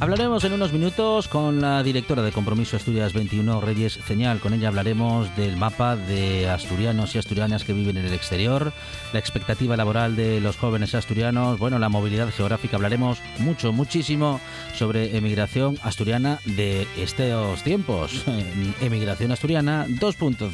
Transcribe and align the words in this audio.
Hablaremos 0.00 0.44
en 0.44 0.54
unos 0.54 0.72
minutos 0.72 1.28
con 1.28 1.60
la 1.60 1.82
directora 1.82 2.22
de 2.22 2.32
Compromiso 2.32 2.74
Asturias 2.74 3.12
21, 3.12 3.60
Reyes 3.60 4.00
Señal. 4.06 4.40
Con 4.40 4.54
ella 4.54 4.68
hablaremos 4.68 5.36
del 5.36 5.58
mapa 5.58 5.94
de 5.94 6.48
asturianos 6.48 7.14
y 7.14 7.18
asturianas 7.18 7.64
que 7.64 7.74
viven 7.74 7.98
en 7.98 8.06
el 8.06 8.14
exterior, 8.14 8.72
la 9.12 9.18
expectativa 9.18 9.76
laboral 9.76 10.16
de 10.16 10.40
los 10.40 10.56
jóvenes 10.56 10.94
asturianos, 10.94 11.58
bueno, 11.58 11.78
la 11.78 11.90
movilidad 11.90 12.30
geográfica. 12.30 12.76
Hablaremos 12.76 13.18
mucho, 13.40 13.74
muchísimo 13.74 14.40
sobre 14.74 15.18
emigración 15.18 15.76
asturiana 15.82 16.38
de 16.46 16.88
estos 16.96 17.62
tiempos. 17.62 18.24
Emigración 18.80 19.32
asturiana 19.32 19.86
2.0. 19.86 20.48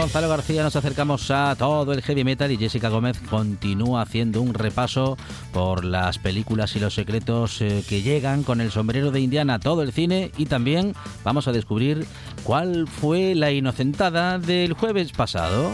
Gonzalo 0.00 0.30
García 0.30 0.62
nos 0.62 0.76
acercamos 0.76 1.30
a 1.30 1.54
todo 1.56 1.92
el 1.92 2.00
heavy 2.00 2.24
metal 2.24 2.50
y 2.50 2.56
Jessica 2.56 2.88
Gómez 2.88 3.20
continúa 3.28 4.00
haciendo 4.00 4.40
un 4.40 4.54
repaso 4.54 5.18
por 5.52 5.84
las 5.84 6.18
películas 6.18 6.74
y 6.74 6.80
los 6.80 6.94
secretos 6.94 7.60
eh, 7.60 7.84
que 7.86 8.00
llegan 8.00 8.42
con 8.42 8.62
el 8.62 8.70
sombrero 8.70 9.10
de 9.10 9.20
Indiana 9.20 9.54
a 9.54 9.58
todo 9.58 9.82
el 9.82 9.92
cine 9.92 10.32
y 10.38 10.46
también 10.46 10.94
vamos 11.22 11.48
a 11.48 11.52
descubrir 11.52 12.06
cuál 12.44 12.88
fue 12.88 13.34
la 13.34 13.52
inocentada 13.52 14.38
del 14.38 14.72
jueves 14.72 15.12
pasado. 15.12 15.70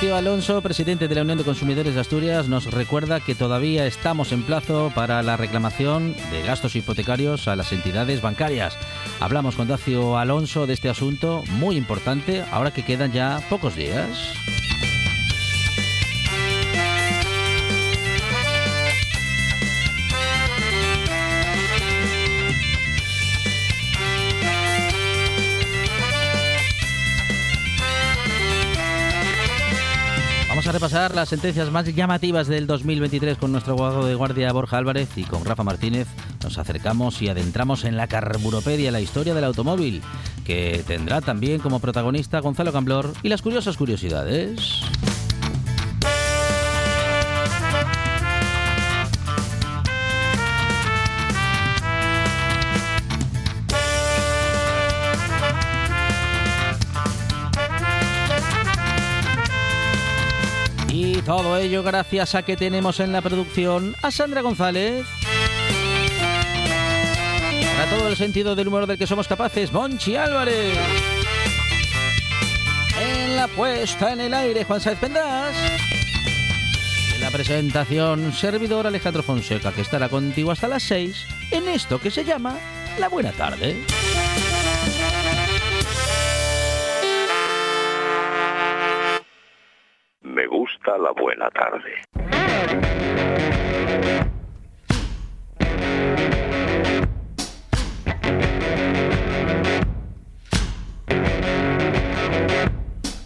Dacio 0.00 0.16
Alonso, 0.16 0.62
presidente 0.62 1.08
de 1.08 1.14
la 1.14 1.20
Unión 1.20 1.36
de 1.36 1.44
Consumidores 1.44 1.92
de 1.92 2.00
Asturias, 2.00 2.48
nos 2.48 2.72
recuerda 2.72 3.20
que 3.20 3.34
todavía 3.34 3.84
estamos 3.84 4.32
en 4.32 4.42
plazo 4.44 4.90
para 4.94 5.22
la 5.22 5.36
reclamación 5.36 6.16
de 6.30 6.40
gastos 6.40 6.74
hipotecarios 6.74 7.48
a 7.48 7.54
las 7.54 7.70
entidades 7.70 8.22
bancarias. 8.22 8.78
Hablamos 9.20 9.56
con 9.56 9.68
Dacio 9.68 10.16
Alonso 10.16 10.66
de 10.66 10.72
este 10.72 10.88
asunto 10.88 11.42
muy 11.50 11.76
importante, 11.76 12.42
ahora 12.50 12.70
que 12.70 12.82
quedan 12.82 13.12
ya 13.12 13.42
pocos 13.50 13.76
días. 13.76 14.32
A 30.70 30.72
repasar 30.72 31.16
las 31.16 31.28
sentencias 31.28 31.68
más 31.72 31.84
llamativas 31.92 32.46
del 32.46 32.68
2023 32.68 33.38
con 33.38 33.50
nuestro 33.50 33.72
abogado 33.72 34.06
de 34.06 34.14
guardia 34.14 34.52
Borja 34.52 34.78
Álvarez 34.78 35.08
y 35.16 35.24
con 35.24 35.44
Rafa 35.44 35.64
Martínez. 35.64 36.06
Nos 36.44 36.58
acercamos 36.58 37.20
y 37.22 37.28
adentramos 37.28 37.82
en 37.82 37.96
la 37.96 38.06
carburopedia, 38.06 38.92
la 38.92 39.00
historia 39.00 39.34
del 39.34 39.42
automóvil, 39.42 40.00
que 40.44 40.84
tendrá 40.86 41.22
también 41.22 41.60
como 41.60 41.80
protagonista 41.80 42.38
Gonzalo 42.38 42.72
Camblor 42.72 43.12
y 43.24 43.30
las 43.30 43.42
curiosas 43.42 43.76
curiosidades. 43.76 44.80
Todo 61.24 61.56
ello 61.56 61.82
gracias 61.82 62.34
a 62.34 62.42
que 62.42 62.56
tenemos 62.56 62.98
en 63.00 63.12
la 63.12 63.20
producción 63.20 63.94
a 64.02 64.10
Sandra 64.10 64.40
González. 64.40 65.06
Para 67.76 67.90
todo 67.90 68.08
el 68.08 68.16
sentido 68.16 68.54
del 68.54 68.68
humor 68.68 68.86
del 68.86 68.98
que 68.98 69.06
somos 69.06 69.28
capaces, 69.28 69.72
Monchi 69.72 70.16
Álvarez. 70.16 70.76
En 73.00 73.36
la 73.36 73.48
puesta 73.48 74.12
en 74.12 74.20
el 74.20 74.34
aire, 74.34 74.64
Juan 74.64 74.80
Sáez 74.80 74.98
Pendas. 74.98 75.54
En 77.14 77.20
la 77.20 77.30
presentación, 77.30 78.32
servidor 78.32 78.86
Alejandro 78.86 79.22
Fonseca, 79.22 79.72
que 79.72 79.82
estará 79.82 80.08
contigo 80.08 80.50
hasta 80.50 80.68
las 80.68 80.82
6 80.84 81.26
en 81.50 81.68
esto 81.68 82.00
que 82.00 82.10
se 82.10 82.24
llama 82.24 82.56
La 82.98 83.08
Buena 83.08 83.32
Tarde. 83.32 83.76
La 91.40 91.48
tarde. 91.50 91.80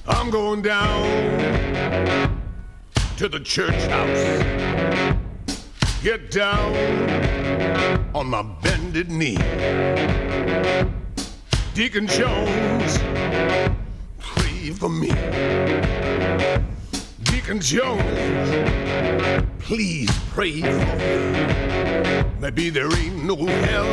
I'm 0.07 0.31
going 0.31 0.63
down 0.63 1.03
to 3.17 3.29
the 3.29 3.41
church 3.41 3.83
house. 3.89 4.45
Get 6.03 6.31
down 6.31 6.73
on 8.15 8.29
my 8.29 8.43
bended 8.63 9.11
knee. 9.11 9.39
Deacon 11.75 12.07
Jones, 12.07 12.99
pray 14.21 14.71
for 14.71 14.89
me. 14.89 15.11
Deacon 17.44 17.60
Jones, 17.60 18.65
please 19.59 20.10
pray 20.31 20.62
for 20.62 20.97
me. 20.97 22.25
Maybe 22.41 22.71
there 22.71 22.91
ain't 22.97 23.22
no 23.22 23.37
hell. 23.37 23.84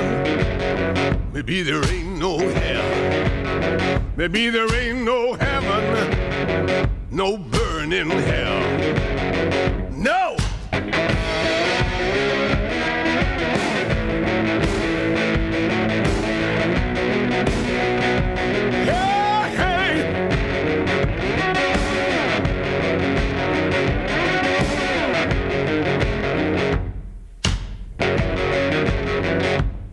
Maybe 1.33 1.61
there 1.61 1.85
ain't 1.91 2.17
no 2.17 2.37
hell. 2.37 4.11
Maybe 4.15 4.49
there 4.49 4.73
ain't 4.73 5.03
no 5.03 5.33
heaven. 5.33 6.89
No 7.11 7.37
burning 7.37 8.09
hell. 8.09 9.10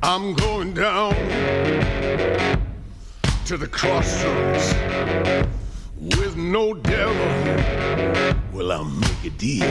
I'm 0.08 0.32
going 0.32 0.72
down 0.72 1.14
to 3.44 3.58
the 3.58 3.66
crossroads 3.66 4.74
with 6.16 6.34
no 6.34 6.72
devil. 6.72 7.14
Will 8.54 8.72
I 8.72 8.84
make 8.84 9.26
a 9.26 9.30
deal? 9.36 9.68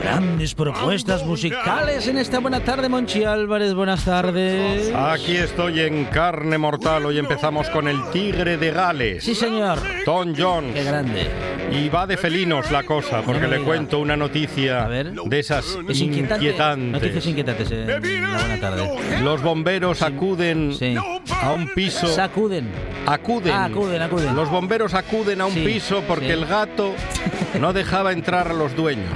Grandes 0.00 0.54
propuestas 0.54 1.26
musicales 1.26 2.06
en 2.06 2.18
esta 2.18 2.38
buena 2.38 2.62
tarde, 2.62 2.88
Monchi 2.88 3.24
Álvarez. 3.24 3.74
Buenas 3.74 4.04
tardes. 4.04 4.94
Aquí 4.94 5.36
estoy 5.36 5.80
en 5.80 6.04
carne 6.04 6.56
mortal. 6.56 7.06
Hoy 7.06 7.18
empezamos 7.18 7.68
con 7.70 7.88
el 7.88 8.00
Tigre 8.12 8.58
de 8.58 8.70
Gales. 8.70 9.24
Sí, 9.24 9.34
señor. 9.34 9.80
Tom 10.04 10.34
Jones. 10.38 10.72
Qué 10.72 10.84
grande. 10.84 11.55
Y 11.70 11.88
va 11.88 12.06
de 12.06 12.16
felinos 12.16 12.70
la 12.70 12.84
cosa, 12.84 13.22
porque 13.22 13.42
No 13.42 13.48
le 13.48 13.60
cuento 13.60 13.98
una 13.98 14.16
noticia 14.16 14.88
de 14.88 15.38
esas 15.38 15.76
Es 15.88 16.00
inquietante. 16.00 16.34
inquietantes. 16.46 16.92
Noticias 16.92 17.26
inquietantes 17.26 17.70
en 17.70 17.86
la 17.86 17.98
buena 18.38 18.60
tarde. 18.60 18.90
Los 19.22 19.42
bomberos 19.42 20.02
acuden 20.02 20.72
Sí. 20.74 20.94
a 21.42 21.52
un 21.52 21.68
piso. 21.74 22.06
Sacuden. 22.08 22.68
Acuden. 23.06 23.52
Ah, 23.52 23.64
acuden, 23.66 24.00
acuden. 24.02 24.34
Los 24.34 24.48
bomberos 24.50 24.94
acuden 24.94 25.40
a 25.40 25.46
un 25.46 25.52
Sí, 25.54 25.64
piso 25.64 26.02
porque 26.08 26.26
sí. 26.26 26.32
el 26.32 26.46
gato 26.46 26.94
no 27.60 27.72
dejaba 27.72 28.12
entrar 28.12 28.48
a 28.48 28.54
los 28.54 28.74
dueños. 28.74 29.10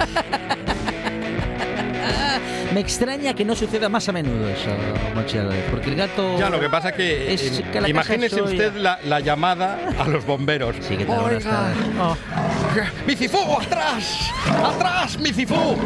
Me 2.73 2.79
extraña 2.79 3.33
que 3.33 3.43
no 3.43 3.53
suceda 3.55 3.89
más 3.89 4.07
a 4.07 4.13
menudo 4.13 4.47
eso, 4.47 4.69
Monchi 5.13 5.37
Álvarez, 5.37 5.65
porque 5.69 5.89
el 5.89 5.95
gato... 5.95 6.39
Ya, 6.39 6.49
lo 6.49 6.59
que 6.59 6.69
pasa 6.69 6.93
que, 6.93 7.33
Es 7.33 7.59
eh, 7.59 7.65
que 7.71 7.81
la 7.81 7.89
imagínese 7.89 8.41
usted 8.41 8.73
la, 8.75 8.99
la 9.03 9.19
llamada 9.19 9.77
a 9.99 10.07
los 10.07 10.25
bomberos. 10.25 10.77
Sí, 10.79 10.95
que 10.95 11.05
tal, 11.05 11.19
Oiga. 11.19 11.73
Oh, 11.99 12.15
¡Mi 13.05 13.15
cifú, 13.15 13.39
atrás! 13.59 14.31
¡Atrás, 14.63 15.19
mi 15.19 15.33
cifú! 15.33 15.77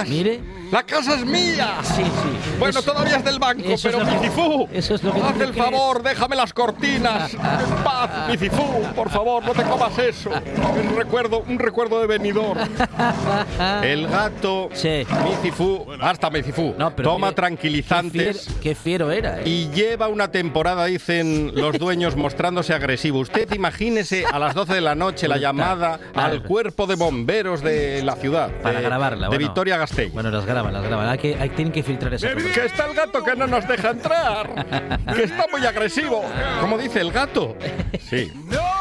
¡Atrás! 0.00 0.08
Mire. 0.08 0.40
¡La 0.70 0.82
casa 0.82 1.14
es 1.14 1.24
mía! 1.24 1.78
sí, 1.82 2.02
sí. 2.04 2.56
Bueno, 2.58 2.78
Eso- 2.80 2.92
todavía 2.92 3.16
es 3.16 3.24
del 3.24 3.38
banco, 3.38 3.62
eso 3.64 3.88
es 3.88 3.94
pero 3.94 4.00
lo 4.00 4.04
mi 4.04 4.18
que- 4.18 4.28
cifú. 4.28 4.68
eso 4.72 4.94
es 4.96 5.00
que 5.00 5.08
Haz 5.08 5.40
el 5.40 5.54
favor, 5.54 6.02
déjame 6.02 6.36
las 6.36 6.52
cortinas. 6.52 7.32
En 7.32 7.84
paz, 7.84 8.28
mi 8.28 8.36
cifú. 8.36 8.82
Por 8.94 9.08
favor, 9.08 9.42
no 9.44 9.52
te 9.52 9.62
comas 9.62 9.96
eso. 9.98 10.30
Un 10.30 10.96
recuerdo, 10.96 11.42
un 11.48 11.58
recuerdo 11.58 12.00
de 12.00 12.06
venidor. 12.06 12.58
El 13.82 14.06
gato, 14.08 14.68
Sí. 14.74 15.06
mi 15.24 15.34
cifú, 15.42 15.86
hasta 16.00 16.28
mi 16.30 16.42
cifú. 16.42 16.74
No, 16.78 16.92
Toma 16.92 17.28
mire, 17.28 17.36
tranquilizantes. 17.36 18.36
Qué 18.36 18.44
fiero, 18.44 18.60
qué 18.62 18.74
fiero 18.74 19.10
era, 19.10 19.40
¿eh? 19.40 19.42
Y 19.48 19.68
lleva 19.70 20.08
una 20.08 20.30
temporada, 20.30 20.84
dicen 20.86 21.52
los 21.54 21.78
dueños, 21.78 22.14
mostrándose 22.16 22.74
agresivo. 22.74 23.20
Usted 23.20 23.50
imagínese 23.54 24.26
a 24.30 24.38
las 24.38 24.54
12 24.54 24.74
de 24.74 24.80
la 24.82 24.94
noche 24.94 25.28
la 25.28 25.38
llamada 25.38 25.98
Claro. 26.12 26.32
al 26.32 26.42
cuerpo 26.42 26.86
de 26.86 26.94
bomberos 26.96 27.62
de 27.62 28.02
la 28.02 28.16
ciudad. 28.16 28.50
Para 28.62 28.78
de, 28.80 28.84
grabarla. 28.84 29.22
De 29.22 29.28
bueno. 29.28 29.38
Victoria 29.46 29.78
Gasteiz. 29.88 30.12
Bueno, 30.12 30.30
las 30.30 30.44
graban, 30.44 30.72
las 30.72 30.82
graban. 30.82 31.08
Hay 31.08 31.18
que, 31.18 31.36
hay, 31.38 31.48
tienen 31.50 31.72
que 31.72 31.82
filtrar 31.82 32.12
cosa. 32.12 32.28
Que 32.34 32.66
está 32.66 32.86
el 32.86 32.94
gato 32.94 33.22
que 33.24 33.34
no 33.36 33.46
nos 33.46 33.66
deja 33.66 33.90
entrar. 33.90 34.94
Que 35.14 35.24
está 35.24 35.46
muy 35.50 35.64
agresivo. 35.64 36.22
Como 36.60 36.76
dice 36.78 37.00
el 37.00 37.10
gato. 37.12 37.56
Sí. 38.00 38.32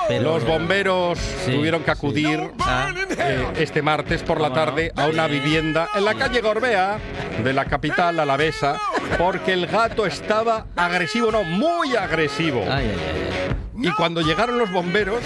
Pero- 0.08 0.24
Los 0.24 0.46
bomberos 0.46 1.18
Sí, 1.46 1.54
tuvieron 1.54 1.82
que 1.82 1.92
sí. 1.92 1.98
acudir 1.98 2.52
Ah. 2.60 2.92
eh, 3.18 3.46
este 3.58 3.82
martes 3.82 4.24
por 4.24 4.40
la 4.42 4.52
tarde 4.54 4.92
a 4.96 5.08
una 5.08 5.28
vivienda 5.28 5.90
en 5.96 6.06
la 6.06 6.14
calle 6.16 6.42
Gorbea 6.42 6.98
de 7.44 7.54
la 7.54 7.66
capital 7.66 8.20
alavesa 8.20 8.78
porque 9.18 9.54
el 9.54 9.68
gato 9.68 10.06
estaba 10.06 10.68
agresivo, 10.76 11.32
no, 11.32 11.44
muy 11.44 11.96
agresivo. 11.96 12.62
Ay, 12.70 12.86
ay, 12.86 12.96
ay. 12.96 13.56
Y 13.80 13.90
cuando 13.92 14.22
llegaron 14.22 14.58
los 14.58 14.72
bomberos, 14.72 15.20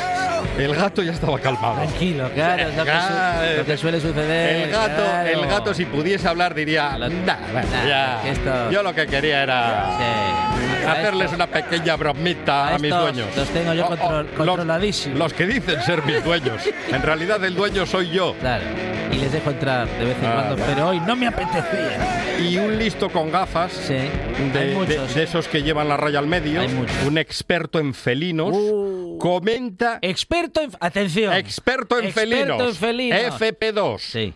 el 0.58 0.76
gato 0.76 1.02
ya 1.04 1.12
estaba 1.14 1.40
calmado. 1.40 1.76
Tranquilo, 1.76 2.30
claro, 2.34 2.64
es 2.70 2.76
lo 2.78 2.84
que, 2.86 2.92
su- 2.92 3.58
lo 3.60 3.66
que 3.66 3.78
suele 3.78 4.02
suceder. 4.02 4.56
El 4.68 4.72
gato, 4.72 5.04
claro. 5.04 5.30
el 5.30 5.46
gato 5.48 5.74
si 5.74 5.86
pudiese 5.86 6.28
hablar 6.28 6.54
diría, 6.54 6.92
"Nah, 6.98 7.00
bueno, 7.00 7.68
Nah, 7.72 7.88
ya, 7.88 8.22
esto- 8.28 8.72
yo 8.72 8.84
lo 8.84 8.94
que 8.94 9.08
quería 9.08 9.44
era 9.44 9.98
Sí. 9.98 10.88
hacerles 10.88 11.26
Esto- 11.26 11.36
una 11.36 11.48
pequeña 11.48 11.96
bromita 11.96 12.68
a 12.68 12.76
a, 12.76 12.80
mis 12.80 12.92
dueños. 12.92 13.28
los 13.36 13.50
tengo 13.50 13.74
yo 13.74 13.86
control- 13.88 14.26
los- 14.38 14.48
controladísimos. 14.48 15.20
Los, 15.20 15.34
que 15.34 15.46
dicen 15.46 15.82
ser 15.84 16.04
mis 16.04 16.24
dueños. 16.24 16.62
En 16.92 17.02
realidad 17.02 17.44
el 17.46 17.56
dueño 17.56 17.86
soy 17.86 18.10
yo. 18.10 18.36
Claro. 18.40 18.64
Y 19.12 19.16
les 19.18 19.32
dejo 19.32 19.50
entrar 19.50 19.88
de 19.88 20.06
vez 20.06 20.16
en 20.22 20.26
Ah, 20.26 20.34
cuando, 20.48 20.56
pero 20.66 20.88
hoy 20.90 21.00
no 21.02 21.16
me 21.18 21.28
apetecía. 21.28 22.40
Y 22.40 22.58
un 22.58 22.78
listo 22.78 23.10
con 23.10 23.30
gafas. 23.30 23.72
Sí. 23.74 23.94
De, 24.54 24.60
Hay 24.60 24.86
de- 24.88 25.08
de 25.14 25.24
esos 25.24 25.48
que 25.50 25.62
llevan 25.64 25.90
la 25.90 25.98
raya 25.98 26.18
al 26.20 26.28
medio, 26.28 26.62
un 27.06 27.18
experto 27.18 27.78
en 27.80 27.94
felinos, 28.50 28.56
Uh. 28.74 29.18
comenta 29.20 30.00
Experto 30.02 30.62
en. 30.62 30.72
Atención. 30.80 31.34
experto 31.34 32.00
en 32.00 32.06
Experto 32.06 32.30
felinos, 32.36 32.62
en 32.62 32.76
felinos. 32.76 33.36
FP2. 33.42 34.00
Sí. 34.00 34.34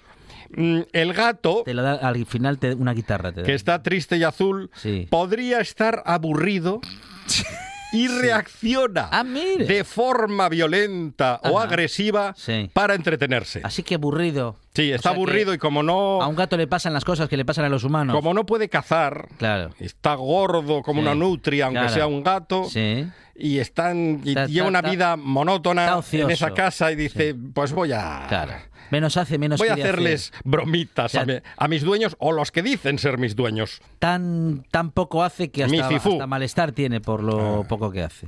Mm, 0.55 0.81
El 0.93 1.13
gato, 1.13 1.63
Te 1.65 1.73
da 1.73 1.93
al 1.95 2.25
final 2.25 2.59
te, 2.59 2.73
una 2.75 2.93
guitarra. 2.93 3.31
Te 3.31 3.41
da. 3.41 3.45
que 3.45 3.53
está 3.55 3.81
triste 3.83 4.17
y 4.17 4.23
azul, 4.23 4.69
Sí. 4.75 5.07
podría 5.09 5.59
estar 5.59 6.03
aburrido 6.05 6.81
y 7.95 8.07
reacciona 8.07 9.09
Ah, 9.11 9.23
de 9.23 9.83
forma 9.83 10.49
violenta 10.49 11.39
o 11.43 11.59
agresiva 11.59 12.35
para 12.73 12.95
entretenerse. 12.95 13.61
Así 13.63 13.83
que 13.83 13.95
aburrido. 13.95 14.57
Sí, 14.73 14.91
O 14.91 14.95
está 14.95 15.09
sea 15.09 15.15
aburrido 15.15 15.53
y 15.53 15.57
como 15.57 15.83
no, 15.83 16.21
A 16.21 16.27
un 16.27 16.35
gato 16.35 16.57
le 16.57 16.67
pasan 16.67 16.93
las 16.93 17.05
cosas 17.05 17.29
que 17.29 17.37
le 17.37 17.45
pasan 17.45 17.65
a 17.65 17.69
los 17.69 17.83
humanos. 17.83 18.15
como 18.15 18.33
no 18.33 18.45
puede 18.45 18.67
cazar, 18.69 19.29
Claro. 19.37 19.71
está 19.79 20.15
gordo 20.15 20.81
como 20.81 20.99
Sí, 21.01 21.05
una 21.07 21.15
nutria, 21.15 21.65
aunque 21.65 21.79
claro. 21.79 21.93
sea 21.93 22.07
un 22.07 22.23
gato. 22.23 22.65
Sí. 22.65 23.07
Y, 23.37 23.59
están, 23.59 24.21
y 24.23 24.29
Está- 24.29 24.47
lleva 24.47 24.67
está- 24.67 24.69
una 24.69 24.79
está- 24.79 24.89
vida 24.91 25.15
monótona 25.17 25.99
en 26.11 26.31
esa 26.31 26.53
casa 26.53 26.91
y 26.91 26.95
dice, 26.95 27.35
pues 27.53 27.71
voy 27.73 27.91
a... 27.91 28.25
Claro. 28.29 28.53
Menos 28.91 29.17
hace, 29.17 29.37
menos 29.37 29.59
Voy 29.59 29.69
a 29.69 29.73
quiere 29.75 29.89
hacer 30.13 30.31
bromitas 30.43 31.15
a, 31.15 31.25
mi- 31.25 31.39
a 31.57 31.67
mis 31.67 31.83
dueños 31.83 32.15
o 32.19 32.31
los 32.31 32.51
que 32.51 32.61
dicen 32.61 32.99
ser 32.99 33.17
mis 33.17 33.35
dueños. 33.35 33.81
Tan, 33.99 34.65
tan 34.71 34.91
poco 34.91 35.23
hace 35.23 35.49
que 35.51 35.63
hasta, 35.63 35.87
hasta 35.87 36.27
malestar 36.27 36.71
tiene 36.71 37.01
por 37.01 37.23
lo 37.23 37.61
Ah. 37.63 37.67
poco 37.67 37.91
que 37.91 38.03
hace. 38.03 38.27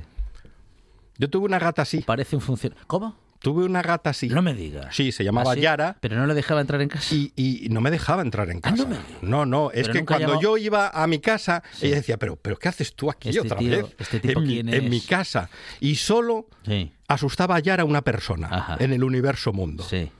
Yo 1.18 1.28
tuve 1.30 1.46
una 1.46 1.58
gata 1.58 1.82
así. 1.82 2.00
Parece 2.00 2.36
un 2.36 2.42
funcionario. 2.42 2.82
¿Cómo? 2.86 3.16
Tuve 3.40 3.64
una 3.64 3.82
gata 3.82 4.10
así. 4.10 4.28
No 4.28 4.42
me 4.42 4.52
digas. 4.52 4.94
Sí, 4.96 5.12
se 5.12 5.22
llamaba 5.22 5.52
¿Ah, 5.52 5.54
sí? 5.54 5.60
Yara. 5.60 5.96
Pero 6.00 6.16
no 6.16 6.26
le 6.26 6.34
dejaba 6.34 6.60
entrar 6.60 6.80
en 6.80 6.88
casa. 6.88 7.14
Y, 7.14 7.32
y 7.36 7.68
no 7.68 7.80
me 7.80 7.90
dejaba 7.92 8.22
entrar 8.22 8.50
en 8.50 8.58
Ah, 8.64 8.70
no 8.72 8.76
casa. 8.76 8.88
me 8.88 8.96
digas. 8.96 9.22
no, 9.22 9.46
no, 9.46 9.70
es 9.70 9.82
Pero 9.88 9.92
que 9.92 10.04
cuando 10.04 10.28
llamó- 10.30 10.40
yo 10.42 10.56
iba 10.58 10.88
a 10.88 11.06
mi 11.06 11.20
casa, 11.20 11.62
ella 11.80 11.96
decía, 11.96 12.16
pero, 12.16 12.34
pero 12.34 12.56
¿qué 12.56 12.68
haces 12.68 12.94
tú 12.96 13.10
aquí 13.10 13.28
Este 13.28 13.40
otra 13.40 13.58
tío- 13.58 13.70
vez? 13.84 13.94
este 13.98 14.18
tipo 14.18 14.40
en, 14.40 14.46
mi- 14.46 14.54
quién 14.54 14.68
en 14.70 14.84
es. 14.84 14.90
mi 14.90 15.00
casa. 15.00 15.50
Y 15.78 15.94
solo 15.96 16.46
Sí, 16.66 16.92
asustaba 17.06 17.54
a 17.56 17.60
Yara 17.60 17.84
una 17.84 18.02
persona 18.02 18.48
Ajá. 18.50 18.76
en 18.80 18.92
el 18.92 19.04
universo 19.04 19.52
mundo. 19.52 19.84
sí. 19.84 20.10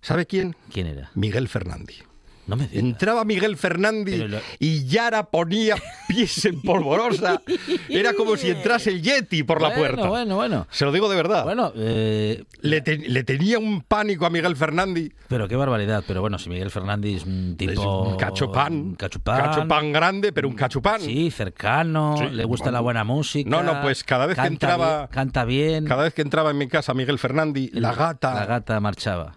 ¿Sabe 0.00 0.26
quién? 0.26 0.56
¿Quién 0.72 0.86
era? 0.86 1.10
Miguel 1.14 1.48
Fernández. 1.48 2.04
No 2.46 2.56
me 2.56 2.66
digas. 2.66 2.82
Entraba 2.82 3.26
Miguel 3.26 3.58
Fernández 3.58 4.20
lo- 4.26 4.38
y 4.58 4.86
Yara 4.86 5.24
ponía 5.24 5.76
pies 6.08 6.46
en 6.46 6.62
polvorosa. 6.62 7.42
Era 7.90 8.14
como 8.14 8.38
si 8.38 8.48
entrase 8.48 8.88
el 8.88 9.02
Yeti 9.02 9.42
por 9.42 9.60
la 9.60 9.68
Bueno, 9.68 9.80
puerta. 9.82 10.08
Bueno, 10.08 10.36
bueno. 10.36 10.66
Se 10.70 10.86
lo 10.86 10.92
digo 10.92 11.10
de 11.10 11.16
verdad. 11.16 11.44
Bueno, 11.44 11.72
eh, 11.76 12.44
Le, 12.62 12.80
te- 12.80 12.96
le 13.06 13.22
tenía 13.24 13.58
un 13.58 13.82
pánico 13.82 14.24
a 14.24 14.30
Miguel 14.30 14.56
Fernández. 14.56 15.10
pero 15.28 15.46
qué 15.46 15.56
barbaridad. 15.56 16.02
Pero 16.08 16.22
bueno, 16.22 16.38
si 16.38 16.48
Miguel 16.48 16.70
Fernández 16.70 17.16
es 17.16 17.26
un 17.26 17.54
tipo... 17.58 17.72
Es 17.72 17.78
un 18.12 18.16
cachopán. 18.16 18.72
un 18.72 18.94
cachopán. 18.94 19.42
Cachopán 19.42 19.92
grande, 19.92 20.32
pero 20.32 20.48
un 20.48 20.54
cachopán. 20.54 21.02
Sí, 21.02 21.30
cercano, 21.30 22.14
Sí, 22.16 22.30
le 22.34 22.44
gusta 22.44 22.64
bueno. 22.66 22.76
la 22.78 22.80
buena 22.80 23.04
música. 23.04 23.50
No, 23.50 23.62
no, 23.62 23.82
pues 23.82 24.02
cada 24.04 24.24
vez 24.24 24.38
que 24.38 24.46
entraba- 24.46 25.00
bien- 25.00 25.08
canta 25.10 25.44
bien. 25.44 25.84
Cada 25.84 26.04
vez 26.04 26.14
que 26.14 26.22
entraba 26.22 26.50
en 26.50 26.56
mi 26.56 26.66
casa 26.66 26.94
Miguel 26.94 27.18
Fernández, 27.18 27.68
la 27.74 27.92
gata 27.92 28.32
La 28.32 28.46
gata 28.46 28.80
marchaba. 28.80 29.34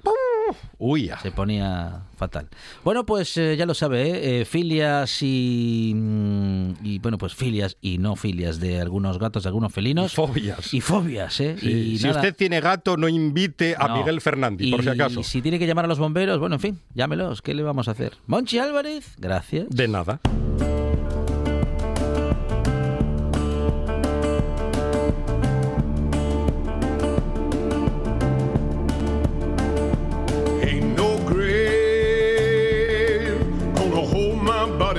Huía. 0.81 1.19
Se 1.19 1.31
ponía 1.31 2.01
fatal. 2.17 2.49
Bueno, 2.83 3.05
pues 3.05 3.37
eh, 3.37 3.55
ya 3.55 3.65
lo 3.65 3.73
sabe, 3.73 4.01
¿eh? 4.09 4.41
Eh, 4.41 4.45
filias 4.45 5.21
y, 5.21 5.93
mm, 5.95 6.73
y, 6.83 6.99
bueno, 6.99 7.17
pues 7.17 7.35
filias 7.35 7.77
y 7.81 7.99
no 7.99 8.15
filias 8.15 8.59
de 8.59 8.81
algunos 8.81 9.19
gatos, 9.19 9.43
de 9.43 9.49
algunos 9.49 9.71
felinos. 9.71 10.13
Fobias. 10.13 10.73
Y 10.73 10.81
fobias, 10.81 11.39
¿eh? 11.39 11.55
Sí, 11.59 11.69
Y 11.69 11.97
si 11.99 12.07
nada, 12.07 12.19
usted 12.19 12.35
tiene 12.35 12.59
gato, 12.59 12.97
no 12.97 13.07
invite 13.07 13.75
a 13.77 13.87
no. 13.87 13.97
Miguel 13.97 14.19
Fernández, 14.21 14.69
por 14.71 14.83
si 14.83 14.89
acaso. 14.89 15.19
Y 15.19 15.23
si 15.23 15.41
tiene 15.41 15.59
que 15.59 15.67
llamar 15.67 15.85
a 15.85 15.87
los 15.87 15.99
bomberos, 15.99 16.39
bueno, 16.39 16.55
en 16.55 16.61
fin, 16.61 16.79
llámelos, 16.95 17.41
¿qué 17.41 17.53
le 17.53 17.63
vamos 17.63 17.87
a 17.87 17.91
hacer? 17.91 18.13
Monchi 18.25 18.57
Álvarez, 18.57 19.15
gracias. 19.17 19.69
De 19.69 19.87
nada. 19.87 20.19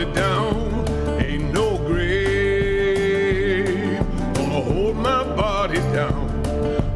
Body 0.04 0.14
down. 0.14 0.85
Ain't 1.21 1.52
no 1.52 1.76
grave 1.78 3.28
gonna 4.35 4.61
hold 4.61 4.97
my 4.97 5.23
body 5.37 5.78
down. 5.92 6.28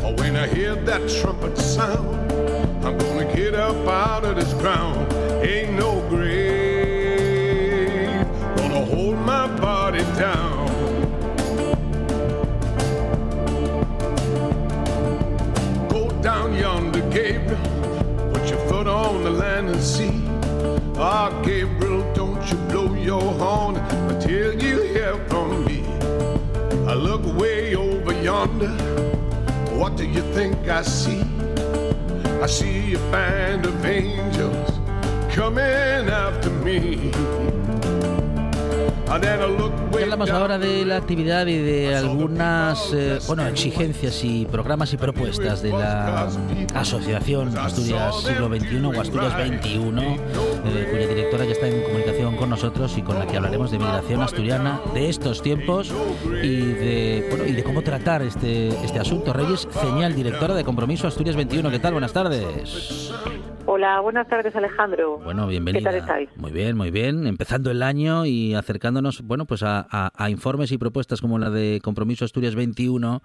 Or 0.02 0.14
when 0.14 0.36
I 0.36 0.46
hear 0.48 0.74
that 0.74 1.08
trumpet 1.20 1.56
sound, 1.58 2.32
I'm 2.84 2.98
gonna 2.98 3.32
get 3.34 3.54
up 3.54 3.86
out 3.86 4.24
of 4.24 4.36
this 4.36 4.52
ground. 4.54 5.12
Ain't 5.42 5.72
no 5.74 6.00
grave 6.08 6.46
gonna 8.56 8.84
hold 8.84 9.18
my 9.18 9.46
body 9.58 10.02
down. 10.18 10.66
Go 15.88 16.10
down 16.22 16.54
yonder, 16.54 17.02
Gabriel. 17.10 17.58
Put 18.32 18.48
your 18.50 18.58
foot 18.68 18.86
on 18.86 19.22
the 19.22 19.30
land 19.30 19.68
and 19.68 19.80
see. 19.82 20.22
Ah, 20.98 21.30
Gabriel, 21.44 22.02
you 22.50 22.56
blow 22.68 22.94
your 22.94 23.32
horn 23.34 23.76
until 24.10 24.54
you 24.62 24.82
hear 24.82 25.16
from 25.28 25.64
me. 25.64 25.82
I 26.86 26.94
look 26.94 27.24
way 27.36 27.74
over 27.74 28.12
yonder, 28.22 28.70
What 29.78 29.96
do 29.96 30.06
you 30.06 30.22
think 30.32 30.56
I 30.68 30.82
see? 30.82 31.24
I 32.42 32.46
see 32.46 32.94
a 32.94 32.98
band 33.10 33.66
of 33.66 33.84
angels 33.84 34.70
coming 35.34 36.08
after 36.08 36.50
me. 36.50 37.10
Hablamos 39.08 40.30
ahora 40.30 40.58
de 40.58 40.84
la 40.84 40.96
actividad 40.96 41.46
y 41.46 41.58
de 41.58 41.94
algunas 41.96 42.92
eh, 42.92 43.18
bueno, 43.26 43.46
exigencias 43.46 44.22
y 44.24 44.46
programas 44.46 44.92
y 44.92 44.96
propuestas 44.96 45.62
de 45.62 45.70
la 45.70 46.28
Asociación 46.74 47.56
Asturias 47.56 48.22
Siglo 48.22 48.48
XXI 48.48 48.84
o 48.84 49.00
Asturias 49.00 49.32
XXI, 49.32 49.78
eh, 49.78 50.88
cuya 50.90 51.06
directora 51.06 51.44
ya 51.44 51.52
está 51.52 51.68
en 51.68 51.82
comunicación 51.82 52.36
con 52.36 52.50
nosotros 52.50 52.96
y 52.98 53.02
con 53.02 53.18
la 53.18 53.26
que 53.26 53.36
hablaremos 53.36 53.70
de 53.70 53.78
migración 53.78 54.22
asturiana 54.22 54.80
de 54.92 55.08
estos 55.08 55.42
tiempos 55.42 55.92
y 56.42 56.60
de, 56.60 57.26
bueno, 57.30 57.46
y 57.46 57.52
de 57.52 57.64
cómo 57.64 57.82
tratar 57.82 58.22
este, 58.22 58.68
este 58.68 58.98
asunto. 58.98 59.32
Reyes 59.32 59.66
Señal, 59.80 60.14
directora 60.14 60.54
de 60.54 60.64
Compromiso 60.64 61.06
Asturias 61.06 61.36
XXI. 61.36 61.62
¿Qué 61.70 61.78
tal? 61.78 61.92
Buenas 61.92 62.12
tardes. 62.12 63.12
Hola, 63.76 64.00
buenas 64.00 64.26
tardes 64.26 64.56
Alejandro. 64.56 65.18
Bueno, 65.18 65.46
bienvenida. 65.46 65.80
¿Qué 65.80 65.84
tal 65.84 66.00
estáis? 66.00 66.30
Muy 66.38 66.50
bien, 66.50 66.78
muy 66.78 66.90
bien. 66.90 67.26
Empezando 67.26 67.70
el 67.70 67.82
año 67.82 68.24
y 68.24 68.54
acercándonos, 68.54 69.20
bueno, 69.20 69.44
pues 69.44 69.62
a, 69.62 70.10
informes 70.30 70.72
y 70.72 70.78
propuestas 70.78 71.20
como 71.20 71.38
la 71.38 71.50
de 71.50 71.82
Compromiso 71.84 72.24
Asturias 72.24 72.54
21, 72.54 73.22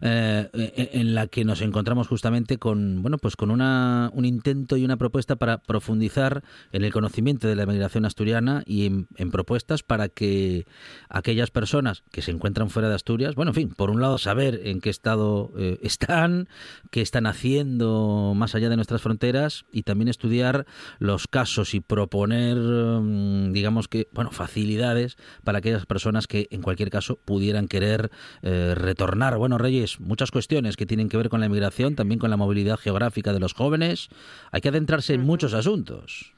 eh, 0.00 0.88
en 0.94 1.14
la 1.14 1.26
que 1.26 1.44
nos 1.44 1.60
encontramos 1.60 2.08
justamente 2.08 2.56
con, 2.56 3.02
bueno, 3.02 3.18
pues 3.18 3.36
con 3.36 3.50
una, 3.50 4.08
un 4.14 4.24
intento 4.24 4.78
y 4.78 4.86
una 4.86 4.96
propuesta 4.96 5.36
para 5.36 5.58
profundizar 5.58 6.44
en 6.72 6.82
el 6.82 6.94
conocimiento 6.94 7.46
de 7.46 7.56
la 7.56 7.66
migración 7.66 8.06
asturiana 8.06 8.62
y 8.64 8.86
en, 8.86 9.30
propuestas 9.30 9.82
para 9.82 10.08
que 10.08 10.64
aquellas 11.10 11.50
personas 11.50 12.04
que 12.10 12.22
se 12.22 12.30
encuentran 12.30 12.70
fuera 12.70 12.88
de 12.88 12.94
Asturias, 12.94 13.34
bueno, 13.34 13.50
en 13.50 13.54
fin, 13.54 13.68
por 13.68 13.90
un 13.90 14.00
lado 14.00 14.16
saber 14.16 14.62
en 14.64 14.80
qué 14.80 14.88
estado 14.88 15.52
eh, 15.58 15.78
están, 15.82 16.48
qué 16.90 17.02
están 17.02 17.26
haciendo 17.26 18.32
más 18.34 18.54
allá 18.54 18.70
de 18.70 18.76
nuestras 18.76 19.02
fronteras 19.02 19.66
y 19.70 19.82
también 19.90 20.08
estudiar 20.08 20.66
los 21.00 21.26
casos 21.26 21.74
y 21.74 21.80
proponer, 21.80 22.56
mm, 22.56 23.52
digamos 23.52 23.88
que, 23.88 24.06
bueno, 24.12 24.30
facilidades 24.30 25.16
para 25.44 25.58
aquellas 25.58 25.84
personas 25.84 26.28
que 26.28 26.46
en 26.50 26.62
cualquier 26.62 26.90
caso 26.90 27.18
pudieran 27.24 27.66
querer 27.66 28.10
eh, 28.42 28.74
retornar. 28.76 29.36
Bueno, 29.36 29.58
Reyes, 29.58 30.00
muchas 30.00 30.30
cuestiones 30.30 30.76
que 30.76 30.86
tienen 30.86 31.08
que 31.08 31.16
ver 31.16 31.28
con 31.28 31.40
la 31.40 31.46
inmigración, 31.46 31.96
también 31.96 32.20
con 32.20 32.30
la 32.30 32.36
movilidad 32.36 32.78
geográfica 32.78 33.32
de 33.32 33.40
los 33.40 33.52
jóvenes. 33.52 34.08
Hay 34.52 34.60
que 34.60 34.68
adentrarse 34.68 35.14
en 35.14 35.22
muchos 35.22 35.54
asuntos. 35.54 36.34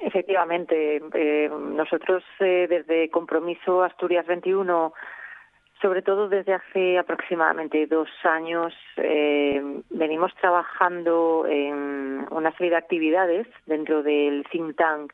Efectivamente, 0.00 1.02
eh, 1.14 1.50
nosotros 1.50 2.22
eh, 2.38 2.66
desde 2.68 3.10
Compromiso 3.10 3.82
Asturias 3.82 4.26
21 4.26 4.92
sobre 5.80 6.02
todo 6.02 6.28
desde 6.28 6.54
hace 6.54 6.98
aproximadamente 6.98 7.86
dos 7.86 8.08
años 8.24 8.72
eh, 8.96 9.82
venimos 9.90 10.32
trabajando 10.40 11.46
en 11.46 12.26
una 12.30 12.50
serie 12.52 12.70
de 12.70 12.76
actividades 12.76 13.46
dentro 13.66 14.02
del 14.02 14.46
think 14.50 14.76
tank 14.76 15.12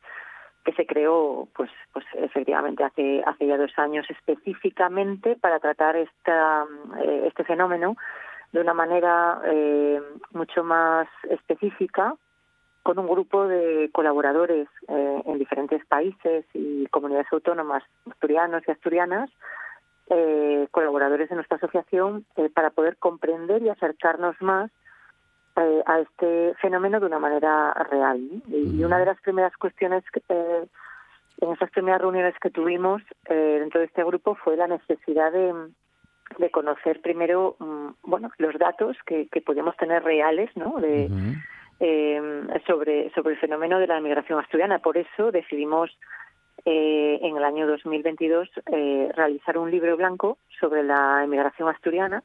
que 0.64 0.72
se 0.74 0.86
creó, 0.86 1.48
pues, 1.56 1.70
pues 1.92 2.04
efectivamente 2.14 2.84
hace 2.84 3.22
hace 3.26 3.46
ya 3.48 3.56
dos 3.56 3.76
años 3.76 4.06
específicamente 4.08 5.36
para 5.36 5.58
tratar 5.58 5.96
eh, 5.96 6.06
este 7.26 7.44
fenómeno 7.44 7.96
de 8.52 8.60
una 8.60 8.74
manera 8.74 9.42
eh, 9.46 10.00
mucho 10.32 10.62
más 10.62 11.08
específica 11.28 12.14
con 12.84 12.98
un 12.98 13.08
grupo 13.08 13.46
de 13.46 13.90
colaboradores 13.92 14.66
en 14.88 15.38
diferentes 15.38 15.86
países 15.86 16.44
y 16.52 16.86
comunidades 16.88 17.28
autónomas 17.32 17.84
asturianos 18.10 18.64
y 18.66 18.72
asturianas 18.72 19.30
eh, 20.14 20.68
colaboradores 20.70 21.28
de 21.28 21.36
nuestra 21.36 21.56
asociación 21.56 22.26
eh, 22.36 22.50
para 22.54 22.70
poder 22.70 22.96
comprender 22.98 23.62
y 23.62 23.70
acercarnos 23.70 24.36
más 24.40 24.70
eh, 25.56 25.82
a 25.86 26.00
este 26.00 26.54
fenómeno 26.60 27.00
de 27.00 27.06
una 27.06 27.18
manera 27.18 27.72
real. 27.90 28.20
Y, 28.48 28.84
una 28.84 28.98
de 28.98 29.06
las 29.06 29.20
primeras 29.22 29.56
cuestiones 29.56 30.04
que, 30.12 30.22
eh, 30.28 30.66
en 31.40 31.52
esas 31.52 31.70
primeras 31.70 32.02
reuniones 32.02 32.34
que 32.40 32.50
tuvimos 32.50 33.02
dentro 33.28 33.80
de 33.80 33.86
este 33.86 34.04
grupo 34.04 34.34
fue 34.34 34.56
la 34.56 34.68
necesidad 34.68 35.32
de, 35.32 35.52
de 36.38 36.50
conocer 36.50 37.00
primero 37.00 37.56
mm, 37.58 37.88
bueno 38.04 38.30
los 38.38 38.56
datos 38.58 38.96
que, 39.06 39.26
que 39.28 39.40
podíamos 39.40 39.76
tener 39.76 40.04
reales 40.04 40.50
no 40.56 40.78
de 40.78 41.08
sobre 42.66 43.10
sobre 43.14 43.34
el 43.34 43.40
fenómeno 43.40 43.80
de 43.80 43.88
la 43.88 44.00
migración 44.00 44.38
asturiana. 44.38 44.78
Por 44.78 44.98
eso 44.98 45.32
decidimos 45.32 45.90
eh, 46.64 47.18
en 47.22 47.36
el 47.36 47.44
año 47.44 47.66
2022 47.66 48.48
eh, 48.66 49.10
realizar 49.14 49.58
un 49.58 49.70
libro 49.70 49.96
blanco 49.96 50.38
sobre 50.60 50.84
la 50.84 51.24
emigración 51.24 51.68
asturiana, 51.68 52.22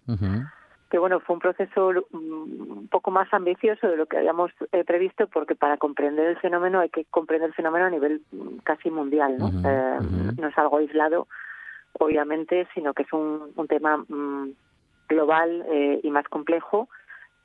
que 0.89 0.99
bueno, 0.99 1.19
fue 1.19 1.33
un 1.35 1.41
proceso 1.41 1.91
mm, 2.11 2.17
un 2.17 2.87
poco 2.89 3.11
más 3.11 3.33
ambicioso 3.33 3.87
de 3.87 3.97
lo 3.97 4.05
que 4.05 4.17
habíamos 4.17 4.51
eh, 4.71 4.83
previsto, 4.83 5.27
porque 5.27 5.55
para 5.55 5.77
comprender 5.77 6.27
el 6.27 6.37
fenómeno 6.37 6.79
hay 6.79 6.89
que 6.89 7.05
comprender 7.05 7.49
el 7.49 7.55
fenómeno 7.55 7.85
a 7.85 7.89
nivel 7.89 8.21
mm, 8.31 8.57
casi 8.63 8.91
mundial, 8.91 9.37
¿no? 9.37 9.47
Eh, 9.47 9.97
no 10.39 10.47
es 10.47 10.57
algo 10.57 10.77
aislado, 10.77 11.27
obviamente, 11.93 12.67
sino 12.73 12.93
que 12.93 13.03
es 13.03 13.13
un, 13.13 13.51
un 13.55 13.67
tema 13.67 13.97
mm, 13.97 14.51
global 15.09 15.65
y 16.03 16.11
más 16.11 16.27
complejo 16.27 16.89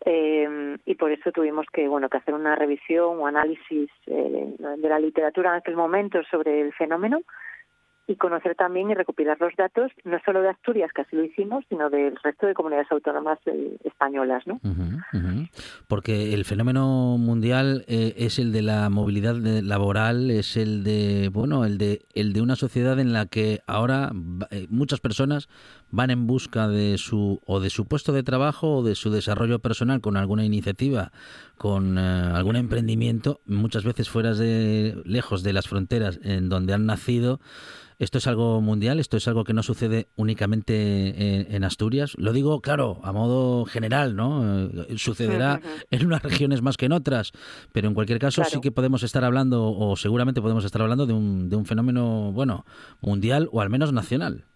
eh, 0.04 0.78
y 0.84 0.94
por 0.96 1.12
eso 1.12 1.30
tuvimos 1.30 1.66
que 1.72 1.86
bueno 1.86 2.08
que 2.08 2.16
hacer 2.16 2.34
una 2.34 2.56
revisión 2.56 3.20
o 3.20 3.26
análisis 3.26 3.90
eh, 4.06 4.54
de 4.58 4.88
la 4.88 4.98
literatura 4.98 5.50
en 5.50 5.56
aquel 5.56 5.76
momento 5.76 6.22
sobre 6.30 6.60
el 6.60 6.72
fenómeno 6.72 7.22
y 8.06 8.16
conocer 8.16 8.54
también 8.56 8.90
y 8.90 8.94
recopilar 8.94 9.40
los 9.40 9.54
datos, 9.56 9.92
no 10.04 10.18
solo 10.24 10.42
de 10.42 10.50
Asturias, 10.50 10.90
que 10.92 11.02
así 11.02 11.14
lo 11.14 11.24
hicimos, 11.24 11.64
sino 11.68 11.88
del 11.88 12.16
resto 12.22 12.46
de 12.46 12.54
comunidades 12.54 12.90
autónomas 12.90 13.38
eh, 13.46 13.76
españolas. 13.84 14.44
¿no? 14.46 14.60
Porque 15.86 16.34
el 16.34 16.44
fenómeno 16.44 17.16
mundial 17.18 17.84
eh, 17.86 18.14
es 18.16 18.38
el 18.38 18.52
de 18.52 18.62
la 18.62 18.90
movilidad 18.90 19.36
laboral, 19.36 20.30
es 20.30 20.56
el 20.56 20.82
de, 20.82 21.30
bueno, 21.32 21.64
el 21.64 21.78
de, 21.78 22.02
el 22.14 22.32
de 22.32 22.42
una 22.42 22.56
sociedad 22.56 22.98
en 22.98 23.12
la 23.12 23.26
que 23.26 23.60
ahora 23.66 24.10
eh, 24.50 24.66
muchas 24.68 25.00
personas 25.00 25.48
van 25.92 26.10
en 26.10 26.26
busca 26.26 26.66
de 26.66 26.98
su, 26.98 27.40
o 27.46 27.60
de 27.60 27.70
su 27.70 27.86
puesto 27.86 28.12
de 28.12 28.24
trabajo 28.24 28.78
o 28.78 28.82
de 28.82 28.96
su 28.96 29.10
desarrollo 29.10 29.60
personal 29.60 30.00
con 30.00 30.16
alguna 30.16 30.44
iniciativa, 30.44 31.12
con 31.56 31.98
algún 31.98 32.56
emprendimiento, 32.56 33.40
muchas 33.46 33.84
veces 33.84 34.08
fuera 34.08 34.34
de, 34.34 35.00
lejos 35.04 35.44
de 35.44 35.52
las 35.52 35.68
fronteras 35.68 36.18
en 36.24 36.48
donde 36.48 36.74
han 36.74 36.86
nacido, 36.86 37.40
¿Esto 38.02 38.18
es 38.18 38.26
algo 38.26 38.60
mundial? 38.60 38.98
¿Esto 38.98 39.16
es 39.16 39.28
algo 39.28 39.44
que 39.44 39.52
no 39.52 39.62
sucede 39.62 40.08
únicamente 40.16 41.54
en, 41.54 41.62
Asturias? 41.62 42.14
Lo 42.18 42.32
digo, 42.32 42.60
claro, 42.60 43.00
a 43.04 43.12
modo 43.12 43.64
general, 43.64 44.16
¿no? 44.16 44.64
Eh, 44.64 44.98
sucederá 44.98 45.60
en 45.92 46.06
unas 46.06 46.20
regiones 46.20 46.62
más 46.62 46.76
que 46.76 46.86
en 46.86 46.92
otras, 46.92 47.30
pero 47.70 47.86
en 47.86 47.94
cualquier 47.94 48.18
caso 48.18 48.42
sí 48.44 48.60
que 48.60 48.72
podemos 48.72 49.04
estar 49.04 49.22
hablando, 49.22 49.70
o 49.70 49.94
seguramente 49.94 50.42
podemos 50.42 50.64
estar 50.64 50.82
hablando 50.82 51.06
de 51.06 51.12
un, 51.12 51.48
de 51.48 51.54
un 51.54 51.64
fenómeno, 51.64 52.32
bueno, 52.32 52.66
mundial 53.00 53.48
o 53.52 53.60
al 53.60 53.70
menos 53.70 53.92
nacional. 53.92 54.46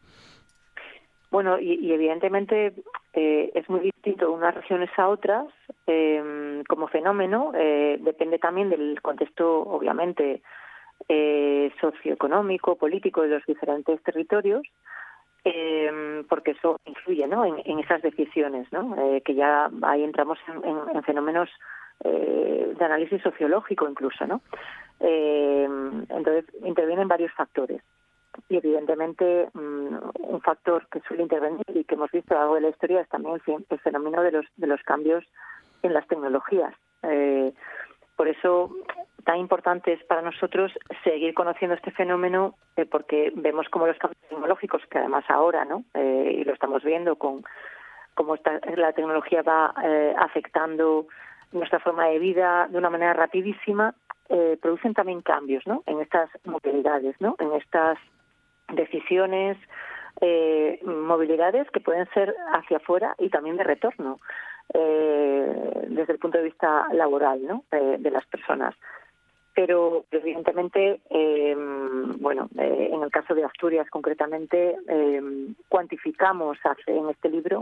Bueno, 1.37 1.59
y, 1.61 1.93
evidentemente 1.93 2.73
eh, 3.13 3.51
es 3.55 3.69
muy 3.69 3.81
distinto 3.81 4.33
unas 4.33 4.55
regiones 4.55 4.89
a 4.97 5.07
otras 5.07 5.47
eh, 5.87 6.63
como 6.67 6.89
fenómeno. 6.89 7.53
depende 7.53 8.39
también 8.39 8.71
del 8.71 9.03
contexto, 9.03 9.61
obviamente, 9.61 10.41
eh, 11.11 11.71
socioeconómico, 11.79 12.77
político 12.77 13.21
de 13.21 13.29
los 13.29 13.45
diferentes 13.45 14.03
territorios, 14.03 14.63
eh, 15.45 16.25
porque 16.27 16.53
eso 16.53 16.81
influye 16.87 17.27
¿no? 17.27 17.45
en, 17.45 17.79
esas 17.81 18.01
decisiones, 18.01 18.67
¿no? 18.73 18.97
Eh, 18.97 19.21
que 19.21 19.35
ya 19.35 19.71
ahí 19.83 20.05
entramos 20.05 20.39
en, 20.49 21.03
fenómenos 21.03 21.51
eh, 22.03 22.73
de 22.79 22.83
análisis 22.83 23.21
sociológico 23.21 23.87
incluso. 23.87 24.27
¿no? 24.27 24.41
entonces 24.99 26.47
intervienen 26.65 27.09
varios 27.09 27.31
factores. 27.33 27.83
Y 28.49 28.57
evidentemente 28.57 29.49
mm, 29.53 29.97
un 30.19 30.41
factor 30.43 30.87
que 30.89 31.01
suele 31.01 31.23
intervenir 31.23 31.65
y 31.75 31.85
que 31.85 31.95
hemos 31.95 32.11
visto 32.11 32.35
a 32.35 32.39
lo 32.39 32.41
largo 32.41 32.55
de 32.57 32.61
la 32.63 32.69
historia 32.69 33.01
es 33.01 33.09
también 33.09 33.41
el 33.47 33.79
fenómeno 33.81 34.23
de 34.23 34.33
los, 34.33 34.47
de 34.57 34.67
los 34.67 34.83
cambios 34.83 35.25
en 35.83 35.93
las 35.93 36.07
tecnologías. 36.09 36.75
por 38.17 38.29
eso 38.29 38.71
tan 39.27 39.39
importante 39.39 39.93
es 39.93 40.03
para 40.05 40.23
nosotros 40.23 40.73
seguir 41.03 41.35
conociendo 41.35 41.75
este 41.75 41.91
fenómeno 41.91 42.55
eh, 42.77 42.87
porque 42.87 43.33
vemos 43.35 43.69
como 43.69 43.89
los 43.89 43.99
cambios 43.99 44.23
tecnológicos, 44.29 44.83
que 44.89 44.99
además 44.99 45.25
ahora, 45.29 45.65
¿no? 45.65 45.83
Eh, 45.95 46.39
y 46.39 46.45
lo 46.45 46.53
estamos 46.55 46.85
viendo 46.85 47.17
con 47.17 47.43
cómo 48.15 48.37
la 48.77 48.93
tecnología 48.93 49.43
va 49.43 49.75
eh, 49.83 50.15
afectando 50.17 51.09
nuestra 51.51 51.81
forma 51.81 52.07
de 52.07 52.21
vida 52.21 52.69
de 52.69 52.79
una 52.79 52.89
manera 52.89 53.13
rapidísima, 53.13 53.95
producen 54.61 54.93
también 54.93 55.23
cambios, 55.23 55.65
¿no? 55.67 55.85
En 55.87 56.01
estas 56.01 56.29
movilidades, 56.45 57.15
¿no? 57.21 57.37
En 57.39 57.53
estas 57.53 57.97
decisiones, 58.73 59.57
movilidades 60.83 61.71
que 61.71 61.81
pueden 61.81 62.09
ser 62.15 62.35
hacia 62.55 62.79
afuera 62.79 63.15
y 63.19 63.29
también 63.29 63.57
de 63.57 63.65
retorno. 63.65 64.19
desde 64.73 66.13
el 66.13 66.19
punto 66.19 66.39
de 66.39 66.45
vista 66.45 66.87
laboral 66.93 67.63
de 67.71 68.11
las 68.11 68.27
personas 68.27 68.75
pero 69.57 70.05
evidentemente, 70.11 71.01
eh, 71.09 71.57
bueno, 72.21 72.51
eh, 72.59 72.91
en 72.93 73.03
el 73.03 73.11
caso 73.11 73.35
de 73.35 73.43
Asturias 73.43 73.89
concretamente, 73.89 74.77
eh, 74.87 75.23
cuantificamos 75.71 76.59
en 76.87 77.09
este 77.09 77.31
libro 77.31 77.61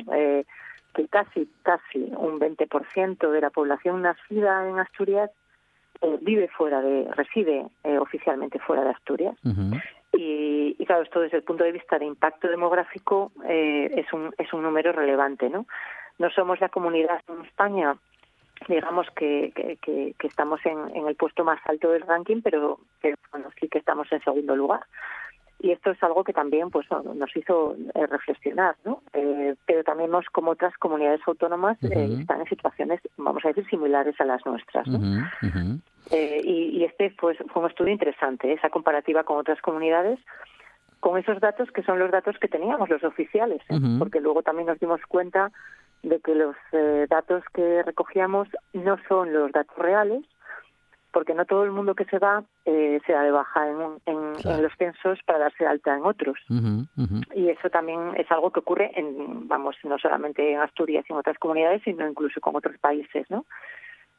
que 0.94 1.08
casi, 1.08 1.49
casi 1.62 2.12
un 2.16 2.40
20% 2.40 3.30
de 3.30 3.40
la 3.40 3.50
población 3.50 4.02
nacida 4.02 4.68
en 4.68 4.80
Asturias 4.80 5.30
eh, 6.00 6.18
vive 6.20 6.49
fuera 6.49 6.82
de, 6.82 7.08
reside 7.14 7.66
eh, 7.84 7.99
oficialmente 7.99 8.58
fuera 8.58 8.82
de 8.84 8.90
Asturias. 8.90 9.37
Y, 10.16 10.76
y, 10.78 10.87
claro, 10.87 11.02
esto 11.02 11.21
desde 11.21 11.38
el 11.38 11.42
punto 11.42 11.64
de 11.64 11.73
vista 11.73 11.99
de 11.99 12.04
impacto 12.04 12.49
demográfico 12.49 13.33
eh, 13.49 13.90
es, 13.97 14.12
un, 14.12 14.35
es 14.38 14.52
un 14.52 14.62
número 14.62 14.92
relevante, 14.92 15.49
¿no? 15.49 15.66
No 16.18 16.30
somos 16.30 16.61
la 16.61 16.68
comunidad 16.68 17.21
en 17.28 17.44
España 17.44 17.97
digamos 18.68 19.06
que, 19.16 19.52
que, 19.83 20.14
estamos 20.26 20.64
en, 20.64 20.97
en, 20.97 21.06
el 21.09 21.16
puesto 21.16 21.44
más 21.44 21.61
alto 21.66 21.90
del 21.90 22.02
ranking, 22.02 22.40
pero, 22.42 22.78
pero 23.02 23.16
bueno, 23.30 23.50
sí 23.61 23.68
que 23.68 23.78
estamos 23.78 24.11
en 24.12 24.23
segundo 24.23 24.56
lugar 24.56 24.80
y 25.61 25.70
esto 25.70 25.90
es 25.90 26.02
algo 26.02 26.25
que 26.25 26.32
también 26.32 26.70
pues 26.70 26.87
nos 26.90 27.37
hizo 27.37 27.76
eh, 27.94 28.06
reflexionar 28.06 28.76
no 28.84 29.02
eh, 29.12 29.54
pero 29.66 29.84
también 29.84 30.11
vemos 30.11 30.26
como 30.32 30.52
otras 30.52 30.76
comunidades 30.78 31.20
autónomas 31.26 31.82
eh, 31.82 32.16
están 32.20 32.40
en 32.40 32.46
situaciones 32.46 33.00
vamos 33.16 33.44
a 33.44 33.49
decir 33.49 33.66
similares 33.68 34.20
a 34.20 34.25
las 34.25 34.44
nuestras 34.44 34.87
¿no? 34.87 34.99
y, 36.11 36.46
y, 36.46 36.84
este 36.84 37.14
pues 37.18 37.38
fue 37.52 37.62
un 37.62 37.70
estudio 37.70 37.92
interesante 37.92 38.52
esa 38.52 38.70
comparativa 38.70 39.25
con 39.25 39.38
otras 39.38 39.61
comunidades 39.61 40.18
con 41.00 41.18
esos 41.18 41.40
datos 41.40 41.70
que 41.70 41.82
son 41.82 41.99
los 41.99 42.11
datos 42.11 42.37
que 42.38 42.49
teníamos 42.49 42.88
los 42.88 43.04
oficiales 43.04 43.62
porque 43.99 44.20
luego 44.20 44.42
también 44.42 44.66
nos 44.66 44.78
dimos 44.80 45.00
cuenta 45.08 45.52
de 46.02 46.20
que 46.20 46.34
los 46.34 46.56
datos 47.08 47.42
que 47.54 47.82
recogíamos 47.82 48.49
no 48.73 48.99
son 49.08 49.32
los 49.32 49.52
datos 49.52 49.76
reales 49.78 50.25
porque 51.14 51.33
no 51.33 51.47
todo 51.47 51.62
el 51.62 51.71
mundo 51.71 51.94
que 51.94 52.04
se 52.06 52.18
va 52.18 52.42
eh, 52.64 53.00
se 53.06 53.12
da 53.12 53.23
de 53.23 53.30
baja 53.30 53.71
en, 53.71 54.00
en, 54.04 54.62
los 54.62 54.73
censos 54.76 55.21
para 55.25 55.38
darse 55.38 55.64
alta 55.64 55.97
en 55.97 56.04
otros. 56.04 56.37
Y 57.35 57.49
eso 57.49 57.71
también 57.71 58.00
es 58.16 58.28
algo 58.33 58.50
que 58.50 58.59
ocurre 58.59 58.90
en, 58.97 59.47
vamos, 59.47 59.76
no 59.85 59.97
solamente 59.99 60.52
en 60.52 60.59
Asturias 60.59 61.06
y 61.09 61.12
en 61.12 61.21
otras 61.21 61.38
comunidades, 61.38 61.83
sino 61.85 62.06
incluso 62.06 62.40
con 62.40 62.56
otros 62.56 62.76
países, 62.78 63.30
¿no? 63.30 63.47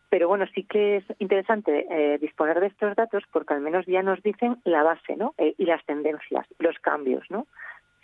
Pero 0.10 0.30
bueno, 0.30 0.46
sí 0.56 0.64
que 0.64 0.98
es 0.98 1.04
interesante 1.20 1.86
eh, 1.90 2.18
disponer 2.18 2.62
de 2.62 2.68
estos 2.68 2.96
datos 2.96 3.24
porque 3.30 3.54
al 3.54 3.62
menos 3.62 3.86
ya 3.88 4.02
nos 4.02 4.24
dicen 4.24 4.58
la 4.64 4.82
base, 4.82 5.18
¿no? 5.18 5.34
Eh, 5.38 5.54
y 5.58 5.66
las 5.66 5.84
tendencias, 5.86 6.48
los 6.60 6.80
cambios, 6.80 7.30
¿no? 7.30 7.46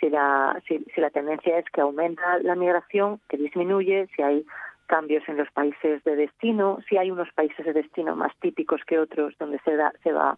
Si 0.01 0.09
la, 0.09 0.61
si, 0.67 0.79
si 0.93 0.99
la 0.99 1.11
tendencia 1.11 1.59
es 1.59 1.65
que 1.71 1.79
aumenta 1.79 2.39
la 2.39 2.55
migración, 2.55 3.21
que 3.29 3.37
disminuye, 3.37 4.09
si 4.15 4.21
hay 4.21 4.45
cambios 4.91 5.23
en 5.29 5.37
los 5.37 5.49
países 5.51 6.03
de 6.03 6.17
destino, 6.17 6.79
si 6.89 6.97
hay 6.97 7.09
unos 7.11 7.31
países 7.31 7.65
de 7.65 7.71
destino 7.71 8.13
más 8.13 8.33
típicos 8.41 8.81
que 8.85 8.99
otros 8.99 9.33
donde 9.39 9.57
se 9.59 9.77
da, 9.77 9.93
se 10.03 10.11
va 10.11 10.37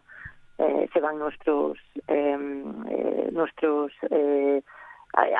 eh, 0.58 0.88
se 0.92 1.00
van 1.00 1.18
nuestros 1.18 1.76
em, 2.06 2.86
eh, 2.88 3.28
nuestros 3.32 3.90
eh, 4.10 4.62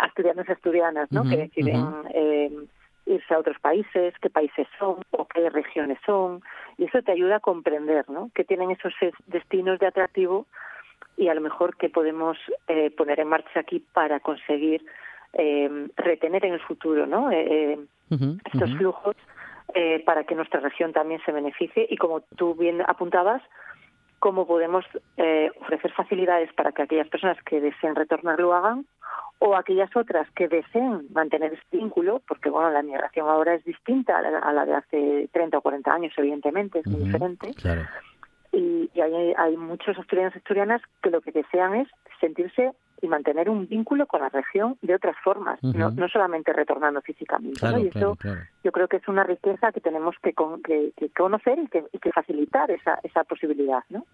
asturianos 0.03 0.49
y 0.49 0.53
asturianas 0.53 1.13
¿no? 1.13 1.23
que 1.23 1.37
deciden 1.37 1.85
em, 2.13 2.67
irse 3.07 3.35
a 3.35 3.39
otros 3.39 3.59
países, 3.61 4.15
qué 4.21 4.31
países 4.31 4.67
son 4.81 4.97
o 5.13 5.27
qué 5.27 5.49
regiones 5.51 5.99
son, 6.05 6.43
y 6.77 6.87
eso 6.87 7.01
te 7.03 7.13
ayuda 7.13 7.37
a 7.37 7.47
comprender 7.51 8.11
¿no? 8.11 8.31
que 8.35 8.43
tienen 8.43 8.73
esos 8.73 8.95
destinos 9.29 9.79
de 9.79 9.87
atractivo 9.87 10.47
y 11.17 11.29
a 11.29 11.35
lo 11.35 11.41
mejor 11.41 11.77
que 11.77 11.89
podemos 11.89 12.37
eh, 12.67 12.91
poner 12.91 13.21
en 13.21 13.29
marcha 13.29 13.61
aquí 13.61 13.79
para 13.93 14.19
conseguir 14.19 14.85
eh, 15.35 15.89
retener 15.97 16.45
en 16.45 16.55
el 16.55 16.61
futuro 16.61 17.07
¿no? 17.07 17.31
Eh, 17.31 17.79
estos 18.11 18.71
flujos 18.77 19.17
eh, 19.75 20.03
para 20.05 20.25
que 20.25 20.35
nuestra 20.35 20.61
región 20.61 20.93
también 20.93 21.21
se 21.25 21.33
beneficie 21.33 21.87
y 21.91 21.97
como 21.97 22.21
tú 22.37 22.55
bien 22.55 22.83
apuntabas, 22.87 23.43
cómo 24.21 24.47
podemos 24.47 24.85
eh, 25.17 25.51
ofrecer 25.61 25.93
facilidades 25.93 26.53
para 26.53 26.73
que 26.73 26.83
aquellas 26.83 27.09
personas 27.09 27.37
que 27.45 27.61
deseen 27.61 27.95
retornar 27.95 28.39
lo 28.39 28.55
hagan 28.55 28.87
o 29.39 29.57
aquellas 29.57 29.95
otras 29.97 30.31
que 30.31 30.49
deseen 30.49 31.09
mantener 31.13 31.55
este 31.55 31.77
vínculo, 31.77 32.23
porque 32.29 32.51
bueno, 32.51 32.71
la 32.71 32.83
migración 32.83 33.29
ahora 33.29 33.55
es 33.55 33.65
distinta 33.65 34.17
a 34.17 34.53
la, 34.53 34.65
de 34.65 34.75
hace 34.75 35.29
30 35.33 35.59
o 35.59 35.61
40 35.61 35.93
años, 35.93 36.13
evidentemente, 36.17 36.79
es 36.79 36.87
muy 36.87 37.05
diferente. 37.05 37.51
Y, 38.53 38.89
hay, 39.01 39.35
hay 39.37 39.57
muchos 39.57 39.99
asturianos 39.99 40.35
y 40.35 40.39
asturianas 40.39 40.83
que 41.03 41.11
lo 41.11 41.21
que 41.21 41.33
desean 41.33 41.75
es 41.75 41.89
sentirse 42.21 42.73
y 43.05 43.09
mantener 43.09 43.51
un 43.51 43.69
vínculo 43.69 44.07
con 44.07 44.23
la 44.23 44.31
región 44.31 44.79
de 44.83 44.95
otras 44.95 45.17
formas, 45.23 45.63
no, 45.63 45.91
no, 45.91 46.09
solamente 46.09 46.53
retornando 46.53 47.03
físicamente. 47.03 47.61
Y 47.81 47.89
eso 47.89 48.17
yo 48.65 48.73
creo 48.73 48.89
que 48.89 48.97
es 48.97 49.07
una 49.09 49.25
riqueza 49.25 49.73
que 49.73 49.81
tenemos 49.81 50.17
que, 50.23 50.33
que, 50.33 51.11
conocer 51.11 51.59
y 51.59 51.69
que, 51.69 51.85
y 51.93 51.99
que, 51.99 52.11
facilitar 52.13 52.71
esa, 52.71 52.99
esa 53.03 53.25
posibilidad. 53.25 53.81
¿no? 53.91 54.07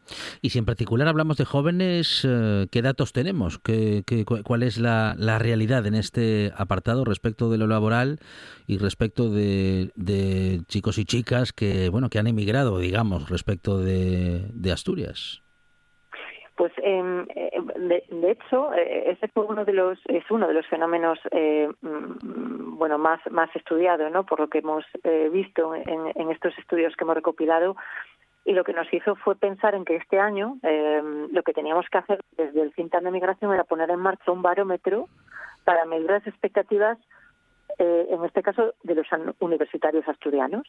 Y 0.42 0.50
si 0.50 0.58
en 0.58 0.64
particular 0.64 1.06
hablamos 1.06 1.36
de 1.36 1.44
jóvenes, 1.44 2.26
eh, 2.28 2.66
¿qué 2.70 2.82
datos 2.82 3.12
tenemos? 3.12 3.58
¿Qué, 3.60 4.02
qué, 4.04 4.24
cuál 4.24 4.62
es 4.64 4.78
la, 4.78 5.14
la, 5.16 5.38
realidad 5.38 5.86
en 5.86 5.94
este 5.94 6.52
apartado 6.56 7.04
respecto 7.04 7.48
de 7.48 7.58
lo 7.58 7.68
laboral 7.68 8.18
y 8.66 8.78
respecto 8.78 9.30
de, 9.30 9.92
de 9.94 10.62
chicos 10.66 10.98
y 10.98 11.04
chicas 11.04 11.52
que, 11.52 11.88
bueno, 11.88 12.10
que 12.10 12.18
han 12.18 12.26
emigrado, 12.26 12.78
digamos, 12.78 13.28
respecto 13.30 13.78
de, 13.78 14.46
de 14.52 14.72
Asturias? 14.72 15.42
Pues 16.60 16.74
em, 16.82 17.26
eh, 17.34 17.58
de, 18.10 18.30
hecho, 18.30 18.74
eh, 18.74 19.12
ese 19.12 19.28
fue 19.28 19.46
uno 19.46 19.64
de 19.64 19.72
los 19.72 19.98
es 20.04 20.30
uno 20.30 20.46
de 20.46 20.52
los 20.52 20.66
fenómenos 20.66 21.18
eh, 21.30 21.66
mm, 21.80 22.76
bueno 22.76 22.98
más 22.98 23.18
más 23.30 23.48
estudiado, 23.56 24.10
¿no? 24.10 24.26
Por 24.26 24.40
lo 24.40 24.48
que 24.48 24.58
hemos 24.58 24.84
visto 25.32 25.74
en, 25.74 26.30
estos 26.30 26.52
estudios 26.58 26.94
que 26.96 27.04
hemos 27.04 27.14
recopilado 27.14 27.76
y 28.44 28.52
lo 28.52 28.62
que 28.62 28.74
nos 28.74 28.92
hizo 28.92 29.14
fue 29.14 29.36
pensar 29.36 29.74
en 29.74 29.86
que 29.86 29.96
este 29.96 30.20
año 30.20 30.58
em, 30.62 31.28
lo 31.32 31.42
que 31.42 31.54
teníamos 31.54 31.86
que 31.88 31.96
hacer 31.96 32.20
desde 32.36 32.60
el 32.60 32.74
Cintan 32.74 33.04
de 33.04 33.10
Migración 33.10 33.54
era 33.54 33.64
poner 33.64 33.88
en 33.88 34.00
marcha 34.00 34.30
un 34.30 34.42
barómetro 34.42 35.08
para 35.64 35.86
medir 35.86 36.10
las 36.10 36.26
expectativas 36.26 36.98
en 37.78 38.22
este 38.26 38.42
caso 38.42 38.74
de 38.82 38.94
los 38.96 39.06
universitarios 39.38 40.06
asturianos. 40.06 40.66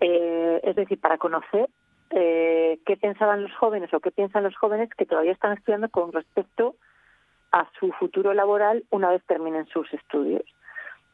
es 0.00 0.76
decir, 0.76 1.00
para 1.00 1.18
conocer 1.18 1.68
eh, 2.10 2.80
qué 2.84 2.96
pensaban 2.96 3.42
los 3.42 3.54
jóvenes 3.54 3.92
o 3.94 4.00
qué 4.00 4.10
piensan 4.10 4.42
los 4.42 4.56
jóvenes 4.56 4.90
que 4.90 5.06
todavía 5.06 5.32
están 5.32 5.52
estudiando 5.52 5.88
con 5.88 6.12
respecto 6.12 6.74
a 7.52 7.68
su 7.78 7.92
futuro 7.92 8.34
laboral 8.34 8.84
una 8.90 9.10
vez 9.10 9.22
terminen 9.26 9.66
sus 9.66 9.92
estudios. 9.92 10.42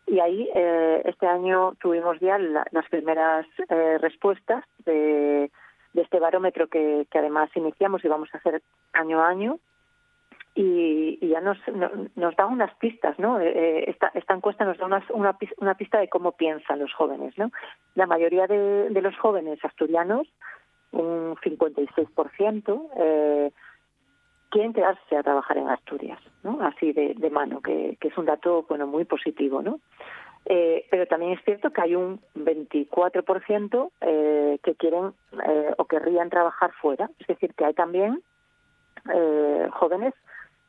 Y 0.07 0.21
ahí 0.21 0.49
eh, 0.55 1.03
este 1.05 1.27
año 1.27 1.75
tuvimos 1.81 2.19
ya 2.21 2.39
las 2.39 2.89
primeras 2.91 3.47
eh, 3.69 3.99
respuestas 3.99 4.65
de, 4.85 5.51
este 5.95 6.21
barómetro 6.21 6.69
que, 6.69 7.07
además 7.13 7.51
iniciamos 7.55 8.05
y 8.05 8.09
vamos 8.09 8.29
a 8.33 8.39
hacer 8.39 8.63
año 8.93 9.21
a 9.21 9.29
año. 9.29 9.59
Y, 10.55 11.19
ya 11.27 11.41
nos, 11.43 11.59
nos 12.15 12.37
da 12.37 12.47
unas 12.47 12.75
pistas, 12.77 13.19
¿no? 13.19 13.41
Eh, 13.41 13.91
esta, 13.91 14.11
esta 14.15 14.33
encuesta 14.33 14.65
nos 14.65 14.79
da 14.79 14.87
una, 14.87 15.37
una, 15.59 15.75
pista 15.75 15.99
de 15.99 16.09
cómo 16.09 16.33
piensan 16.33 16.79
los 16.79 16.95
jóvenes, 16.95 17.37
¿no? 17.37 17.51
La 17.95 18.07
mayoría 18.07 18.47
de 18.47 19.01
los 19.03 19.15
jóvenes 19.19 19.63
asturianos 19.63 20.27
un 20.97 21.37
56%, 21.37 22.91
eh, 22.97 23.53
quieren 24.51 24.73
quedarse 24.73 25.17
a 25.17 25.23
trabajar 25.23 25.59
en 25.59 25.69
Asturias, 25.69 26.21
¿no? 26.43 26.61
Así 26.63 26.93
de, 26.93 27.31
mano, 27.31 27.61
que, 27.61 27.99
es 28.01 28.19
un 28.19 28.27
dato 28.27 28.65
bueno 28.69 28.87
muy 28.87 29.05
positivo, 29.05 29.63
¿no? 29.63 29.81
Eh, 30.47 30.87
pero 30.91 31.07
también 31.07 31.33
es 31.33 31.45
cierto 31.45 31.73
que 31.73 31.81
hay 31.81 31.97
un 31.97 32.21
24% 32.37 33.91
eh, 34.01 34.59
que 34.63 34.75
quieren 34.77 35.13
eh, 35.45 35.75
o 35.77 35.85
querrían 35.87 36.31
trabajar 36.31 36.73
fuera. 36.81 37.11
Es 37.19 37.27
decir, 37.27 37.53
que 37.55 37.65
hay 37.65 37.75
también 37.75 38.23
eh, 39.13 39.69
jóvenes 39.73 40.15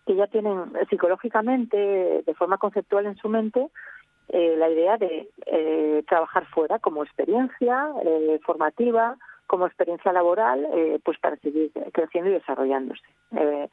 que 0.07 0.15
ya 0.15 0.25
tienen 0.27 0.73
psicológicamente, 0.89 2.23
de 2.25 2.33
forma 2.33 2.57
conceptual 2.57 3.05
en 3.05 3.17
su 3.17 3.29
mente, 3.29 3.69
la 4.29 4.69
idea 4.69 4.97
de 4.97 6.03
trabajar 6.07 6.45
fuera 6.47 6.79
como 6.79 7.03
experiencia 7.03 7.89
formativa 8.43 9.17
como 9.47 9.65
experiencia 9.65 10.13
laboral 10.13 10.67
eh, 10.73 10.99
pues 11.03 11.17
para 11.19 11.38
seguir 11.38 11.71
creciendo 11.93 12.29
y 12.29 12.33
desarrollándose. 12.33 13.03
Eh, 13.36 13.69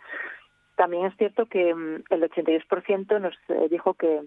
también 0.76 1.06
es 1.06 1.16
cierto 1.16 1.46
que 1.46 1.74
mm, 1.74 2.04
el 2.10 2.22
82% 2.30 3.20
nos 3.20 3.34
eh, 3.48 3.68
dijo 3.68 3.94
que 3.94 4.22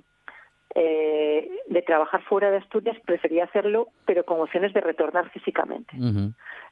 eh, 0.76 1.50
de 1.68 1.82
trabajar 1.82 2.22
fuera 2.24 2.52
de 2.52 2.58
Asturias 2.58 2.98
prefería 3.06 3.46
hacerlo, 3.46 3.88
pero 4.06 4.26
con 4.26 4.40
opciones 4.42 4.74
de 4.74 4.82
retornar 4.82 5.30
físicamente. 5.30 5.96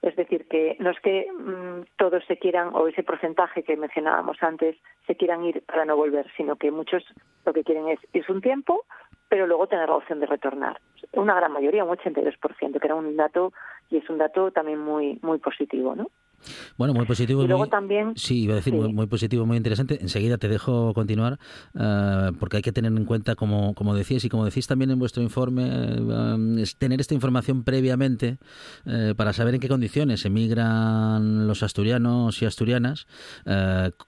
Es 0.02 0.16
decir, 0.16 0.48
que 0.48 0.76
no 0.80 0.92
es 0.92 1.00
que 1.00 1.28
mm, 1.32 1.96
todos 1.98 2.24
se 2.26 2.38
quieran, 2.38 2.70
o 2.74 2.88
ese 2.88 3.04
porcentaje 3.04 3.64
que 3.64 3.78
mencionábamos 3.78 4.38
antes, 4.42 4.76
se 5.08 5.16
quieran 5.16 5.44
ir 5.46 5.64
para 5.64 5.86
no 5.86 5.96
volver, 5.96 6.28
sino 6.38 6.56
que 6.56 6.72
muchos 6.72 7.04
lo 7.46 7.54
que 7.54 7.64
quieren 7.64 7.88
es 7.88 8.00
irse 8.14 8.32
un 8.32 8.42
tiempo, 8.42 8.86
pero 9.30 9.48
luego 9.48 9.68
tener 9.68 9.90
la 9.90 9.96
opción 9.96 10.20
de 10.20 10.28
retornar. 10.28 10.80
Una 11.14 11.34
gran 11.34 11.52
mayoría, 11.52 11.84
un 11.84 11.96
82%, 11.96 12.80
que 12.80 12.88
era 12.88 12.96
un 12.96 13.16
dato 13.16 13.54
y 13.90 13.98
es 13.98 14.10
un 14.10 14.18
dato 14.18 14.52
también 14.52 14.80
muy 14.80 15.20
muy 15.22 15.40
positivo, 15.40 15.96
¿no? 15.96 16.10
Bueno, 16.78 16.94
muy 16.94 17.06
positivo. 17.06 17.44
Y 17.44 17.48
luego 17.48 17.64
muy, 17.64 17.70
también... 17.70 18.14
Sí, 18.16 18.44
iba 18.44 18.54
a 18.54 18.58
decir, 18.58 18.74
sí. 18.74 18.80
muy, 18.80 18.94
muy 18.94 19.08
positivo, 19.08 19.46
muy 19.46 19.58
interesante. 19.58 19.98
Enseguida 20.02 20.38
te 20.38 20.48
dejo 20.48 20.94
continuar, 20.94 21.40
eh, 21.80 22.32
porque 22.40 22.58
hay 22.58 22.64
que 22.64 22.72
tener 22.72 22.92
en 22.92 23.06
cuenta, 23.06 23.36
como, 23.36 23.74
como 23.74 23.96
decías 23.96 24.24
y 24.26 24.30
como 24.30 24.46
decís 24.46 24.68
también 24.68 24.92
en 24.92 25.00
vuestro 25.00 25.24
informe, 25.24 25.68
eh, 25.68 26.62
es 26.62 26.78
tener 26.78 27.00
esta 27.02 27.14
información 27.14 27.64
previamente 27.64 28.38
eh, 28.86 29.14
para 29.16 29.34
saber 29.34 29.56
en 29.56 29.62
qué 29.62 29.68
condiciones 29.68 30.26
emigran 30.26 31.48
los 31.48 31.64
asturianos 31.64 32.42
y 32.42 32.46
asturianas, 32.46 33.08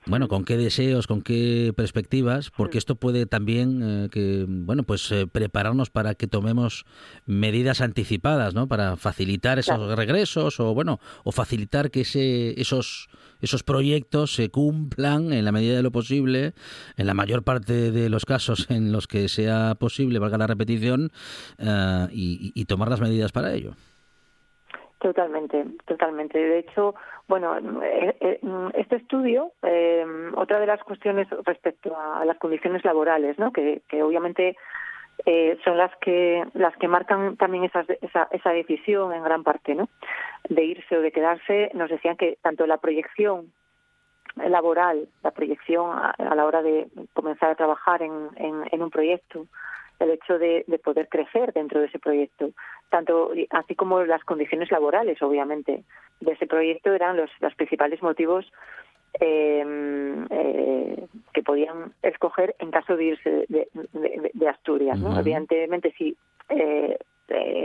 bueno, 0.06 0.28
con 0.28 0.44
qué 0.44 0.58
deseos, 0.58 1.08
con 1.08 1.22
qué 1.22 1.74
perspectivas, 1.76 2.52
porque 2.52 2.78
esto 2.78 2.96
puede 2.96 3.26
también 3.26 4.10
que, 4.12 4.46
bueno, 4.48 4.84
pues 4.84 5.14
prepararnos 5.32 5.90
para 5.90 6.16
que 6.16 6.28
tomemos 6.28 6.86
medidas 7.26 7.82
anticipadas, 7.82 8.54
¿no? 8.54 8.68
Para 8.68 8.98
facilitar 8.98 9.60
esos 9.60 9.78
Claro. 9.78 9.96
regresos 9.96 10.60
o, 10.60 10.74
bueno, 10.74 11.00
o 11.24 11.32
facilitar 11.32 11.92
que 11.92 12.02
ese, 12.02 12.27
esos, 12.58 13.10
esos 13.42 13.64
proyectos 13.64 14.34
se 14.34 14.50
cumplan 14.50 15.34
en 15.34 15.46
la 15.46 15.52
medida 15.52 15.76
de 15.76 15.84
lo 15.84 15.92
posible, 15.92 16.54
en 16.98 17.08
la 17.08 17.14
mayor 17.14 17.44
parte 17.44 17.92
de 17.92 18.10
los 18.10 18.26
casos 18.26 18.70
en 18.70 18.92
los 18.92 19.08
que 19.08 19.28
sea 19.28 19.76
posible, 19.76 20.20
valga 20.20 20.38
la 20.38 20.48
repetición, 20.48 21.12
eh, 21.58 22.08
y, 22.12 22.52
y 22.56 22.66
tomar 22.66 22.90
las 22.90 23.02
medidas 23.02 23.32
para 23.32 23.54
ello. 23.54 23.74
Totalmente, 25.00 25.64
totalmente. 25.86 26.40
De 26.40 26.60
hecho, 26.60 26.96
bueno, 27.28 27.56
eh, 27.84 28.18
eh, 28.20 28.40
este 28.74 28.96
estudio, 28.96 29.52
eh, 29.62 30.04
otra 30.36 30.60
de 30.60 30.66
las 30.66 30.82
cuestiones 30.84 31.28
respecto 31.46 31.96
a 31.96 32.26
las 32.26 32.38
condiciones 32.40 32.84
laborales, 32.84 33.38
¿no? 33.38 33.52
Que, 33.52 33.84
que 33.88 34.02
obviamente 34.02 34.56
eh, 35.26 35.58
son 35.64 35.78
las 35.78 35.96
que 35.98 36.46
las 36.54 36.76
que 36.78 36.88
marcan 36.88 37.38
también 37.38 37.64
esas, 37.64 37.90
esa, 38.02 38.28
esa 38.32 38.52
decisión 38.52 39.14
en 39.14 39.24
gran 39.24 39.44
parte, 39.44 39.76
¿no? 39.76 39.90
De 40.48 40.64
irse 40.64 40.98
o 40.98 41.02
de 41.02 41.12
quedarse. 41.12 41.72
Nos 41.74 41.90
decían 41.90 42.18
que 42.18 42.38
tanto 42.42 42.68
la 42.68 42.78
proyección 42.78 43.52
laboral, 44.36 45.08
la 45.24 45.32
proyección 45.32 45.92
a, 45.92 46.14
la 46.36 46.46
hora 46.46 46.62
de 46.62 46.88
comenzar 47.14 47.50
a 47.50 47.56
trabajar 47.56 48.02
en, 48.04 48.30
en, 48.36 48.64
en 48.72 48.84
un 48.84 48.90
proyecto, 48.90 49.48
el 50.00 50.12
hecho 50.12 50.38
de, 50.38 50.64
de, 50.68 50.78
poder 50.78 51.10
crecer 51.10 51.54
dentro 51.54 51.80
de 51.80 51.88
ese 51.88 51.98
proyecto, 51.98 52.52
tanto 52.90 53.32
así 53.50 53.74
como 53.74 54.04
las 54.04 54.24
condiciones 54.24 54.72
laborales, 54.72 55.20
obviamente, 55.24 55.84
de 56.20 56.32
ese 56.32 56.46
proyecto 56.46 56.94
eran 56.94 57.18
los, 57.18 57.32
los 57.40 57.56
principales 57.56 58.02
motivos 58.04 58.46
eh, 59.20 60.26
eh, 60.30 61.08
que 61.34 61.44
podían 61.44 61.94
escoger 62.02 62.56
en 62.60 62.72
caso 62.72 62.96
de 62.96 63.04
irse 63.04 63.30
de, 63.50 63.68
de, 63.74 64.32
de 64.34 64.50
Asturias. 64.50 65.00
¿no? 65.00 65.10
Uh 65.10 65.14
-huh. 65.14 65.20
Evidentemente, 65.20 65.94
si 65.98 66.16
eh, 66.50 66.98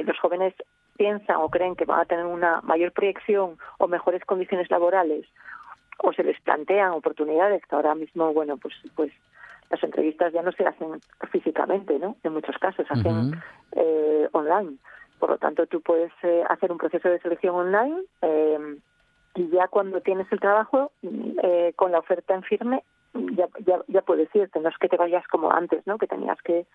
los 0.04 0.18
jóvenes 0.18 0.54
piensan 0.96 1.36
o 1.36 1.48
creen 1.48 1.76
que 1.76 1.84
van 1.84 2.00
a 2.00 2.04
tener 2.04 2.26
una 2.26 2.60
mayor 2.62 2.92
proyección 2.92 3.56
o 3.78 3.88
mejores 3.88 4.24
condiciones 4.24 4.70
laborales 4.70 5.26
o 5.98 6.12
se 6.12 6.22
les 6.24 6.40
plantean 6.40 6.92
oportunidades 6.92 7.62
que 7.66 7.74
ahora 7.76 7.94
mismo, 7.94 8.32
bueno, 8.32 8.56
pues, 8.56 8.74
pues 8.94 9.12
las 9.70 9.82
entrevistas 9.82 10.32
ya 10.32 10.42
no 10.42 10.52
se 10.52 10.66
hacen 10.66 11.00
físicamente, 11.30 11.98
¿no? 11.98 12.16
En 12.22 12.32
muchos 12.32 12.56
casos 12.58 12.86
se 12.86 12.92
hacen 12.92 13.16
uh 13.16 13.30
-huh. 13.30 13.42
eh, 13.76 14.28
online. 14.32 14.76
Por 15.18 15.30
lo 15.30 15.38
tanto, 15.38 15.66
tú 15.66 15.80
puedes 15.80 16.12
eh, 16.22 16.42
hacer 16.48 16.72
un 16.72 16.78
proceso 16.78 17.08
de 17.08 17.20
selección 17.20 17.54
online 17.54 18.02
eh, 18.22 18.58
y 19.34 19.48
ya 19.48 19.68
cuando 19.68 20.00
tienes 20.00 20.30
el 20.30 20.40
trabajo 20.40 20.92
eh, 21.02 21.72
con 21.76 21.92
la 21.92 21.98
oferta 21.98 22.34
en 22.34 22.42
firme 22.42 22.82
ya, 23.14 23.48
ya, 23.66 23.80
ya 23.88 24.02
puedes 24.02 24.34
irte. 24.34 24.60
No 24.60 24.68
es 24.68 24.78
que 24.78 24.88
te 24.88 24.96
vayas 24.96 25.26
como 25.28 25.52
antes, 25.52 25.86
¿no? 25.86 25.98
Que 25.98 26.06
tenías 26.06 26.40
que 26.42 26.66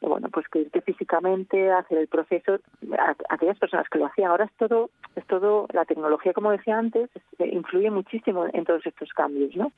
bueno, 0.00 0.28
pues 0.30 0.48
que 0.48 0.60
irte 0.60 0.80
físicamente 0.80 1.70
hacer 1.70 1.98
el 1.98 2.08
proceso. 2.08 2.58
A, 2.98 3.14
aquellas 3.28 3.58
personas 3.58 3.88
que 3.88 3.98
lo 3.98 4.06
hacían 4.06 4.30
ahora 4.30 4.46
es 4.46 4.52
todo, 4.56 4.90
es 5.14 5.26
todo 5.26 5.66
la 5.72 5.84
tecnología, 5.84 6.32
como 6.32 6.50
decía 6.50 6.78
antes, 6.78 7.10
es, 7.14 7.52
influye 7.52 7.90
muchísimo 7.90 8.46
en 8.52 8.64
todos 8.64 8.86
estos 8.86 9.12
cambios, 9.12 9.54
¿no? 9.56 9.72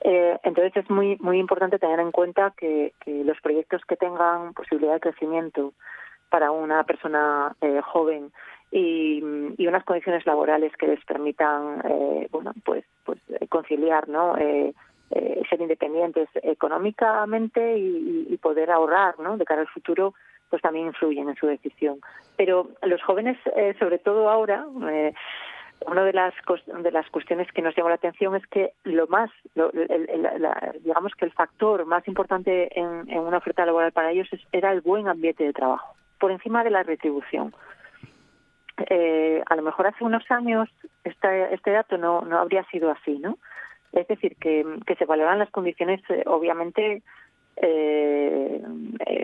Eh, 0.00 0.38
entonces 0.42 0.76
es 0.76 0.90
muy 0.90 1.16
muy 1.20 1.38
importante 1.38 1.78
tener 1.78 2.00
en 2.00 2.12
cuenta 2.12 2.52
que, 2.56 2.92
que, 3.00 3.24
los 3.24 3.40
proyectos 3.40 3.82
que 3.86 3.96
tengan 3.96 4.52
posibilidad 4.54 4.94
de 4.94 5.00
crecimiento 5.00 5.72
para 6.28 6.50
una 6.50 6.84
persona 6.84 7.54
eh, 7.60 7.80
joven 7.82 8.32
y, 8.70 9.22
y, 9.56 9.66
unas 9.66 9.84
condiciones 9.84 10.26
laborales 10.26 10.72
que 10.76 10.88
les 10.88 11.04
permitan 11.04 11.82
eh, 11.88 12.28
bueno 12.30 12.52
pues 12.64 12.84
pues 13.04 13.18
conciliar 13.48 14.08
no 14.08 14.36
eh, 14.36 14.74
ser 15.48 15.60
independientes 15.60 16.28
económicamente 16.42 17.78
y, 17.78 18.36
poder 18.42 18.70
ahorrar 18.70 19.18
no 19.18 19.36
de 19.36 19.44
cara 19.44 19.62
al 19.62 19.68
futuro 19.68 20.14
pues 20.50 20.62
también 20.62 20.86
influyen 20.86 21.28
en 21.28 21.34
su 21.34 21.46
decisión. 21.46 21.98
Pero 22.36 22.68
los 22.82 23.02
jóvenes 23.02 23.36
sobre 23.78 23.98
todo 23.98 24.28
ahora 24.28 24.66
una 25.84 26.04
de 26.04 26.12
las 26.12 26.34
de 26.82 26.90
las 26.90 27.08
cuestiones 27.10 27.50
que 27.52 27.62
nos 27.62 27.76
llamó 27.76 27.88
la 27.90 27.96
atención 27.96 28.34
es 28.36 28.46
que 28.46 28.72
lo 28.84 29.06
más 29.08 29.30
lo, 29.54 29.70
el, 29.72 30.28
digamos 30.82 31.12
que 31.14 31.26
el 31.26 31.32
factor 31.32 31.84
más 31.84 32.06
importante 32.08 32.78
en, 32.78 33.08
en, 33.10 33.18
una 33.18 33.38
oferta 33.38 33.66
laboral 33.66 33.92
para 33.92 34.10
ellos 34.12 34.28
es, 34.32 34.40
era 34.52 34.72
el 34.72 34.80
buen 34.80 35.08
ambiente 35.08 35.44
de 35.44 35.52
trabajo 35.52 35.94
por 36.18 36.30
encima 36.30 36.64
de 36.64 36.70
la 36.70 36.82
retribución 36.82 37.54
eh, 38.90 39.42
a 39.46 39.56
lo 39.56 39.62
mejor 39.62 39.86
hace 39.86 40.04
unos 40.04 40.28
años 40.30 40.68
este, 41.04 41.54
este 41.54 41.70
dato 41.70 41.96
no, 41.98 42.22
no 42.22 42.38
habría 42.38 42.64
sido 42.64 42.90
así 42.90 43.18
no 43.18 43.38
es 43.92 44.06
decir 44.08 44.36
que, 44.36 44.64
que 44.86 44.96
se 44.96 45.06
valoran 45.06 45.38
las 45.38 45.50
condiciones 45.50 46.00
eh, 46.10 46.22
obviamente 46.26 47.02
eh, 47.56 48.62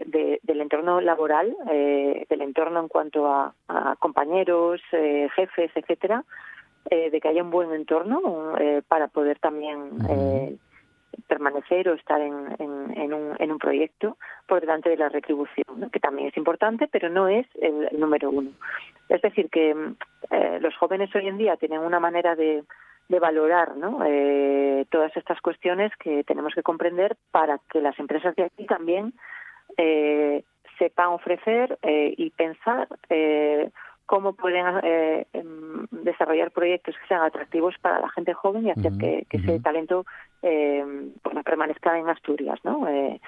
de, 0.07 0.41
del 0.43 0.61
entorno 0.63 1.01
laboral, 1.01 1.55
eh, 1.71 2.25
del 2.31 2.41
entorno 2.41 2.81
en 2.81 2.89
cuanto 2.89 3.27
a, 3.27 3.55
a 3.69 3.97
compañeros, 3.97 4.81
eh, 4.93 5.29
jefes, 5.37 5.71
etcétera, 5.75 6.25
eh, 6.91 7.11
de 7.11 7.21
que 7.21 7.29
haya 7.29 7.43
un 7.43 7.51
buen 7.51 7.73
entorno 7.73 8.57
eh, 8.59 8.83
para 8.89 9.09
poder 9.09 9.39
también 9.39 9.91
eh, 10.09 10.57
permanecer 11.29 11.89
o 11.89 11.95
estar 11.95 12.21
en, 12.21 12.35
un, 12.35 13.37
en 13.39 13.53
un 13.53 13.59
proyecto 13.59 14.17
por 14.47 14.61
delante 14.61 14.91
de 14.91 14.97
la 14.97 15.09
retribución, 15.09 15.91
que 15.91 16.01
también 16.01 16.29
es 16.29 16.37
importante, 16.37 16.89
pero 16.89 17.09
no 17.09 17.29
es 17.29 17.47
el, 17.61 17.89
número 17.99 18.31
uno. 18.31 18.51
Es 19.09 19.23
decir, 19.23 19.49
que 19.51 19.75
eh, 20.31 20.59
los 20.61 20.77
jóvenes 20.77 21.15
hoy 21.15 21.29
en 21.29 21.39
día 21.39 21.57
tienen 21.57 21.81
una 21.81 22.01
manera 22.01 22.35
de, 22.35 22.65
valorar 23.21 23.73
eh, 24.07 24.87
todas 24.91 25.15
estas 25.19 25.39
cuestiones 25.43 25.93
que 25.97 26.25
tenemos 26.25 26.55
que 26.55 26.63
comprender 26.63 27.15
para 27.31 27.59
que 27.71 27.83
las 27.83 27.99
empresas 27.99 28.35
de 28.37 28.45
aquí 28.45 28.65
también 28.65 29.13
eh, 29.77 30.45
sepan 30.79 31.09
ofrecer 31.09 31.79
y 31.83 32.31
pensar 32.31 32.89
cómo 34.07 34.35
pueden 34.35 34.67
eh, 34.83 35.27
desarrollar 35.91 36.51
proyectos 36.51 36.95
que 36.97 37.07
sean 37.09 37.23
atractivos 37.23 37.75
para 37.81 38.01
la 38.01 38.09
gente 38.11 38.35
joven 38.35 38.67
y 38.67 38.71
hacer 38.71 38.93
uh 38.93 38.97
-huh, 38.97 39.01
que, 39.01 39.27
que 39.29 39.37
uh 39.37 39.41
-huh. 39.41 39.51
ese 39.51 39.61
talento 39.61 40.05
eh, 40.43 40.85
bueno, 41.25 41.43
permanezca 41.43 41.99
en 41.99 42.09
Asturias. 42.09 42.59
¿no? 42.65 42.89
Eh, 42.89 43.21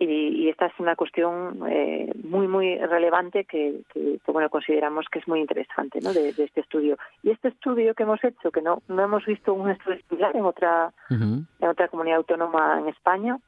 y, 0.00 0.04
y, 0.06 0.48
esta 0.48 0.66
es 0.66 0.72
una 0.78 0.96
cuestión 0.96 1.60
eh, 1.68 2.10
muy 2.24 2.48
muy 2.48 2.78
relevante 2.78 3.44
que, 3.44 3.82
que, 3.92 4.18
que, 4.24 4.32
bueno 4.32 4.48
consideramos 4.48 5.06
que 5.12 5.18
es 5.18 5.28
muy 5.28 5.40
interesante 5.40 6.00
¿no? 6.00 6.14
de, 6.14 6.32
de, 6.32 6.44
este 6.44 6.62
estudio 6.62 6.96
y 7.22 7.30
este 7.30 7.48
estudio 7.48 7.94
que 7.94 8.04
hemos 8.04 8.24
hecho 8.24 8.50
que 8.50 8.62
no 8.62 8.80
no 8.88 9.02
hemos 9.02 9.26
visto 9.26 9.52
un 9.52 9.68
estudio 9.68 10.00
similar 10.08 10.34
en 10.34 10.44
otra 10.46 10.90
uh 11.10 11.14
-huh. 11.14 11.46
en 11.60 11.68
otra 11.68 11.88
comunidad 11.88 12.16
autónoma 12.16 12.80
en 12.80 12.88
España 12.88 13.38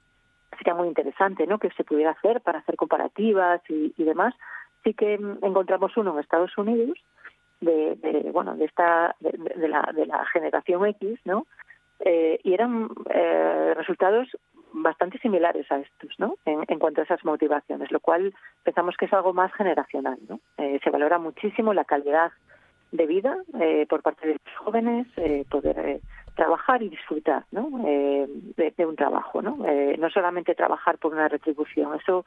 sería 0.59 0.75
muy 0.75 0.89
interesante 0.89 1.47
no 1.47 1.59
que 1.59 1.71
se 1.71 1.85
pudiera 1.85 2.11
hacer 2.11 2.43
para 2.43 2.59
hacer 2.59 2.77
comparativas 2.77 3.63
y, 3.71 3.95
y 3.97 4.05
demás 4.05 4.35
sí 4.85 4.95
que 4.95 5.15
encontramos 5.15 5.97
uno 5.97 6.13
en 6.13 6.21
Estados 6.21 6.57
Unidos 6.59 6.99
de, 7.61 7.97
de 7.97 8.31
bueno 8.33 8.57
de 8.57 8.65
esta 8.65 9.15
de, 9.21 9.31
de, 9.57 9.69
la 9.69 9.89
de 9.95 10.07
la 10.07 10.25
generación 10.27 10.87
X 10.87 11.21
no 11.25 11.47
eh, 12.01 12.41
y 12.43 12.53
eran 12.55 12.89
eh, 13.11 13.75
resultados 13.77 14.29
bastante 14.73 15.19
similares 15.19 15.71
a 15.71 15.79
estos, 15.79 16.19
¿no? 16.19 16.37
En, 16.45 16.65
en, 16.67 16.79
cuanto 16.79 17.01
a 17.01 17.05
esas 17.05 17.25
motivaciones, 17.25 17.91
lo 17.91 18.01
cual 18.01 18.35
pensamos 18.65 18.97
que 18.97 19.05
es 19.05 19.13
algo 19.13 19.33
más 19.33 19.53
generacional, 19.53 20.19
¿no? 20.29 20.41
Eh, 20.59 20.81
se 20.83 20.91
valora 20.91 21.19
muchísimo 21.19 21.75
la 21.75 21.85
calidad 21.85 22.33
de 22.91 23.07
vida 23.07 23.37
eh, 23.61 23.87
por 23.89 24.03
parte 24.03 24.27
de 24.27 24.35
los 24.35 24.57
jóvenes, 24.59 25.07
eh, 25.17 25.45
poder 25.51 26.01
trabajar 26.35 26.83
y 26.83 26.89
disfrutar, 26.89 27.45
¿no? 27.51 27.69
De, 27.83 28.73
de, 28.77 28.87
un 28.87 28.97
trabajo, 28.97 29.43
¿no? 29.43 29.59
no 29.99 30.11
solamente 30.11 30.55
trabajar 30.55 30.99
por 30.99 31.13
una 31.13 31.29
retribución. 31.29 31.95
Eso 31.95 32.25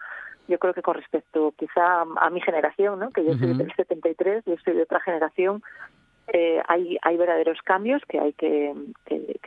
yo 0.47 0.59
creo 0.59 0.73
que 0.73 0.81
con 0.81 0.95
respecto 0.95 1.53
quizá 1.57 2.01
a, 2.01 2.29
mi 2.29 2.41
generación, 2.41 2.99
¿no? 2.99 3.09
Que 3.11 3.23
yo 3.23 3.31
uh 3.31 3.33
-huh. 3.33 3.39
soy 3.39 3.53
del 3.57 3.73
73, 3.75 4.45
yo 4.45 4.55
soy 4.63 4.75
de 4.75 4.83
otra 4.83 4.99
generación, 4.99 5.63
eh, 6.33 6.59
hay, 6.67 7.17
verdaderos 7.17 7.59
cambios 7.63 8.01
que 8.09 8.19
hay 8.19 8.33
que, 8.33 8.73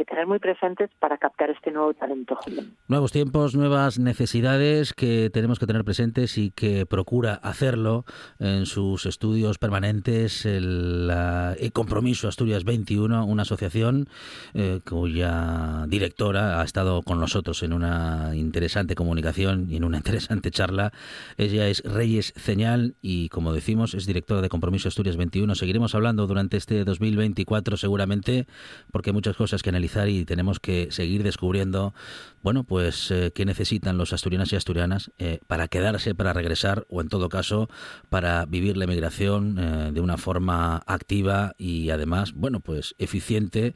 tener 0.07 0.27
muy 0.27 0.38
presentes 0.38 0.91
para 1.01 1.19
captar 1.19 1.51
este 1.51 1.71
nuevo 1.71 1.93
talento. 1.93 2.38
Nuevos 2.87 3.12
tiempos, 3.12 3.55
nuevas 3.55 3.99
necesidades 3.99 4.95
que 4.95 5.29
tenemos 5.31 5.59
que 5.59 5.67
tener 5.67 5.85
presentes 5.85 6.38
y 6.38 6.51
que 6.51 6.87
procura 6.87 7.35
hacerlo 7.35 8.05
en 8.38 8.64
sus 8.67 9.07
estudios 9.07 9.59
permanentes 9.59 10.47
el, 10.47 11.09
la, 11.09 11.57
Compromiso 11.73 12.29
Asturias 12.29 12.64
21, 12.64 13.27
una 13.27 13.43
asociación 13.43 14.09
eh, 14.55 14.81
cuya 14.88 15.85
directora 15.88 16.61
ha 16.61 16.64
estado 16.64 17.03
con 17.03 17.21
nosotros 17.21 17.62
en 17.62 17.73
una 17.73 18.33
interesante 18.35 18.95
comunicación 18.95 19.67
y 19.69 19.77
en 19.77 19.85
una 19.85 19.97
interesante 19.99 20.51
charla. 20.51 20.93
Ella 21.37 21.69
es 21.69 21.83
Reyes 21.85 22.33
Ceñal 22.37 22.95
y, 23.03 23.29
como 23.29 23.53
decimos, 23.53 23.95
es 23.95 24.07
directora 24.07 24.41
de 24.41 24.49
Compromiso 24.49 24.88
Asturias 24.88 25.17
21. 25.17 25.55
Seguiremos 25.55 25.95
hablando 25.95 26.27
durante 26.27 26.57
este 26.57 26.68
este 26.69 26.85
2024 26.85 27.79
seguramente, 27.79 28.47
porque 28.93 29.11
hay 29.11 29.15
muchas 29.15 29.37
cosas 29.37 29.63
que 29.63 29.71
analizar 29.71 30.09
y 30.11 30.27
tenemos 30.27 30.61
que 30.61 30.89
seguir 30.91 31.23
descubriendo, 31.23 31.95
bueno, 32.42 32.64
pues 32.64 33.11
eh, 33.11 33.33
qué 33.35 33.44
necesitan 33.44 33.98
los 33.98 34.12
asturianos 34.12 34.53
y 34.53 34.57
asturianas 34.57 35.11
eh, 35.18 35.40
para 35.46 35.68
quedarse, 35.68 36.14
para 36.14 36.33
regresar 36.33 36.87
o 36.88 37.01
en 37.01 37.09
todo 37.09 37.29
caso 37.29 37.68
para 38.11 38.46
vivir 38.46 38.77
la 38.77 38.85
emigración 38.85 39.59
eh, 39.59 39.90
de 39.92 40.01
una 40.01 40.16
forma 40.18 40.83
activa 40.87 41.55
y 41.59 41.90
además, 41.90 42.33
bueno, 42.35 42.61
pues 42.61 42.94
eficiente 42.98 43.74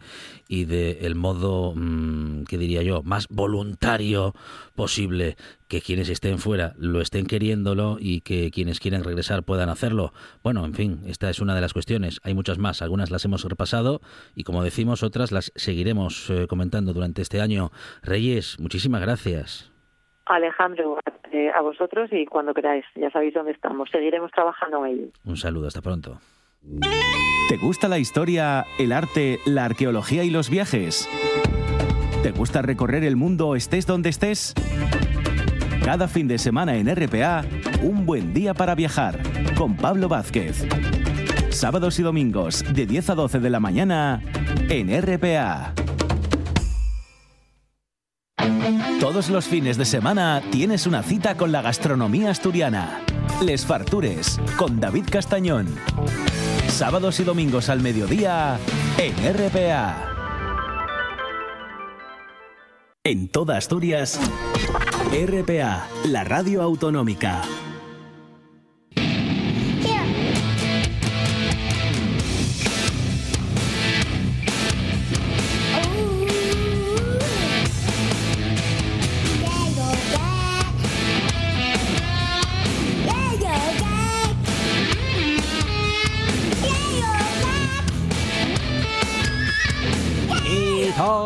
y 0.48 0.64
de 0.64 0.98
el 1.02 1.16
modo, 1.16 1.74
mm, 1.74 2.44
que 2.44 2.58
diría 2.58 2.82
yo, 2.82 3.02
más 3.02 3.26
voluntario 3.28 4.34
posible 4.74 5.36
que 5.68 5.80
quienes 5.80 6.10
estén 6.10 6.38
fuera 6.38 6.74
lo 6.76 7.00
estén 7.00 7.26
queriéndolo 7.26 7.96
y 7.98 8.20
que 8.20 8.50
quienes 8.50 8.78
quieren 8.78 9.04
regresar 9.04 9.42
puedan 9.42 9.70
hacerlo. 9.70 10.12
Bueno, 10.42 10.66
en 10.66 10.74
fin, 10.74 11.00
esta 11.06 11.30
es 11.30 11.40
una 11.40 11.54
de 11.54 11.62
las 11.62 11.72
cuestiones. 11.72 12.20
Hay 12.22 12.34
muchas 12.34 12.58
más, 12.58 12.82
algunas 12.82 13.10
las 13.10 13.24
hemos 13.24 13.42
repasado 13.44 14.02
y 14.34 14.44
como 14.44 14.62
decimos, 14.62 15.02
otras 15.02 15.32
las 15.32 15.50
seguiremos 15.56 16.30
comentando 16.46 16.92
durante 16.92 17.22
este 17.22 17.40
año. 17.40 17.72
Reyes, 18.02 18.51
muchísimas 18.58 19.00
gracias. 19.00 19.72
Alejandro, 20.26 20.98
eh, 21.32 21.50
a 21.50 21.60
vosotros 21.60 22.10
y 22.12 22.26
cuando 22.26 22.54
queráis, 22.54 22.84
ya 22.94 23.10
sabéis 23.10 23.34
dónde 23.34 23.52
estamos. 23.52 23.88
Seguiremos 23.90 24.30
trabajando 24.30 24.84
en 24.86 24.92
ello. 24.92 25.06
Un 25.24 25.36
saludo, 25.36 25.68
hasta 25.68 25.82
pronto. 25.82 26.18
¿Te 27.48 27.56
gusta 27.56 27.88
la 27.88 27.98
historia, 27.98 28.64
el 28.78 28.92
arte, 28.92 29.38
la 29.46 29.64
arqueología 29.64 30.24
y 30.24 30.30
los 30.30 30.48
viajes? 30.48 31.08
¿Te 32.22 32.30
gusta 32.30 32.62
recorrer 32.62 33.02
el 33.02 33.16
mundo 33.16 33.56
estés 33.56 33.86
donde 33.86 34.10
estés? 34.10 34.54
Cada 35.84 36.06
fin 36.06 36.28
de 36.28 36.38
semana 36.38 36.76
en 36.76 36.86
RPA, 36.94 37.42
un 37.82 38.06
buen 38.06 38.32
día 38.32 38.54
para 38.54 38.76
viajar 38.76 39.18
con 39.56 39.76
Pablo 39.76 40.08
Vázquez. 40.08 40.64
Sábados 41.50 41.98
y 41.98 42.02
domingos 42.02 42.64
de 42.72 42.86
10 42.86 43.10
a 43.10 43.14
12 43.16 43.40
de 43.40 43.50
la 43.50 43.58
mañana 43.58 44.22
en 44.68 44.88
RPA. 45.02 45.74
Todos 49.00 49.30
los 49.30 49.46
fines 49.46 49.76
de 49.76 49.84
semana 49.84 50.42
tienes 50.50 50.86
una 50.86 51.02
cita 51.02 51.36
con 51.36 51.52
la 51.52 51.62
gastronomía 51.62 52.30
asturiana. 52.30 53.00
Les 53.42 53.66
Fartures 53.66 54.40
con 54.56 54.80
David 54.80 55.06
Castañón. 55.10 55.74
Sábados 56.68 57.20
y 57.20 57.24
domingos 57.24 57.68
al 57.68 57.80
mediodía 57.80 58.58
en 58.98 59.14
RPA. 59.34 60.08
En 63.04 63.28
toda 63.28 63.56
Asturias, 63.56 64.20
RPA, 65.10 65.88
la 66.04 66.22
radio 66.22 66.62
autonómica. 66.62 67.42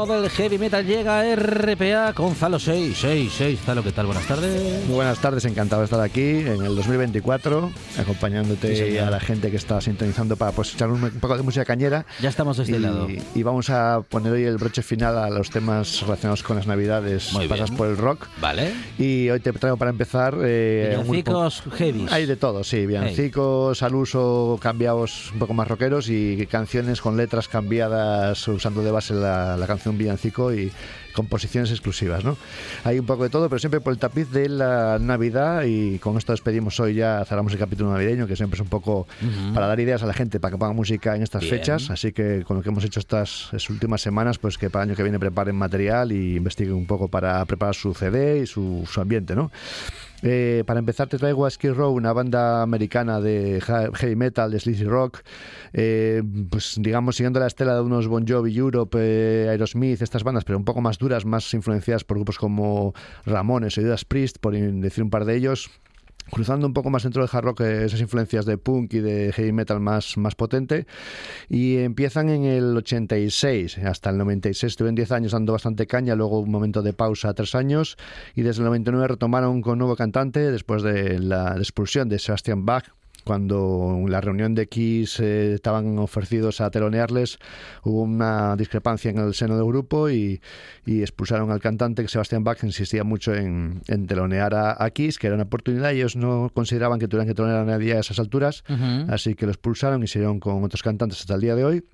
Todo 0.06 0.22
el 0.24 0.30
heavy 0.30 0.56
metal 0.58 0.86
llega 0.86 1.20
a 1.20 1.34
RPA 1.36 2.12
con 2.14 2.34
Zalo 2.36 2.58
666. 2.60 3.58
Zalo, 3.64 3.82
¿qué 3.82 3.90
tal? 3.90 4.06
Buenas 4.06 4.24
tardes. 4.26 4.84
Muy 4.86 4.94
buenas 4.94 5.18
tardes, 5.18 5.44
encantado 5.46 5.82
de 5.82 5.86
estar 5.86 6.00
aquí 6.00 6.20
en 6.20 6.64
el 6.64 6.76
2024, 6.76 7.72
acompañándote 7.98 8.76
Sí, 8.92 8.98
a 8.98 9.10
la 9.10 9.18
gente 9.18 9.50
que 9.50 9.56
está 9.56 9.80
sintonizando 9.80 10.36
para 10.36 10.52
pues, 10.52 10.74
echar 10.74 10.90
un, 10.90 11.10
poco 11.20 11.36
de 11.36 11.42
música 11.42 11.64
cañera. 11.64 12.06
Ya 12.20 12.28
estamos 12.28 12.56
de 12.58 12.62
este 12.64 12.76
y, 12.76 12.80
lado. 12.80 13.08
y 13.34 13.42
vamos 13.42 13.68
a 13.70 14.02
poner 14.08 14.32
hoy 14.32 14.44
el 14.44 14.58
broche 14.58 14.82
final 14.82 15.18
a 15.18 15.28
los 15.28 15.50
temas 15.50 16.02
relacionados 16.02 16.42
con 16.44 16.56
las 16.56 16.66
navidades, 16.68 17.32
Muy 17.32 17.48
pasas 17.48 17.70
bien. 17.70 17.76
por 17.78 17.88
el 17.88 17.96
rock. 17.96 18.26
¿Vale? 18.40 18.72
Y 18.98 19.28
hoy 19.30 19.40
te 19.40 19.52
traigo 19.52 19.76
para 19.76 19.90
empezar... 19.90 20.36
eh, 20.42 20.96
Villancicos 21.00 21.62
heavy. 21.76 22.06
Hay 22.10 22.26
de 22.26 22.36
todo, 22.36 22.62
sí, 22.62 22.86
villancicos 22.86 23.82
al 23.82 23.94
uso 23.96 24.58
cambiados 24.62 25.32
un 25.32 25.40
poco 25.40 25.52
más 25.54 25.66
rockeros 25.66 26.08
y 26.10 26.46
canciones 26.46 27.00
con 27.00 27.16
letras 27.16 27.48
cambiadas 27.48 28.46
usando 28.46 28.82
de 28.82 28.90
base 28.92 29.12
la, 29.12 29.56
la 29.56 29.66
canción 29.66 29.95
villancico 29.98 30.52
y 30.52 30.70
composiciones 31.14 31.70
exclusivas, 31.70 32.24
¿no? 32.24 32.36
Hay 32.84 32.98
un 32.98 33.06
poco 33.06 33.24
de 33.24 33.30
todo, 33.30 33.48
pero 33.48 33.58
siempre 33.58 33.80
por 33.80 33.92
el 33.92 33.98
tapiz 33.98 34.30
de 34.30 34.48
la 34.50 34.98
Navidad 35.00 35.64
y 35.64 35.98
con 35.98 36.18
esto 36.18 36.32
despedimos 36.32 36.78
hoy 36.78 36.94
ya, 36.94 37.24
cerramos 37.24 37.52
el 37.54 37.58
capítulo 37.58 37.90
navideño, 37.90 38.26
que 38.26 38.36
siempre 38.36 38.56
es 38.56 38.60
un 38.60 38.68
poco 38.68 39.06
para 39.54 39.66
dar 39.66 39.80
ideas 39.80 40.02
a 40.02 40.06
la 40.06 40.12
gente, 40.12 40.38
para 40.38 40.52
que 40.52 40.58
ponga 40.58 40.74
música 40.74 41.16
en 41.16 41.22
estas 41.22 41.42
Bien. 41.42 41.56
fechas, 41.56 41.90
así 41.90 42.12
que 42.12 42.44
con 42.44 42.58
lo 42.58 42.62
que 42.62 42.68
hemos 42.68 42.84
hecho 42.84 43.00
estas, 43.00 43.44
estas 43.46 43.70
últimas 43.70 44.02
semanas, 44.02 44.38
pues 44.38 44.58
que 44.58 44.68
para 44.68 44.84
el 44.84 44.90
año 44.90 44.96
que 44.96 45.02
viene 45.02 45.18
preparen 45.18 45.56
material 45.56 46.12
y 46.12 46.36
investiguen 46.36 46.74
un 46.74 46.86
poco 46.86 47.08
para 47.08 47.42
preparar 47.46 47.74
su 47.74 47.94
CD 47.94 48.42
y 48.42 48.46
su, 48.46 48.86
su 48.90 49.00
ambiente, 49.00 49.34
¿no? 49.34 49.50
Eh, 50.22 50.64
para 50.66 50.80
empezar 50.80 51.08
te 51.08 51.18
traigo 51.18 51.44
a 51.46 51.50
Skid 51.50 51.72
Row, 51.72 51.92
una 51.92 52.12
banda 52.12 52.62
americana 52.62 53.20
de 53.20 53.60
heavy 53.60 54.16
metal, 54.16 54.50
de 54.50 54.60
sleazy 54.60 54.84
rock, 54.84 55.20
eh, 55.72 56.22
pues 56.50 56.76
digamos 56.78 57.16
siguiendo 57.16 57.38
la 57.38 57.46
estela 57.46 57.74
de 57.74 57.82
unos 57.82 58.08
Bon 58.08 58.26
Jovi, 58.26 58.56
Europe, 58.56 58.96
eh, 58.98 59.48
Aerosmith, 59.50 60.00
estas 60.00 60.24
bandas, 60.24 60.44
pero 60.44 60.58
un 60.58 60.64
poco 60.64 60.80
más 60.80 60.98
duras, 60.98 61.24
más 61.24 61.52
influenciadas 61.54 62.04
por 62.04 62.16
grupos 62.16 62.38
como 62.38 62.94
Ramones 63.24 63.76
o 63.78 63.82
Judas 63.82 64.04
Priest, 64.04 64.38
por 64.38 64.54
decir 64.54 65.04
un 65.04 65.10
par 65.10 65.24
de 65.24 65.36
ellos 65.36 65.70
cruzando 66.30 66.66
un 66.66 66.72
poco 66.72 66.90
más 66.90 67.02
dentro 67.02 67.22
del 67.22 67.30
hard 67.32 67.44
rock 67.44 67.60
eh, 67.60 67.84
esas 67.84 68.00
influencias 68.00 68.46
de 68.46 68.58
punk 68.58 68.94
y 68.94 69.00
de 69.00 69.32
heavy 69.32 69.52
metal 69.52 69.80
más, 69.80 70.16
más 70.16 70.34
potente 70.34 70.86
y 71.48 71.78
empiezan 71.78 72.28
en 72.28 72.44
el 72.44 72.76
86 72.76 73.78
hasta 73.78 74.10
el 74.10 74.18
96 74.18 74.72
estuvieron 74.72 74.94
10 74.94 75.12
años 75.12 75.32
dando 75.32 75.52
bastante 75.52 75.86
caña 75.86 76.14
luego 76.14 76.40
un 76.40 76.50
momento 76.50 76.82
de 76.82 76.92
pausa 76.92 77.34
tres 77.34 77.54
años 77.54 77.96
y 78.34 78.42
desde 78.42 78.60
el 78.60 78.66
99 78.66 79.08
retomaron 79.08 79.62
con 79.62 79.78
nuevo 79.78 79.96
cantante 79.96 80.50
después 80.50 80.82
de 80.82 81.18
la 81.18 81.56
expulsión 81.56 82.08
de 82.08 82.18
Sebastian 82.18 82.64
Bach 82.64 82.86
cuando 83.26 83.96
en 83.96 84.10
la 84.10 84.20
reunión 84.20 84.54
de 84.54 84.68
Kiss 84.68 85.18
eh, 85.18 85.54
estaban 85.54 85.98
ofrecidos 85.98 86.60
a 86.60 86.70
telonearles, 86.70 87.38
hubo 87.82 88.02
una 88.02 88.54
discrepancia 88.54 89.10
en 89.10 89.18
el 89.18 89.34
seno 89.34 89.56
del 89.56 89.66
grupo 89.66 90.08
y, 90.08 90.40
y 90.86 91.00
expulsaron 91.00 91.50
al 91.50 91.60
cantante, 91.60 92.02
que 92.02 92.08
Sebastian 92.08 92.44
Bach 92.44 92.62
insistía 92.62 93.02
mucho 93.02 93.34
en, 93.34 93.82
en 93.88 94.06
telonear 94.06 94.54
a, 94.54 94.82
a 94.82 94.90
Kiss, 94.90 95.18
que 95.18 95.26
era 95.26 95.34
una 95.34 95.44
oportunidad, 95.44 95.90
y 95.90 95.96
ellos 95.96 96.14
no 96.14 96.50
consideraban 96.54 97.00
que 97.00 97.08
tuvieran 97.08 97.26
que 97.26 97.34
telonear 97.34 97.62
a 97.62 97.64
nadie 97.64 97.94
a 97.94 98.00
esas 98.00 98.20
alturas, 98.20 98.62
así 99.08 99.34
que 99.34 99.46
lo 99.46 99.52
expulsaron 99.52 100.04
y 100.04 100.06
siguieron 100.06 100.38
con 100.38 100.62
otros 100.62 100.82
cantantes 100.84 101.20
hasta 101.20 101.34
el 101.34 101.40
día 101.40 101.56
de 101.56 101.64
hoy. 101.64 101.84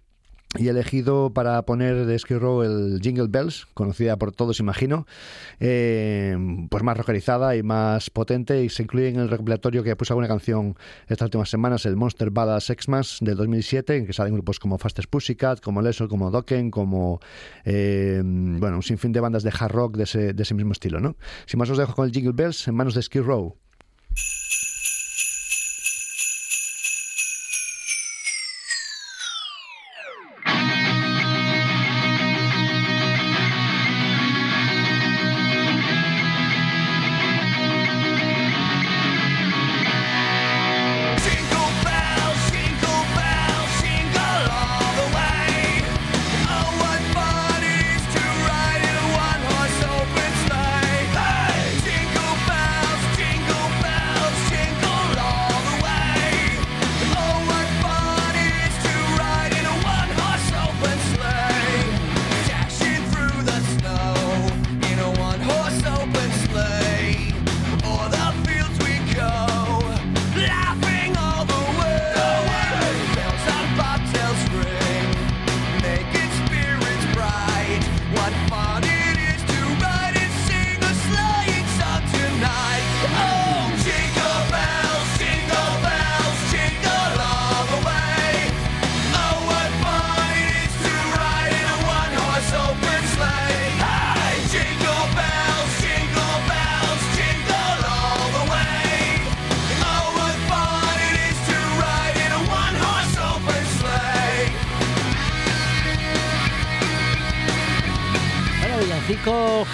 Y 0.58 0.66
he 0.66 0.70
elegido 0.70 1.32
para 1.32 1.62
poner 1.62 2.04
de 2.04 2.18
Skid 2.18 2.36
Row 2.36 2.62
el 2.62 3.00
Jingle 3.00 3.28
Bells, 3.30 3.66
conocida 3.72 4.18
por 4.18 4.32
todos, 4.32 4.60
imagino, 4.60 5.06
eh, 5.60 6.36
pues 6.68 6.82
más 6.82 6.94
rockerizada 6.94 7.56
y 7.56 7.62
más 7.62 8.10
potente. 8.10 8.62
Y 8.62 8.68
se 8.68 8.82
incluye 8.82 9.08
en 9.08 9.18
el 9.18 9.30
recopilatorio 9.30 9.82
que 9.82 9.96
puse 9.96 10.12
alguna 10.12 10.28
canción 10.28 10.76
estas 11.06 11.26
últimas 11.26 11.48
semanas, 11.48 11.86
el 11.86 11.96
Monster 11.96 12.30
Ballad 12.30 12.60
Xmas 12.60 13.18
del 13.22 13.36
2007, 13.36 13.96
en 13.96 14.06
que 14.06 14.12
salen 14.12 14.34
grupos 14.34 14.58
como 14.58 14.76
Fastest 14.76 15.08
Pussycat, 15.08 15.60
como 15.60 15.80
Leso, 15.80 16.06
como 16.06 16.30
Dokken, 16.30 16.70
como 16.70 17.20
eh, 17.64 18.20
bueno, 18.22 18.76
un 18.76 18.82
sinfín 18.82 19.12
de 19.12 19.20
bandas 19.20 19.44
de 19.44 19.52
hard 19.58 19.72
rock 19.72 19.96
de 19.96 20.04
ese, 20.04 20.34
de 20.34 20.42
ese 20.42 20.52
mismo 20.52 20.72
estilo. 20.72 21.00
¿no? 21.00 21.16
Sin 21.46 21.58
más, 21.58 21.70
os 21.70 21.78
dejo 21.78 21.94
con 21.94 22.06
el 22.06 22.12
Jingle 22.12 22.32
Bells 22.34 22.68
en 22.68 22.74
manos 22.74 22.94
de 22.94 23.00
Skid 23.00 23.22
Row. 23.22 23.56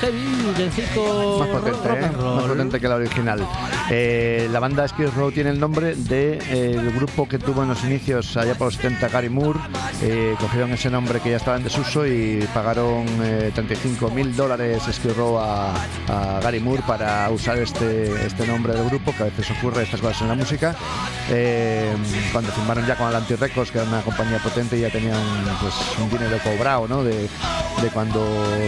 Heavy, 0.01 0.53
villancico 0.57 1.39
Más 1.39 1.49
rock, 1.49 1.61
potente, 1.61 1.89
rock 1.89 1.99
¿eh? 1.99 2.25
más 2.25 2.45
potente 2.45 2.81
que 2.81 2.89
la 2.89 2.95
original. 2.97 3.49
Eh, 3.91 4.49
la 4.51 4.61
banda 4.61 4.87
Skid 4.87 5.09
Row 5.17 5.31
tiene 5.31 5.51
el 5.51 5.61
nombre 5.61 5.95
del 5.95 6.91
grupo 6.93 7.29
que 7.29 7.39
tuvo 7.39 7.63
en 7.63 7.69
los 7.69 7.83
inicios, 7.85 8.37
allá 8.37 8.55
por 8.55 8.69
los 8.69 8.75
70, 8.75 9.09
Gary 9.09 9.29
Moore. 9.29 9.59
Eh, 10.03 10.35
cogieron 10.39 10.73
ese 10.73 10.91
nombre 10.91 11.21
que 11.21 11.31
ya 11.31 11.37
estaba 11.37 11.57
en 11.57 11.65
desuso 11.65 12.07
y 12.07 12.47
pagaron 12.55 13.07
eh, 13.23 13.51
35 13.55 14.11
mil 14.11 14.35
dólares 14.37 14.83
Skid 14.91 15.13
Row 15.17 15.39
a, 15.39 15.75
a 16.09 16.41
Gary 16.43 16.61
Moore 16.61 16.83
para 16.87 17.29
usar 17.31 17.59
este, 17.59 18.27
este 18.27 18.47
nombre 18.47 18.75
del 18.75 18.85
grupo, 18.85 19.13
que 19.17 19.25
a 19.25 19.27
veces 19.27 19.51
ocurre 19.59 19.83
estas 19.83 20.01
cosas 20.01 20.23
en 20.23 20.29
la 20.29 20.35
música. 20.35 20.77
Eh, 21.31 21.93
cuando 22.33 22.53
firmaron 22.53 22.87
ya 22.87 22.97
con 22.97 23.07
Atlantic 23.07 23.41
Records, 23.41 23.71
que 23.71 23.79
era 23.79 23.89
una 23.89 24.03
compañía 24.03 24.39
potente, 24.39 24.77
y 24.77 24.83
ya 24.83 24.91
tenían 24.91 25.19
pues, 25.61 25.75
un 26.01 26.09
dinero 26.11 26.39
cobrado 26.43 26.87
¿no? 26.87 27.03
de, 27.03 27.29
de 27.83 27.89
cuando 27.93 28.21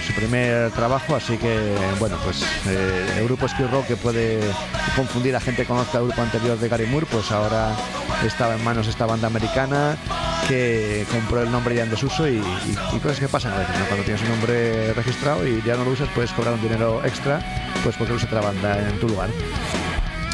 su 0.07 0.13
primer 0.15 0.71
trabajo, 0.73 1.17
así 1.23 1.37
que 1.37 1.77
bueno, 1.99 2.17
pues 2.25 2.43
eh, 2.67 3.17
el 3.19 3.25
grupo 3.25 3.47
Skid 3.47 3.67
Row 3.67 3.85
que 3.87 3.97
puede 3.97 4.41
confundir 4.97 5.37
a 5.37 5.41
gente 5.41 5.63
que 5.63 5.69
conozca 5.69 5.99
el 5.99 6.05
grupo 6.05 6.23
anterior 6.23 6.59
de 6.59 6.69
Gary 6.69 6.87
Moore, 6.87 7.07
pues 7.11 7.31
ahora 7.31 7.77
estaba 8.25 8.55
en 8.55 8.65
manos 8.65 8.89
esta 8.89 9.07
banda 9.07 9.27
americana 9.27 9.97
que 10.49 11.07
compró 11.11 11.43
el 11.43 11.51
nombre 11.51 11.75
ya 11.75 11.85
en 11.85 11.91
desuso 11.91 12.27
y, 12.27 12.43
cosas 13.03 13.21
que 13.21 13.29
pasan 13.29 13.53
a 13.53 13.59
veces, 13.59 13.79
¿no? 13.79 13.85
Cuando 13.87 14.05
tienes 14.05 14.23
un 14.23 14.31
nombre 14.31 14.93
registrado 14.95 15.47
y 15.47 15.63
ya 15.63 15.77
no 15.77 15.85
lo 15.85 15.91
usas, 15.91 16.09
puedes 16.15 16.33
cobrar 16.33 16.55
un 16.55 16.63
dinero 16.63 17.05
extra, 17.05 17.41
pues 17.85 17.97
porque 17.97 18.15
usa 18.15 18.27
otra 18.27 18.41
banda 18.41 18.89
en 18.89 18.99
tu 18.99 19.09
lugar. 19.09 19.29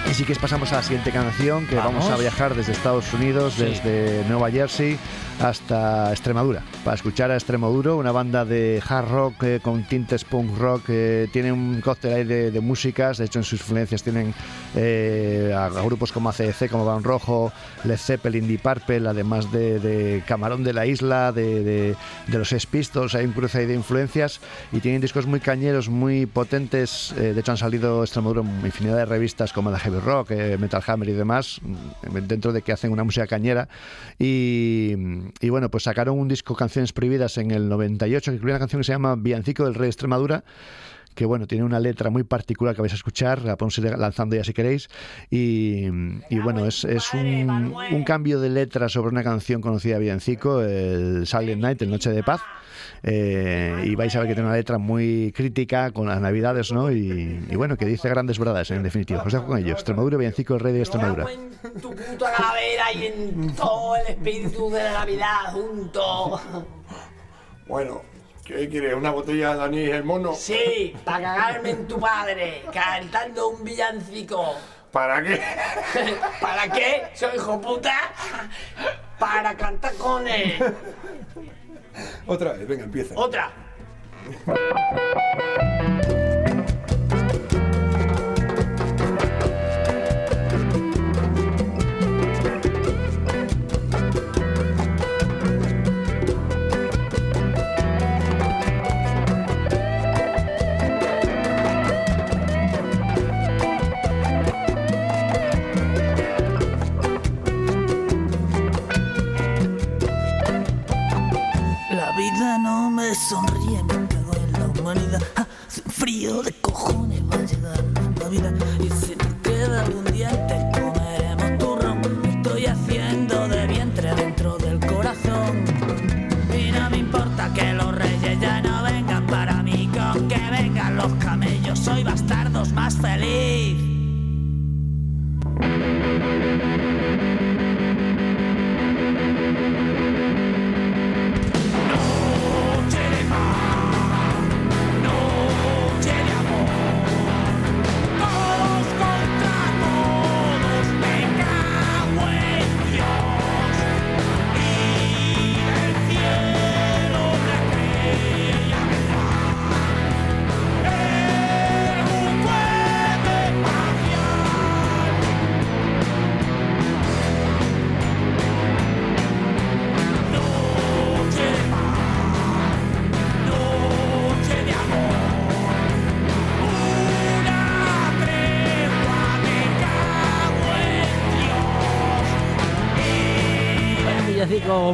Y 0.08 0.14
si 0.14 0.22
quieres 0.24 0.38
pasamos 0.38 0.72
a 0.72 0.76
la 0.76 0.82
siguiente 0.82 1.10
canción, 1.10 1.66
que 1.66 1.74
vamos, 1.74 2.04
Vamos. 2.04 2.10
a 2.18 2.22
viajar 2.22 2.54
desde 2.54 2.72
Estados 2.72 3.12
Unidos, 3.12 3.54
Sí. 3.54 3.64
desde 3.64 4.24
Nueva 4.28 4.50
Jersey 4.50 4.96
hasta 5.40 6.12
Extremadura, 6.12 6.62
para 6.84 6.94
escuchar 6.94 7.30
a 7.30 7.34
Extremoduro, 7.34 7.96
una 7.98 8.10
banda 8.12 8.44
de 8.46 8.80
hard 8.88 9.08
rock 9.10 9.42
eh, 9.42 9.60
con 9.62 9.82
tintes 9.84 10.24
punk 10.24 10.56
rock, 10.56 10.84
eh, 10.88 11.28
tiene 11.32 11.52
un 11.52 11.80
cóctel 11.82 12.14
ahí 12.14 12.24
de, 12.24 12.50
de 12.50 12.60
músicas, 12.60 13.18
de 13.18 13.26
hecho 13.26 13.40
en 13.40 13.44
sus 13.44 13.60
influencias 13.60 14.02
tienen 14.02 14.32
eh, 14.76 15.52
a, 15.54 15.66
a 15.66 15.82
grupos 15.82 16.12
como 16.12 16.30
ACDC, 16.30 16.70
como 16.70 16.86
Van 16.86 17.02
Rojo, 17.04 17.52
Led 17.84 17.98
Zeppelin, 17.98 18.46
Deep 18.48 18.62
Purple, 18.62 19.06
además 19.08 19.50
de, 19.52 19.78
de 19.80 20.22
Camarón 20.26 20.64
de 20.64 20.72
la 20.72 20.86
Isla, 20.86 21.32
de, 21.32 21.62
de- 21.64 21.96
de 22.28 22.38
los 22.38 22.48
Sex 22.48 22.64
Pistols, 22.66 23.14
hay 23.14 23.26
un 23.26 23.32
cruce 23.32 23.58
ahí 23.58 23.66
de 23.66 23.74
influencias 23.74 24.40
y 24.72 24.80
tienen 24.80 25.00
discos 25.02 25.26
muy 25.26 25.40
cañeros, 25.40 25.88
muy 25.90 26.24
potentes, 26.26 27.12
eh, 27.18 27.34
de 27.34 27.40
hecho 27.40 27.50
han 27.52 27.58
salido 27.58 28.02
Extremoduro 28.04 28.40
en 28.42 28.64
infinidad 28.64 28.96
de 28.96 29.04
revistas 29.04 29.52
como 29.52 29.70
la 29.70 29.78
Rock, 30.00 30.30
eh, 30.32 30.56
Metal 30.58 30.82
Hammer 30.86 31.08
y 31.08 31.12
demás, 31.12 31.60
mm, 31.62 32.26
dentro 32.26 32.52
de 32.52 32.62
que 32.62 32.72
hacen 32.72 32.92
una 32.92 33.04
música 33.04 33.26
cañera. 33.26 33.68
Y, 34.18 34.94
y 35.40 35.48
bueno, 35.50 35.70
pues 35.70 35.84
sacaron 35.84 36.18
un 36.18 36.28
disco 36.28 36.54
Canciones 36.54 36.92
Prohibidas 36.92 37.38
en 37.38 37.50
el 37.50 37.68
98 37.68 38.30
que 38.30 38.36
incluye 38.36 38.52
una 38.52 38.58
canción 38.58 38.80
que 38.80 38.84
se 38.84 38.92
llama 38.92 39.16
Villancico 39.16 39.64
del 39.64 39.74
Rey 39.74 39.84
de 39.86 39.90
Extremadura 39.90 40.44
que 41.16 41.24
bueno, 41.24 41.48
tiene 41.48 41.64
una 41.64 41.80
letra 41.80 42.10
muy 42.10 42.22
particular 42.22 42.76
que 42.76 42.82
vais 42.82 42.92
a 42.92 42.96
escuchar, 42.96 43.42
la 43.42 43.56
podemos 43.56 43.76
ir 43.78 43.98
lanzando 43.98 44.36
ya 44.36 44.44
si 44.44 44.52
queréis, 44.52 44.88
y, 45.30 45.86
y 46.30 46.38
bueno, 46.38 46.66
es, 46.66 46.84
es 46.84 47.12
un, 47.14 47.74
un 47.90 48.04
cambio 48.04 48.38
de 48.38 48.50
letra 48.50 48.88
sobre 48.88 49.08
una 49.08 49.24
canción 49.24 49.60
conocida 49.60 49.94
de 49.94 50.00
Villancico, 50.00 50.60
el 50.62 51.26
Silent 51.26 51.62
Night, 51.62 51.82
el 51.82 51.90
Noche 51.90 52.10
de 52.10 52.22
Paz, 52.22 52.42
eh, 53.02 53.84
y 53.84 53.94
vais 53.94 54.14
a 54.14 54.20
ver 54.20 54.28
que 54.28 54.34
tiene 54.34 54.48
una 54.48 54.56
letra 54.56 54.78
muy 54.78 55.32
crítica 55.34 55.90
con 55.90 56.06
las 56.06 56.20
navidades, 56.20 56.70
¿no? 56.72 56.92
Y, 56.92 57.46
y 57.50 57.56
bueno, 57.56 57.76
que 57.76 57.86
dice 57.86 58.08
grandes 58.08 58.38
verdades, 58.38 58.70
en 58.70 58.82
definitiva. 58.82 59.22
Os 59.24 59.32
dejo 59.32 59.46
con 59.46 59.58
ello, 59.58 59.72
Extremadura, 59.72 60.18
Villancico, 60.18 60.54
el 60.54 60.60
Rey 60.60 60.72
de 60.74 60.80
Extremadura. 60.80 61.26
En 61.30 61.80
tu 61.80 61.90
puta 61.90 62.32
calavera 62.32 62.92
y 62.94 63.06
en 63.06 63.54
todo 63.54 63.96
el 63.96 64.06
espíritu 64.08 64.70
de 64.70 64.82
la 64.82 64.92
Navidad 64.92 65.52
junto. 65.52 66.40
Bueno, 67.68 68.02
¿qué 68.46 68.68
quieres? 68.68 68.94
¿Una 68.94 69.10
botella 69.10 69.56
de 69.56 69.64
anís 69.64 69.90
el 69.90 70.04
mono? 70.04 70.34
Sí, 70.34 70.94
para 71.04 71.34
cagarme 71.34 71.70
en 71.70 71.88
tu 71.88 71.98
padre, 71.98 72.62
cantando 72.72 73.48
un 73.48 73.64
villancico. 73.64 74.54
¿Para 74.92 75.22
qué? 75.22 75.40
¿Para 76.40 76.68
qué? 76.70 77.08
Soy 77.14 77.36
hijo 77.36 77.60
puta. 77.60 78.12
Para 79.18 79.56
cantar 79.56 79.94
con 79.94 80.26
él. 80.26 80.54
Otra 82.26 82.52
vez, 82.52 82.68
venga, 82.68 82.84
empieza. 82.84 83.14
Otra. 83.16 83.52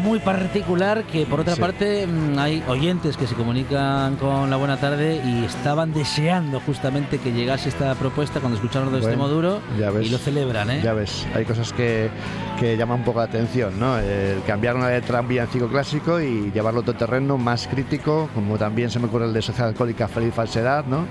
Muy 0.01 0.19
particular 0.21 1.05
que 1.05 1.27
por 1.27 1.41
otra 1.41 1.55
Sí. 1.55 1.61
parte 1.61 2.07
mm, 2.07 2.39
hay 2.39 2.63
oyentes 2.69 3.17
que 3.17 3.27
se 3.27 3.35
comunican 3.35 4.17
con 4.17 4.49
la 4.51 4.57
buena 4.57 4.77
tarde 4.79 5.21
y 5.25 5.45
estaban 5.45 5.93
deseando 5.93 6.61
justamente 6.61 7.19
que 7.19 7.33
llegase 7.33 7.69
esta 7.69 7.95
propuesta 7.95 8.41
cuando 8.41 8.57
escucharon 8.57 8.89
de 8.89 9.01
Bueno, 9.01 9.07
Extremo 9.09 9.29
Duro 9.29 9.61
ya 9.79 9.91
ves. 9.91 10.07
y 10.07 10.11
lo 10.11 10.19
celebran, 10.19 10.71
¿eh? 10.71 10.81
Ya 10.83 10.93
ves, 10.95 11.27
hay 11.35 11.45
cosas 11.45 11.73
que, 11.73 12.09
que 12.59 12.77
llaman 12.77 12.99
un 13.01 13.05
poco 13.05 13.19
la 13.21 13.27
atención, 13.27 13.79
¿no? 13.79 13.99
El 13.99 14.43
cambiar 14.47 14.77
una 14.77 14.89
letra 14.89 15.19
a 15.19 15.21
un 15.23 15.29
villancico 15.29 15.69
clásico 15.69 16.21
y 16.21 16.51
llevarlo 16.53 16.81
a 16.81 16.83
otro 16.83 16.95
terreno 16.95 17.39
más 17.39 17.67
crítico, 17.69 18.29
como 18.35 18.57
también 18.59 18.91
se 18.91 18.99
me 18.99 19.07
ocurre 19.07 19.27
el 19.27 19.33
de 19.33 19.43
Sociedad 19.43 19.69
Alcohólica 19.69 20.09
Feliz 20.09 20.35
Falsedad, 20.35 20.85
¿no? 20.87 21.07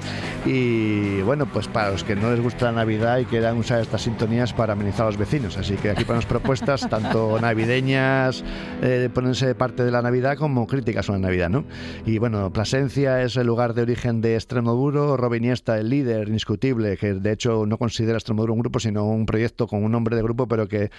Y 0.46 1.22
bueno, 1.22 1.46
pues 1.46 1.67
para 1.67 1.91
los 1.91 2.04
que 2.04 2.15
no 2.15 2.32
les 2.32 2.41
gusta 2.41 2.65
la 2.65 2.72
Navidad 2.74 3.17
y 3.20 3.26
quieran 3.26 3.58
usar 3.58 3.80
estas 3.82 4.02
sintonías 4.02 4.54
para 4.54 4.74
amenizar 4.74 5.04
a 5.04 5.06
los 5.10 5.17
vecinos. 5.17 5.58
Así 5.58 5.76
que 5.76 5.91
aquí 5.91 6.04
ponemos 6.04 6.26
propuestas 6.26 6.88
tanto 6.89 7.39
navideñas, 7.39 8.44
eh, 8.82 9.10
ponerse 9.13 9.54
parte 9.54 9.84
de 9.84 9.91
la 9.91 10.02
Navidad, 10.02 10.38
como 10.38 10.65
críticas 10.65 11.10
a 11.10 11.13
la 11.13 11.20
Navidad, 11.20 11.50
¿no? 11.50 11.65
Y 12.06 12.17
bueno, 12.17 12.51
Plasencia 12.51 13.22
es 13.22 13.38
el 13.38 13.47
lugar 13.47 13.76
de 13.76 13.84
origen 13.84 14.22
de 14.22 14.36
Extremoduro, 14.36 15.18
Robin 15.18 15.43
Iniesta, 15.43 15.78
el 15.78 15.89
líder 15.89 16.28
indiscutible, 16.28 16.97
que 16.97 17.14
de 17.14 17.32
hecho 17.32 17.66
no 17.66 17.78
considera 17.78 18.18
Extremoduro 18.18 18.53
un 18.53 18.60
grupo, 18.60 18.80
sino 18.80 19.06
un 19.06 19.26
proyecto 19.26 19.68
con 19.68 19.84
un 19.84 19.91
nombre 19.91 20.16
de 20.16 20.24
grupo, 20.24 20.47
pero 20.47 20.68
que, 20.68 20.89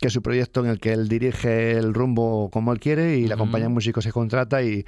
que 0.00 0.08
es 0.08 0.16
un 0.16 0.22
proyecto 0.22 0.64
en 0.64 0.70
el 0.70 0.80
que 0.80 0.92
él 0.92 1.08
dirige 1.08 1.72
el 1.72 1.94
rumbo 1.94 2.50
como 2.50 2.72
él 2.72 2.80
quiere 2.80 3.16
y 3.16 3.26
la 3.26 3.36
compañía 3.36 3.68
de 3.68 3.74
músicos 3.74 4.04
se 4.04 4.12
contrata 4.12 4.62
y, 4.62 4.84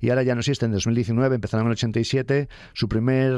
y 0.00 0.10
ahora 0.10 0.22
ya 0.22 0.34
no 0.34 0.40
existe. 0.40 0.66
En 0.66 0.72
2019 0.72 1.34
empezaron 1.34 1.66
en 1.66 1.70
el 1.70 1.72
87, 1.72 2.48
su, 2.72 2.88
primer, 2.88 3.32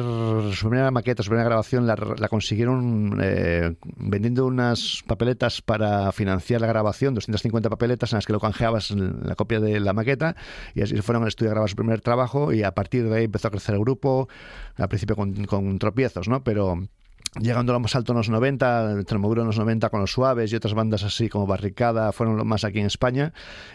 su 0.53 0.68
primera 0.68 0.90
maqueta, 0.90 1.22
su 1.22 1.30
primera 1.30 1.49
grabación 1.49 1.86
la, 1.86 1.97
la 2.18 2.28
consiguieron 2.28 3.18
eh, 3.22 3.74
vendiendo 3.97 4.47
unas 4.47 5.03
papeletas 5.07 5.62
para 5.62 6.12
financiar 6.12 6.61
la 6.61 6.66
grabación, 6.66 7.14
250 7.14 7.70
papeletas 7.70 8.12
en 8.12 8.18
en 8.18 8.18
las 8.18 8.26
que 8.26 8.32
lo 8.32 8.40
canjeabas 8.59 8.90
la 8.90 9.34
copia 9.36 9.61
de 9.61 9.80
la 9.80 9.92
maqueta 9.92 10.36
y 10.74 10.82
así 10.82 10.96
se 10.96 11.02
fueron 11.02 11.22
al 11.22 11.28
estudio 11.28 11.50
a 11.50 11.54
grabar 11.54 11.70
su 11.70 11.76
primer 11.76 12.00
trabajo 12.00 12.52
y 12.52 12.62
a 12.62 12.72
partir 12.72 13.09
de 13.09 13.16
ahí 13.16 13.24
empezó 13.24 13.48
a 13.48 13.50
crecer 13.50 13.74
el 13.74 13.80
grupo, 13.80 14.28
al 14.76 14.88
principio 14.88 15.16
con, 15.16 15.44
con 15.44 15.78
tropiezos, 15.78 16.28
¿no? 16.28 16.42
Pero 16.42 16.88
llegando 17.40 17.72
a 17.72 17.74
lo 17.74 17.80
más 17.80 17.94
alto 17.94 18.12
en 18.12 18.18
los 18.18 18.30
90, 18.30 19.04
Tremoduro 19.04 19.42
en 19.42 19.48
los 19.48 19.59
90 19.59 19.90
con 19.90 20.00
los 20.00 20.12
Suaves 20.12 20.52
y 20.52 20.56
otras 20.56 20.74
bandas 20.74 21.04
así 21.04 21.28
como 21.28 21.46
Barricada 21.46 22.11
fueron 22.12 22.46
más 22.46 22.64
aquí 22.64 22.80
en 22.80 22.86
España 22.86 23.32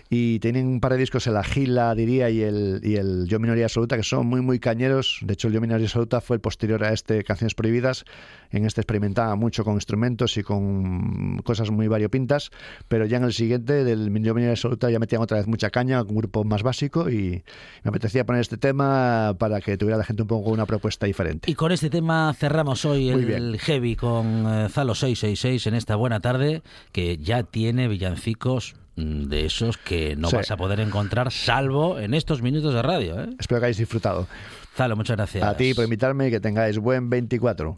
y 0.09 0.39
tienen 0.39 0.67
un 0.67 0.79
par 0.79 0.93
de 0.93 0.97
discos, 0.97 1.27
el 1.27 1.37
Agila 1.37 1.93
diría 1.95 2.29
y 2.29 2.41
el, 2.41 2.81
y 2.83 2.95
el 2.95 3.27
Yo 3.27 3.39
Minoría 3.39 3.65
Absoluta 3.65 3.95
que 3.95 4.03
son 4.03 4.25
muy 4.25 4.41
muy 4.41 4.59
cañeros, 4.59 5.19
de 5.21 5.33
hecho 5.33 5.47
el 5.47 5.53
Yo 5.53 5.61
Minoría 5.61 5.85
Absoluta 5.85 6.19
fue 6.19 6.37
el 6.37 6.41
posterior 6.41 6.83
a 6.83 6.93
este 6.93 7.23
Canciones 7.23 7.55
Prohibidas, 7.55 8.05
en 8.53 8.65
este 8.65 8.81
experimentaba 8.81 9.35
mucho 9.35 9.63
con 9.63 9.73
instrumentos 9.73 10.37
y 10.37 10.43
con 10.43 11.39
cosas 11.43 11.71
muy 11.71 11.87
variopintas, 11.87 12.51
pero 12.87 13.05
ya 13.05 13.17
en 13.17 13.23
el 13.23 13.33
siguiente 13.33 13.83
del 13.83 14.11
Minoría 14.11 14.51
Absoluta 14.51 14.89
ya 14.89 14.99
metían 14.99 15.21
otra 15.21 15.37
vez 15.37 15.47
mucha 15.47 15.69
caña, 15.69 16.01
un 16.03 16.15
grupo 16.15 16.43
más 16.43 16.63
básico 16.63 17.09
y 17.09 17.43
me 17.83 17.89
apetecía 17.89 18.25
poner 18.25 18.41
este 18.41 18.57
tema 18.57 19.35
para 19.37 19.59
que 19.61 19.77
tuviera 19.77 19.97
la 19.97 20.03
gente 20.05 20.21
un 20.21 20.27
poco 20.27 20.51
una 20.51 20.65
propuesta 20.65 21.05
diferente. 21.05 21.49
Y 21.51 21.55
con 21.55 21.71
este 21.71 21.89
tema 21.89 22.33
cerramos 22.37 22.85
hoy 22.85 23.11
Muy 23.11 23.21
el 23.21 23.25
bien. 23.25 23.57
Heavy 23.59 23.95
con 23.95 24.45
eh, 24.47 24.69
Zalo 24.69 24.95
666 24.95 25.67
en 25.67 25.73
esta 25.75 25.95
buena 25.95 26.19
tarde, 26.19 26.61
que 26.91 27.17
ya 27.17 27.43
tiene 27.43 27.87
villancicos 27.87 28.75
mm, 28.95 29.23
de 29.23 29.45
esos 29.45 29.77
que 29.77 30.15
no 30.15 30.29
Sí. 30.29 30.35
vas 30.37 30.51
a 30.51 30.57
poder 30.57 30.79
encontrar 30.79 31.31
salvo 31.31 31.99
en 31.99 32.13
estos 32.13 32.41
minutos 32.41 32.73
de 32.73 32.81
radio. 32.81 33.19
¿eh? 33.21 33.29
Espero 33.39 33.59
que 33.59 33.65
hayáis 33.65 33.77
disfrutado. 33.77 34.27
Zalo, 34.75 34.95
muchas 34.95 35.17
gracias. 35.17 35.43
A 35.43 35.55
ti 35.55 35.73
por 35.73 35.83
invitarme 35.83 36.27
y 36.27 36.31
que 36.31 36.39
tengáis 36.39 36.77
buen 36.79 37.09
24. 37.09 37.77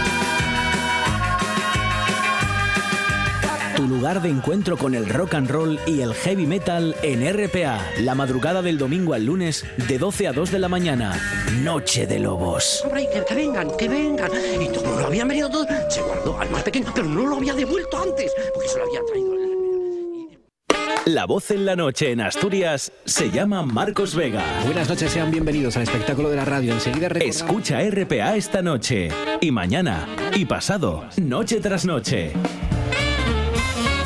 Tu 3.81 3.87
lugar 3.87 4.21
de 4.21 4.29
encuentro 4.29 4.77
con 4.77 4.93
el 4.93 5.09
rock 5.09 5.33
and 5.33 5.49
roll 5.49 5.79
y 5.87 6.01
el 6.01 6.13
heavy 6.13 6.45
metal 6.45 6.95
en 7.01 7.23
RPA. 7.33 7.79
La 8.01 8.13
madrugada 8.13 8.61
del 8.61 8.77
domingo 8.77 9.15
al 9.15 9.25
lunes 9.25 9.65
de 9.87 9.97
12 9.97 10.27
a 10.27 10.33
2 10.33 10.51
de 10.51 10.59
la 10.59 10.69
mañana. 10.69 11.19
Noche 11.63 12.05
de 12.05 12.19
Lobos. 12.19 12.83
Hombre, 12.85 13.07
que, 13.11 13.25
que 13.25 13.33
vengan, 13.33 13.75
que 13.75 13.89
vengan. 13.89 14.29
Y 14.61 14.67
como 14.67 14.99
lo 14.99 15.07
habían 15.07 15.27
venido 15.29 15.49
todo, 15.49 15.65
se 15.89 15.99
guardó 16.03 16.39
al 16.39 16.51
más 16.51 16.61
pequeño, 16.61 16.91
pero 16.93 17.07
no 17.07 17.25
lo 17.25 17.37
había 17.37 17.55
devuelto 17.55 17.97
antes, 17.99 18.31
porque 18.53 18.69
se 18.69 18.77
lo 18.77 18.83
había 18.83 18.99
traído. 19.09 19.33
el- 19.33 21.13
La 21.15 21.25
voz 21.25 21.49
en 21.49 21.65
la 21.65 21.75
noche 21.75 22.11
en 22.11 22.21
Asturias 22.21 22.91
se 23.05 23.31
llama 23.31 23.63
Marcos 23.63 24.13
Vega. 24.13 24.43
Buenas 24.63 24.89
noches, 24.89 25.11
sean 25.11 25.31
bienvenidos 25.31 25.75
al 25.77 25.83
espectáculo 25.83 26.29
de 26.29 26.35
la 26.35 26.45
radio. 26.45 26.73
Enseguida. 26.73 27.07
Escucha 27.19 27.79
RPA 27.81 28.35
esta 28.35 28.61
noche 28.61 29.09
y 29.41 29.49
mañana 29.49 30.07
y 30.35 30.45
pasado, 30.45 31.05
noche 31.17 31.59
tras 31.59 31.83
noche. 31.85 32.33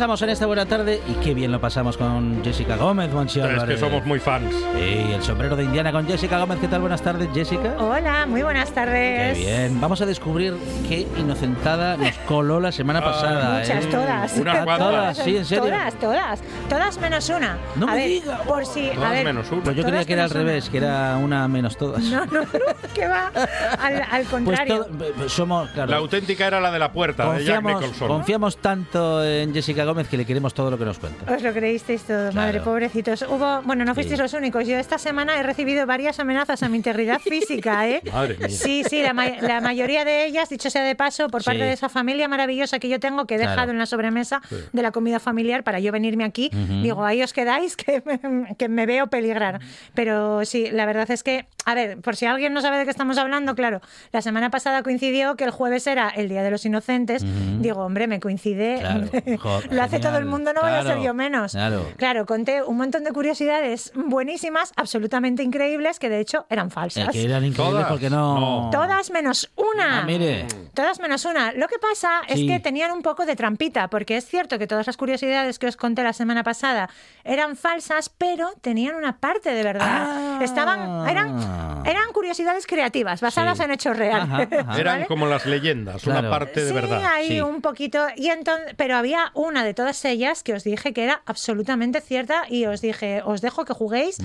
Pasamos 0.00 0.22
en 0.22 0.30
esta 0.30 0.46
buena 0.46 0.64
tarde 0.64 0.98
y 1.06 1.12
qué 1.22 1.34
bien 1.34 1.52
lo 1.52 1.60
pasamos 1.60 1.98
con 1.98 2.42
Jessica 2.42 2.76
Gómez, 2.76 3.12
Monchi 3.12 3.38
Es 3.38 3.64
que 3.64 3.76
somos 3.76 4.02
muy 4.06 4.18
fans. 4.18 4.50
Y 4.74 5.12
el 5.12 5.22
sombrero 5.22 5.56
de 5.56 5.64
Indiana 5.64 5.92
con 5.92 6.06
Jessica 6.06 6.38
Gómez. 6.38 6.58
¿Qué 6.58 6.68
tal? 6.68 6.80
Buenas 6.80 7.02
tardes, 7.02 7.28
Jessica. 7.34 7.74
Hola, 7.78 8.24
muy 8.26 8.40
buenas 8.42 8.70
Qué 8.70 8.74
tardes. 8.76 9.36
bien. 9.36 9.78
Vamos 9.78 10.00
a 10.00 10.06
descubrir 10.06 10.56
qué 10.88 11.06
inocentada 11.18 11.98
nos 11.98 12.16
coló 12.26 12.60
la 12.60 12.72
semana 12.72 13.04
pasada. 13.04 13.58
Muchas, 13.58 13.84
¿eh? 13.84 13.88
todas. 13.90 14.36
Unas. 14.38 14.64
Todas, 14.78 15.16
sí, 15.18 15.36
en 15.36 15.44
serio. 15.44 15.64
Todas, 15.64 15.94
todas. 15.96 16.40
Todas 16.70 16.98
menos 16.98 17.28
una. 17.28 17.58
No 17.76 17.86
a 17.86 17.90
me 17.90 17.96
ver, 17.98 18.08
diga. 18.08 18.38
por 18.44 18.64
si. 18.64 18.88
a 18.88 18.94
Todas 18.94 19.10
ver, 19.10 19.24
menos 19.26 19.48
uno. 19.52 19.62
Pues 19.64 19.76
yo 19.76 19.82
creía 19.84 20.06
que 20.06 20.14
era 20.14 20.24
al 20.24 20.30
menos 20.30 20.42
una. 20.42 20.50
revés, 20.50 20.70
que 20.70 20.78
era 20.78 21.16
una 21.18 21.46
menos 21.46 21.76
todas. 21.76 22.02
No, 22.04 22.24
no, 22.24 22.40
no, 22.40 22.48
que 22.94 23.06
va 23.06 23.30
al, 23.78 23.96
al 23.96 24.08
Pues 24.22 24.28
contrario. 24.28 24.86
todo- 24.86 25.28
somos, 25.28 25.68
claro, 25.72 25.90
La 25.90 25.98
auténtica 25.98 26.46
era 26.46 26.58
la 26.58 26.70
de 26.70 26.78
la 26.78 26.90
puerta, 26.90 27.30
de 27.34 27.44
Jack 27.44 27.56
confiamos, 27.56 27.82
Nicholson. 27.82 28.08
confiamos 28.08 28.56
tanto 28.56 29.22
en 29.22 29.52
Jessica 29.52 29.84
Gómez 29.84 29.89
que 30.08 30.16
le 30.16 30.24
queremos 30.24 30.54
todo 30.54 30.70
lo 30.70 30.78
que 30.78 30.84
nos 30.84 30.98
cuenta. 30.98 31.32
Os 31.34 31.42
lo 31.42 31.52
creísteis 31.52 32.02
todo, 32.02 32.32
madre, 32.32 32.60
pobrecitos. 32.60 33.22
Hubo, 33.22 33.62
bueno, 33.62 33.84
no 33.84 33.94
fuisteis 33.94 34.16
Sí. 34.18 34.22
los 34.22 34.32
únicos. 34.34 34.66
Yo 34.66 34.76
esta 34.76 34.98
semana 34.98 35.38
he 35.38 35.42
recibido 35.42 35.86
varias 35.86 36.18
amenazas 36.20 36.62
a 36.62 36.68
mi 36.68 36.76
integridad 36.76 37.18
física, 37.20 37.88
¿eh? 37.88 38.00
Madre 38.12 38.36
mía. 38.38 38.48
Sí, 38.48 38.82
sí, 38.88 39.02
la, 39.02 39.12
ma- 39.12 39.28
la 39.40 39.60
mayoría 39.60 40.04
de 40.04 40.26
ellas, 40.26 40.48
dicho 40.48 40.70
sea 40.70 40.82
de 40.82 40.94
paso, 40.94 41.28
por 41.28 41.42
parte 41.44 41.60
Sí. 41.60 41.66
de 41.66 41.72
esa 41.72 41.88
familia 41.88 42.28
maravillosa 42.28 42.78
que 42.78 42.88
yo 42.88 42.98
tengo, 43.00 43.26
que 43.26 43.34
he 43.34 43.38
dejado 43.38 43.56
Claro. 43.56 43.72
en 43.72 43.78
la 43.78 43.86
sobremesa 43.86 44.40
de 44.72 44.82
la 44.82 44.90
comida 44.92 45.18
familiar 45.20 45.62
para 45.64 45.80
yo 45.80 45.92
venirme 45.92 46.24
aquí. 46.24 46.50
Digo, 46.82 47.04
ahí 47.04 47.22
os 47.22 47.32
quedáis, 47.32 47.76
que 47.76 48.02
me, 48.04 48.56
que 48.56 48.68
me 48.68 48.86
veo 48.86 49.08
peligrar. 49.08 49.60
Pero 49.94 50.44
sí, 50.44 50.68
la 50.70 50.86
verdad 50.86 51.10
es 51.10 51.22
que, 51.22 51.46
a 51.66 51.74
ver, 51.74 51.98
por 52.00 52.16
si 52.16 52.26
alguien 52.26 52.52
no 52.52 52.60
sabe 52.60 52.78
de 52.78 52.84
qué 52.84 52.90
estamos 52.90 53.18
hablando, 53.18 53.54
claro, 53.54 53.80
la 54.12 54.22
semana 54.22 54.50
pasada 54.50 54.82
coincidió 54.82 55.36
que 55.36 55.44
el 55.44 55.50
jueves 55.50 55.86
era 55.86 56.08
el 56.08 56.28
Día 56.28 56.42
de 56.42 56.50
los 56.50 56.64
Inocentes. 56.64 57.24
Digo, 57.60 57.80
hombre, 57.84 58.06
me 58.06 58.20
coincide. 58.20 58.78
Claro. 58.80 59.08
Lo 59.80 59.86
hace 59.86 60.00
todo 60.00 60.18
el 60.18 60.24
mundo, 60.26 60.52
no 60.52 60.60
voy 60.62 60.70
a 60.72 60.82
ser 60.82 61.00
yo 61.00 61.14
menos. 61.14 61.52
Claro. 61.52 61.86
Claro, 61.96 62.26
conté 62.26 62.62
un 62.62 62.76
montón 62.76 63.04
de 63.04 63.12
curiosidades 63.12 63.92
buenísimas, 63.94 64.72
absolutamente 64.76 65.42
increíbles, 65.42 65.98
que 65.98 66.08
de 66.08 66.20
hecho 66.20 66.46
eran 66.50 66.70
falsas. 66.70 67.08
Eh, 67.08 67.12
que 67.12 67.24
eran 67.24 67.44
increíbles 67.44 67.76
Todas. 67.82 67.88
porque 67.90 68.10
no... 68.10 68.38
No. 68.40 68.70
Todas 68.70 69.10
menos 69.10 69.50
una. 69.56 70.00
Ah, 70.00 70.04
mire. 70.04 70.46
Todas 70.74 71.00
menos 71.00 71.24
una. 71.24 71.52
Lo 71.52 71.66
que 71.68 71.78
pasa 71.78 72.20
es 72.28 72.40
que 72.40 72.60
tenían 72.60 72.92
un 72.92 73.02
poco 73.02 73.26
de 73.26 73.36
trampita, 73.36 73.88
porque 73.88 74.16
es 74.16 74.26
cierto 74.26 74.58
que 74.58 74.66
todas 74.66 74.86
las 74.86 74.96
curiosidades 74.96 75.58
que 75.58 75.66
os 75.66 75.76
conté 75.76 76.02
la 76.02 76.12
semana 76.12 76.42
pasada 76.44 76.88
eran 77.24 77.56
falsas, 77.56 78.08
pero 78.08 78.50
tenían 78.60 78.94
una 78.96 79.16
parte 79.18 79.52
de 79.52 79.62
verdad. 79.62 80.06
Ah. 80.06 80.38
Estaban, 80.42 81.08
eran, 81.08 81.82
eran 81.86 82.12
curiosidades 82.12 82.66
creativas, 82.66 83.20
basadas 83.20 83.58
Sí. 83.58 83.64
en 83.64 83.70
hechos 83.72 83.96
reales. 83.96 84.24
Ajá, 84.24 84.48
ajá. 84.60 84.80
Eran 84.80 84.94
¿vale? 84.96 85.06
como 85.06 85.26
las 85.26 85.46
leyendas, 85.46 86.02
Claro. 86.02 86.20
una 86.20 86.30
parte 86.30 86.60
de 86.62 86.68
sí, 86.68 86.74
verdad. 86.74 87.02
hay 87.04 87.28
Sí. 87.28 87.40
un 87.40 87.60
poquito. 87.60 88.06
Y 88.16 88.28
entonces, 88.28 88.74
pero 88.76 88.96
había 88.96 89.30
una 89.34 89.64
de 89.64 89.69
todas 89.74 90.04
ellas 90.04 90.42
que 90.42 90.54
os 90.54 90.64
dije 90.64 90.92
que 90.92 91.04
era 91.04 91.22
absolutamente 91.26 92.00
cierta 92.00 92.44
y 92.48 92.66
os 92.66 92.80
dije, 92.80 93.22
os 93.24 93.40
dejo 93.40 93.64
que 93.64 93.74
juguéis 93.74 94.18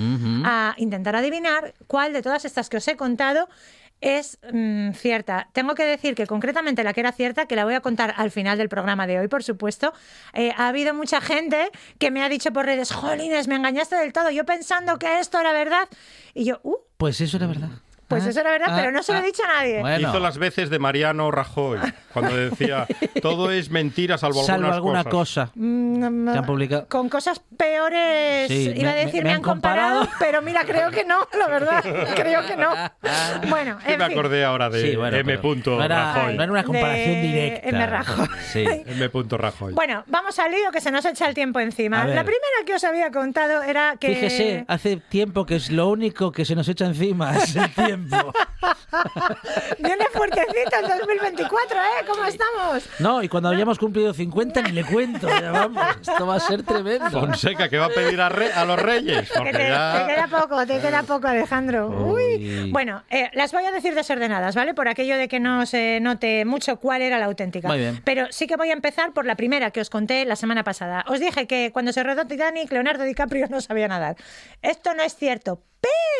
a 0.43 0.75
intentar 0.77 1.15
adivinar 1.15 1.73
cuál 1.87 2.13
de 2.13 2.21
todas 2.21 2.45
estas 2.45 2.69
que 2.69 2.77
os 2.77 2.87
he 2.87 2.95
contado 2.95 3.47
es 4.01 4.37
mm, 4.51 4.91
cierta. 4.91 5.47
Tengo 5.53 5.73
que 5.73 5.83
decir 5.83 6.15
que 6.15 6.27
concretamente 6.27 6.83
la 6.83 6.93
que 6.93 6.99
era 6.99 7.11
cierta, 7.11 7.47
que 7.47 7.55
la 7.55 7.65
voy 7.65 7.73
a 7.73 7.81
contar 7.81 8.13
al 8.17 8.29
final 8.29 8.57
del 8.57 8.69
programa 8.69 9.07
de 9.07 9.19
hoy, 9.19 9.27
por 9.27 9.43
supuesto, 9.43 9.93
eh, 10.33 10.53
ha 10.57 10.67
habido 10.67 10.93
mucha 10.93 11.21
gente 11.21 11.71
que 11.97 12.11
me 12.11 12.23
ha 12.23 12.29
dicho 12.29 12.51
por 12.51 12.65
redes, 12.65 12.91
jolines, 12.91 13.47
me 13.47 13.55
engañaste 13.55 13.95
del 13.95 14.13
todo, 14.13 14.29
yo 14.29 14.45
pensando 14.45 14.99
que 14.99 15.19
esto 15.19 15.39
era 15.39 15.53
verdad. 15.53 15.87
Y 16.33 16.45
yo, 16.45 16.59
uh, 16.63 16.75
Pues 16.97 17.21
eso 17.21 17.37
era 17.37 17.47
verdad. 17.47 17.69
Pues 18.07 18.25
eso 18.25 18.39
era 18.39 18.51
verdad, 18.51 18.73
pero 18.75 18.91
no 18.91 19.01
se 19.01 19.13
lo 19.13 19.19
he 19.19 19.21
dicho 19.23 19.41
a 19.43 19.47
nadie. 19.47 19.83
Hizo 19.99 20.19
las 20.19 20.37
veces 20.37 20.69
de 20.69 20.77
Mariano 20.79 21.31
Rajoy, 21.31 21.79
cuando 22.13 22.35
decía, 22.35 22.85
todo 23.21 23.51
es 23.51 23.71
mentira 23.71 24.17
salvo, 24.17 24.43
Salvo 24.43 24.67
algunas 24.67 24.75
alguna 24.75 25.03
cosas. 25.03 25.49
cosa. 25.49 25.51
Mm, 25.55 26.31
que 26.31 26.37
han 26.37 26.45
publicado. 26.45 26.87
Con 26.87 27.09
cosas 27.09 27.41
peores, 27.57 28.47
Sí, 28.47 28.73
iba 28.75 28.91
a 28.91 28.93
me- 28.93 29.05
decir, 29.05 29.23
me 29.23 29.29
me, 29.29 29.35
han 29.35 29.41
comparado, 29.41 29.99
comparado. 30.01 30.19
pero 30.19 30.41
mira, 30.41 30.63
creo 30.65 30.91
que 30.91 31.03
no, 31.03 31.27
la 31.37 31.47
verdad, 31.47 31.83
creo 32.15 32.45
que 32.45 32.55
no. 32.55 32.69
Bueno, 33.49 33.77
Sí, 33.85 33.91
en 33.91 33.99
me 33.99 34.05
fin. 34.05 34.13
acordé 34.17 34.45
ahora 34.45 34.69
de 34.69 34.81
Sí, 34.91 34.95
bueno, 34.95 35.17
M. 35.17 35.37
punto 35.39 35.77
no 35.77 35.83
era- 35.83 36.13
Rajoy. 36.13 36.35
no 36.37 36.43
era 36.43 36.51
una 36.51 36.63
comparación 36.63 37.13
De 37.15 37.21
directa. 37.21 37.69
M. 37.69 37.85
Rajoy. 37.87 38.27
Sí. 38.51 38.65
M. 38.85 39.09
punto 39.09 39.37
Rajoy. 39.37 39.73
Bueno, 39.73 40.03
vamos 40.07 40.37
al 40.39 40.51
lío 40.51 40.71
que 40.71 40.81
se 40.81 40.91
nos 40.91 41.03
echa 41.05 41.27
el 41.27 41.33
tiempo 41.33 41.59
encima. 41.59 42.03
A. 42.03 42.05
La 42.05 42.23
primera 42.23 42.41
que 42.65 42.75
os 42.75 42.83
había 42.83 43.11
contado 43.11 43.63
era 43.63 43.95
que... 43.99 44.09
Fíjese, 44.13 44.65
hace 44.67 44.97
tiempo 44.97 45.45
que 45.45 45.55
es 45.55 45.71
lo 45.71 45.87
único 45.89 46.31
que 46.31 46.45
se 46.45 46.55
nos 46.55 46.67
echa 46.69 46.85
encima, 46.85 47.35
es 47.37 47.55
el 47.55 47.71
tiempo. 47.73 47.94
Viene 49.79 50.05
fuertecito 50.11 50.77
el 50.81 50.87
2024, 50.99 51.77
¿eh? 51.77 52.05
¿Cómo 52.07 52.25
estamos? 52.25 52.89
No, 52.99 53.21
y 53.23 53.29
cuando 53.29 53.49
hayamos 53.49 53.77
cumplido 53.79 54.13
50 54.13 54.61
ni 54.63 54.71
le 54.71 54.83
cuento, 54.83 55.27
ya 55.29 55.51
vamos, 55.51 55.83
esto 56.01 56.25
va 56.27 56.35
a 56.35 56.39
ser 56.39 56.63
tremendo. 56.63 57.09
Fonseca, 57.09 57.69
que 57.69 57.77
va 57.77 57.85
a 57.85 57.89
pedir 57.89 58.19
a, 58.21 58.29
re- 58.29 58.53
a 58.53 58.65
los 58.65 58.79
reyes. 58.81 59.29
Te, 59.29 59.43
ya... 59.69 60.05
te 60.07 60.13
queda 60.13 60.27
poco, 60.27 60.65
te 60.65 60.79
queda 60.79 61.03
poco, 61.03 61.27
Alejandro. 61.27 61.87
Uy. 61.89 62.23
Uy. 62.63 62.71
Bueno, 62.71 63.03
eh, 63.09 63.29
las 63.33 63.51
voy 63.51 63.65
a 63.65 63.71
decir 63.71 63.93
desordenadas, 63.95 64.55
¿vale? 64.55 64.73
Por 64.73 64.87
aquello 64.87 65.17
de 65.17 65.27
que 65.27 65.39
no 65.39 65.65
se 65.65 65.99
note 66.01 66.45
mucho 66.45 66.77
cuál 66.77 67.01
era 67.01 67.19
la 67.19 67.25
auténtica. 67.25 67.67
Muy 67.67 67.77
bien. 67.79 68.01
Pero 68.03 68.27
sí 68.31 68.47
que 68.47 68.55
voy 68.55 68.69
a 68.69 68.73
empezar 68.73 69.13
por 69.13 69.25
la 69.25 69.35
primera 69.35 69.71
que 69.71 69.81
os 69.81 69.89
conté 69.89 70.25
la 70.25 70.35
semana 70.35 70.63
pasada. 70.63 71.03
Os 71.07 71.19
dije 71.19 71.47
que 71.47 71.71
cuando 71.71 71.91
se 71.93 72.03
rodó 72.03 72.25
Titanic, 72.25 72.71
Leonardo 72.71 73.03
DiCaprio 73.03 73.47
no 73.49 73.61
sabía 73.61 73.87
nadar. 73.87 74.15
Esto 74.61 74.93
no 74.93 75.03
es 75.03 75.15
cierto, 75.15 75.61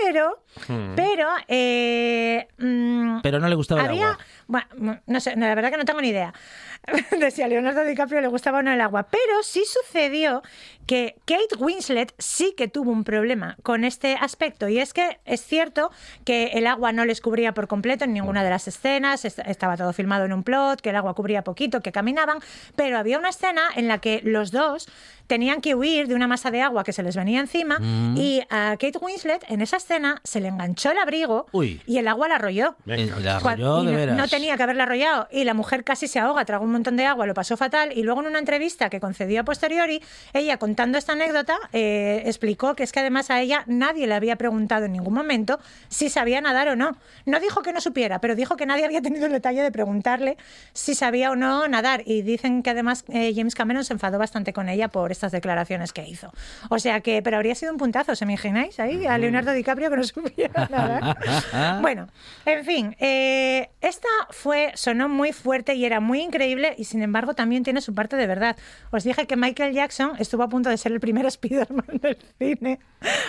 pero, 0.03 0.41
Hmm. 0.68 0.95
pero, 0.95 1.28
eh, 1.47 2.47
mm, 2.57 3.20
Pero 3.22 3.39
no 3.39 3.47
le 3.49 3.55
gustaba 3.55 3.82
el 3.86 3.91
agua. 3.91 4.18
bueno, 4.47 5.01
no 5.07 5.20
sé, 5.20 5.36
la 5.36 5.53
verdad 5.55 5.72
que 5.72 5.78
no 5.78 5.86
tengo 5.86 5.99
ni 6.01 6.09
idea 6.09 6.34
de 6.74 6.74
si 7.31 7.41
a 7.41 7.47
Leonardo 7.47 7.83
DiCaprio 7.83 8.21
le 8.21 8.27
gustaba 8.27 8.59
o 8.59 8.61
no 8.63 8.71
el 8.71 8.81
agua, 8.81 9.03
pero 9.09 9.43
sí 9.43 9.63
sucedió 9.65 10.41
que 10.86 11.15
Kate 11.25 11.55
Winslet 11.57 12.13
sí 12.19 12.53
que 12.55 12.67
tuvo 12.67 12.91
un 12.91 13.03
problema 13.03 13.57
con 13.63 13.83
este 13.83 14.15
aspecto 14.21 14.69
y 14.69 14.77
es 14.77 14.93
que 14.93 15.17
es 15.25 15.41
cierto 15.43 15.89
que 16.25 16.51
el 16.53 16.67
agua 16.67 16.91
no 16.91 17.05
les 17.05 17.21
cubría 17.21 17.53
por 17.55 17.67
completo 17.67 18.05
en 18.05 18.13
ninguna 18.13 18.43
de 18.43 18.51
las 18.51 18.67
escenas, 18.67 19.25
est- 19.25 19.39
estaba 19.47 19.77
todo 19.77 19.93
filmado 19.93 20.25
en 20.25 20.33
un 20.33 20.43
plot, 20.43 20.81
que 20.81 20.91
el 20.91 20.95
agua 20.95 21.15
cubría 21.15 21.43
poquito, 21.43 21.81
que 21.81 21.91
caminaban, 21.91 22.38
pero 22.75 22.99
había 22.99 23.17
una 23.17 23.29
escena 23.29 23.63
en 23.75 23.88
la 23.88 23.97
que 23.97 24.21
los 24.23 24.51
dos 24.51 24.88
tenían 25.25 25.59
que 25.59 25.73
huir 25.73 26.07
de 26.07 26.13
una 26.13 26.27
masa 26.27 26.51
de 26.51 26.61
agua 26.61 26.83
que 26.83 26.93
se 26.93 27.01
les 27.01 27.15
venía 27.15 27.39
encima 27.39 27.79
Mm. 27.79 28.15
y 28.17 28.41
a 28.51 28.77
Kate 28.79 28.99
Winslet 29.01 29.43
en 29.49 29.61
esa 29.61 29.77
escena 29.77 30.21
se 30.23 30.39
le 30.39 30.49
enganchó 30.49 30.91
el 30.91 30.99
abrigo 30.99 31.47
Uy. 31.51 31.81
y 31.88 31.97
el 31.97 32.07
agua 32.07 32.27
la 32.27 32.36
arrolló. 32.36 32.75
La 32.86 32.93
arrolló 33.38 33.83
de 33.83 33.91
no, 33.91 33.97
veras. 33.97 34.17
no 34.17 34.27
tenía 34.27 34.55
que 34.55 34.61
haberla 34.63 34.83
arrollado 34.83 35.27
y 35.31 35.43
la 35.45 35.55
mujer 35.55 35.83
casi 35.83 36.07
se 36.07 36.19
ahoga, 36.19 36.45
tragó 36.45 36.63
un 36.63 36.71
montón 36.76 36.97
de 36.97 37.05
agua, 37.05 37.26
lo 37.26 37.34
pasó 37.34 37.57
fatal 37.57 37.91
y 37.95 38.03
luego 38.03 38.21
en 38.21 38.28
una 38.28 38.39
entrevista 38.39 38.89
que 38.89 38.99
concedió 38.99 39.41
a 39.41 39.43
posteriori, 39.43 40.01
ella 40.34 40.57
contando 40.57 40.97
esta 40.97 41.13
anécdota 41.13 41.57
eh, 41.73 42.23
explicó 42.26 42.76
que 42.76 42.84
es 42.84 42.91
que 42.91 42.99
además 42.99 43.30
a 43.30 43.41
ella 43.41 43.63
nadie 43.67 44.07
le 44.07 44.13
había 44.13 44.36
preguntado 44.36 44.86
en 44.86 44.93
ningún 44.93 45.13
momento 45.13 45.59
si 45.88 46.09
sabía 46.09 46.41
nadar 46.41 46.69
o 46.69 46.76
no. 46.76 46.97
No 47.26 47.39
dijo 47.39 47.61
que 47.61 47.73
no 47.73 47.82
supiera, 47.82 48.19
pero 48.19 48.36
dijo 48.36 48.55
que 48.57 48.65
nadie 48.65 48.86
había 48.86 49.01
tenido 49.01 49.26
el 49.26 49.32
detalle 49.32 49.61
de 49.61 49.71
preguntarle 49.71 50.38
si 50.73 50.95
sabía 50.95 51.32
o 51.32 51.36
no 51.36 51.67
nadar 51.67 52.03
y 52.05 52.21
dicen 52.21 52.63
que 52.63 52.69
además 52.71 53.05
eh, 53.09 53.34
James 53.36 53.55
Cameron 53.55 53.86
se 53.86 53.93
enfadó 53.93 54.17
bastante 54.17 54.53
con 54.53 54.69
ella 54.69 54.88
por 54.89 55.11
estas 55.11 55.32
declaraciones 55.32 55.93
que 55.93 56.07
hizo. 56.07 56.32
O 56.69 56.80
sea 56.80 57.01
que, 57.01 57.21
pero 57.21 57.38
habría 57.38 57.55
sido 57.55 57.71
un 57.71 57.78
puntazo, 57.78 58.15
¿se 58.15 58.26
me 58.26 58.34
imagináis 58.34 58.80
ahí? 58.80 59.05
A 59.05 59.17
Leonardo 59.17 59.53
DiCaprio 59.53 59.89
que 59.89 59.97
no 59.97 60.03
supiera 60.03 60.67
nadar. 60.69 61.17
Bueno, 61.82 62.07
en 62.45 62.65
fin, 62.65 62.95
eh, 62.99 63.69
esta 63.82 64.07
fue, 64.30 64.71
sonó 64.76 65.09
muy 65.09 65.32
fuerte 65.32 65.76
y 65.76 65.86
era 65.86 65.99
muy 65.99 66.21
increíble 66.21 66.64
y 66.78 66.86
sin 66.86 67.03
embargo 67.03 67.36
también 67.36 67.63
tiene 67.63 67.82
su 67.82 67.93
parte 67.93 68.16
de 68.16 68.26
verdad. 68.26 68.55
Os 68.91 69.03
dije 69.03 69.28
que 69.28 69.36
Michael 69.36 69.74
Jackson 69.74 70.13
estuvo 70.18 70.41
a 70.43 70.49
punto 70.49 70.70
de 70.70 70.78
ser 70.78 70.91
el 70.91 70.99
primer 70.99 71.26
Spider-Man 71.36 71.99
del 72.01 72.18
cine 72.39 72.80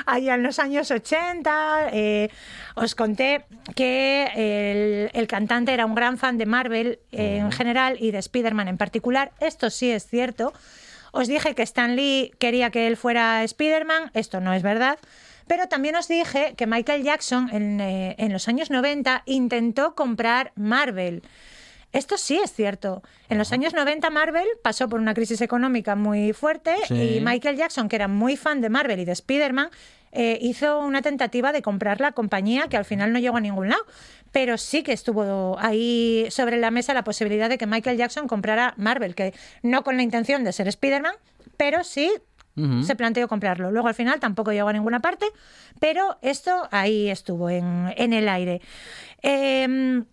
allá 0.06 0.34
en 0.34 0.42
los 0.42 0.58
años 0.58 0.90
80. 0.90 1.88
eh, 1.92 2.30
os 2.74 2.94
conté 2.94 3.44
que 3.74 4.28
el, 4.34 5.10
el 5.12 5.26
cantante 5.26 5.74
era 5.74 5.84
un 5.86 5.94
gran 5.94 6.16
fan 6.16 6.38
de 6.38 6.46
Marvel 6.46 6.98
eh, 7.12 7.38
en 7.38 7.52
general 7.52 7.96
y 8.00 8.10
de 8.10 8.18
Spider-Man 8.18 8.68
en 8.68 8.78
particular. 8.78 9.32
Esto 9.40 9.68
sí 9.70 9.90
es 9.90 10.06
cierto. 10.06 10.52
Os 11.12 11.28
dije 11.28 11.54
que 11.54 11.62
Stan 11.62 11.96
Lee 11.96 12.32
quería 12.38 12.70
que 12.70 12.86
él 12.86 12.96
fuera 12.96 13.42
Spider-Man. 13.44 14.10
Esto 14.14 14.40
no 14.40 14.52
es 14.52 14.62
verdad. 14.62 14.98
Pero 15.46 15.68
también 15.68 15.94
os 15.96 16.08
dije 16.08 16.54
que 16.56 16.66
Michael 16.66 17.04
Jackson 17.04 17.48
en, 17.52 17.80
eh, 17.80 18.16
en 18.18 18.32
los 18.32 18.48
años 18.48 18.70
90 18.70 19.22
intentó 19.26 19.94
comprar 19.94 20.52
Marvel. 20.56 21.22
Esto 21.96 22.16
sí 22.16 22.38
es 22.42 22.52
cierto. 22.52 23.02
En 23.28 23.38
los 23.38 23.52
años 23.52 23.74
90 23.74 24.10
Marvel 24.10 24.46
pasó 24.62 24.88
por 24.88 25.00
una 25.00 25.14
crisis 25.14 25.40
económica 25.40 25.94
muy 25.96 26.32
fuerte 26.32 26.74
Sí. 26.88 27.16
y 27.16 27.20
Michael 27.20 27.56
Jackson, 27.56 27.88
que 27.88 27.96
era 27.96 28.08
muy 28.08 28.36
fan 28.36 28.60
de 28.60 28.68
Marvel 28.68 29.00
y 29.00 29.04
de 29.04 29.12
Spider-Man, 29.12 29.70
eh, 30.12 30.38
hizo 30.40 30.78
una 30.80 31.02
tentativa 31.02 31.52
de 31.52 31.60
comprar 31.62 32.00
la 32.00 32.12
compañía 32.12 32.68
que 32.68 32.76
al 32.76 32.84
final 32.84 33.12
no 33.12 33.18
llegó 33.18 33.36
a 33.36 33.40
ningún 33.40 33.68
lado. 33.68 33.82
Pero 34.32 34.58
sí 34.58 34.82
que 34.82 34.92
estuvo 34.92 35.56
ahí 35.58 36.26
sobre 36.30 36.56
la 36.58 36.70
mesa 36.70 36.92
la 36.94 37.04
posibilidad 37.04 37.48
de 37.48 37.58
que 37.58 37.66
Michael 37.66 37.96
Jackson 37.96 38.26
comprara 38.28 38.74
Marvel, 38.76 39.14
que 39.14 39.34
no 39.62 39.82
con 39.82 39.96
la 39.96 40.02
intención 40.02 40.44
de 40.44 40.52
ser 40.52 40.68
Spider-Man, 40.68 41.14
pero 41.56 41.82
sí 41.84 42.10
se 42.84 42.96
planteó 42.96 43.28
comprarlo. 43.28 43.70
Luego 43.70 43.88
al 43.88 43.94
final 43.94 44.18
tampoco 44.18 44.50
llegó 44.50 44.68
a 44.68 44.72
ninguna 44.72 45.00
parte, 45.00 45.26
pero 45.78 46.16
esto 46.22 46.66
ahí 46.70 47.10
estuvo 47.10 47.50
en, 47.50 47.92
en 47.98 48.14
el 48.14 48.30
aire. 48.30 48.62
Em, 49.20 50.06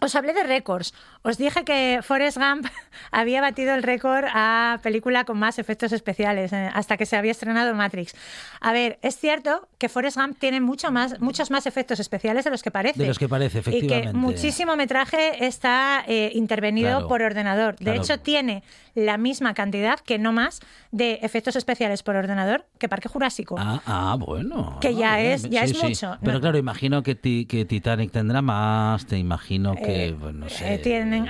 os 0.00 0.14
hablé 0.14 0.32
de 0.32 0.44
récords. 0.44 0.92
Os 1.22 1.36
dije 1.36 1.64
que 1.64 2.00
Forrest 2.02 2.38
Gump 2.38 2.66
había 3.10 3.40
batido 3.40 3.74
el 3.74 3.82
récord 3.82 4.24
a 4.32 4.78
película 4.82 5.24
con 5.24 5.38
más 5.38 5.58
efectos 5.58 5.92
especiales 5.92 6.52
eh, 6.52 6.70
hasta 6.72 6.96
que 6.96 7.06
se 7.06 7.16
había 7.16 7.32
estrenado 7.32 7.74
Matrix. 7.74 8.14
A 8.60 8.72
ver, 8.72 8.98
es 9.02 9.16
cierto 9.18 9.68
que 9.78 9.88
Forrest 9.88 10.16
Gump 10.16 10.38
tiene 10.38 10.60
mucho 10.60 10.90
más, 10.90 11.20
muchos 11.20 11.50
más 11.50 11.66
efectos 11.66 12.00
especiales 12.00 12.44
de 12.44 12.50
los 12.50 12.62
que 12.62 12.70
parece. 12.70 12.98
De 13.00 13.06
los 13.08 13.18
que 13.18 13.28
parece, 13.28 13.58
Y 13.58 13.62
que 13.62 13.68
efectivamente. 13.70 14.12
muchísimo 14.16 14.76
metraje 14.76 15.44
está 15.46 16.04
eh, 16.06 16.30
intervenido 16.34 16.90
Claro, 16.90 17.08
por 17.08 17.22
ordenador. 17.22 17.76
De 17.76 17.84
claro. 17.84 18.02
hecho, 18.02 18.18
tiene 18.20 18.62
la 18.94 19.16
misma 19.16 19.54
cantidad, 19.54 20.00
que 20.00 20.18
no 20.18 20.32
más, 20.32 20.60
de 20.90 21.20
efectos 21.22 21.54
especiales 21.56 22.02
por 22.02 22.16
ordenador 22.16 22.66
que 22.78 22.88
Parque 22.88 23.08
Jurásico. 23.08 23.54
Ah, 23.58 23.80
ah, 23.86 24.16
bueno. 24.18 24.78
Que 24.80 24.94
ya 24.94 25.14
Ah, 25.14 25.20
es- 25.20 25.48
ya 25.48 25.66
Sí, 25.66 25.72
es 25.72 25.78
sí. 25.78 25.86
mucho. 25.86 26.18
Pero 26.20 26.34
No. 26.34 26.40
claro, 26.40 26.58
imagino 26.58 27.02
que, 27.02 27.14
ti- 27.14 27.46
que 27.46 27.64
Titanic 27.64 28.10
tendrá 28.12 28.42
más, 28.42 29.06
te 29.06 29.16
imagino 29.18 29.74
que, 29.76 30.06
Eh, 30.08 30.16
pues, 30.18 30.34
no 30.34 30.48
sé. 30.48 30.74
eh, 30.74 30.78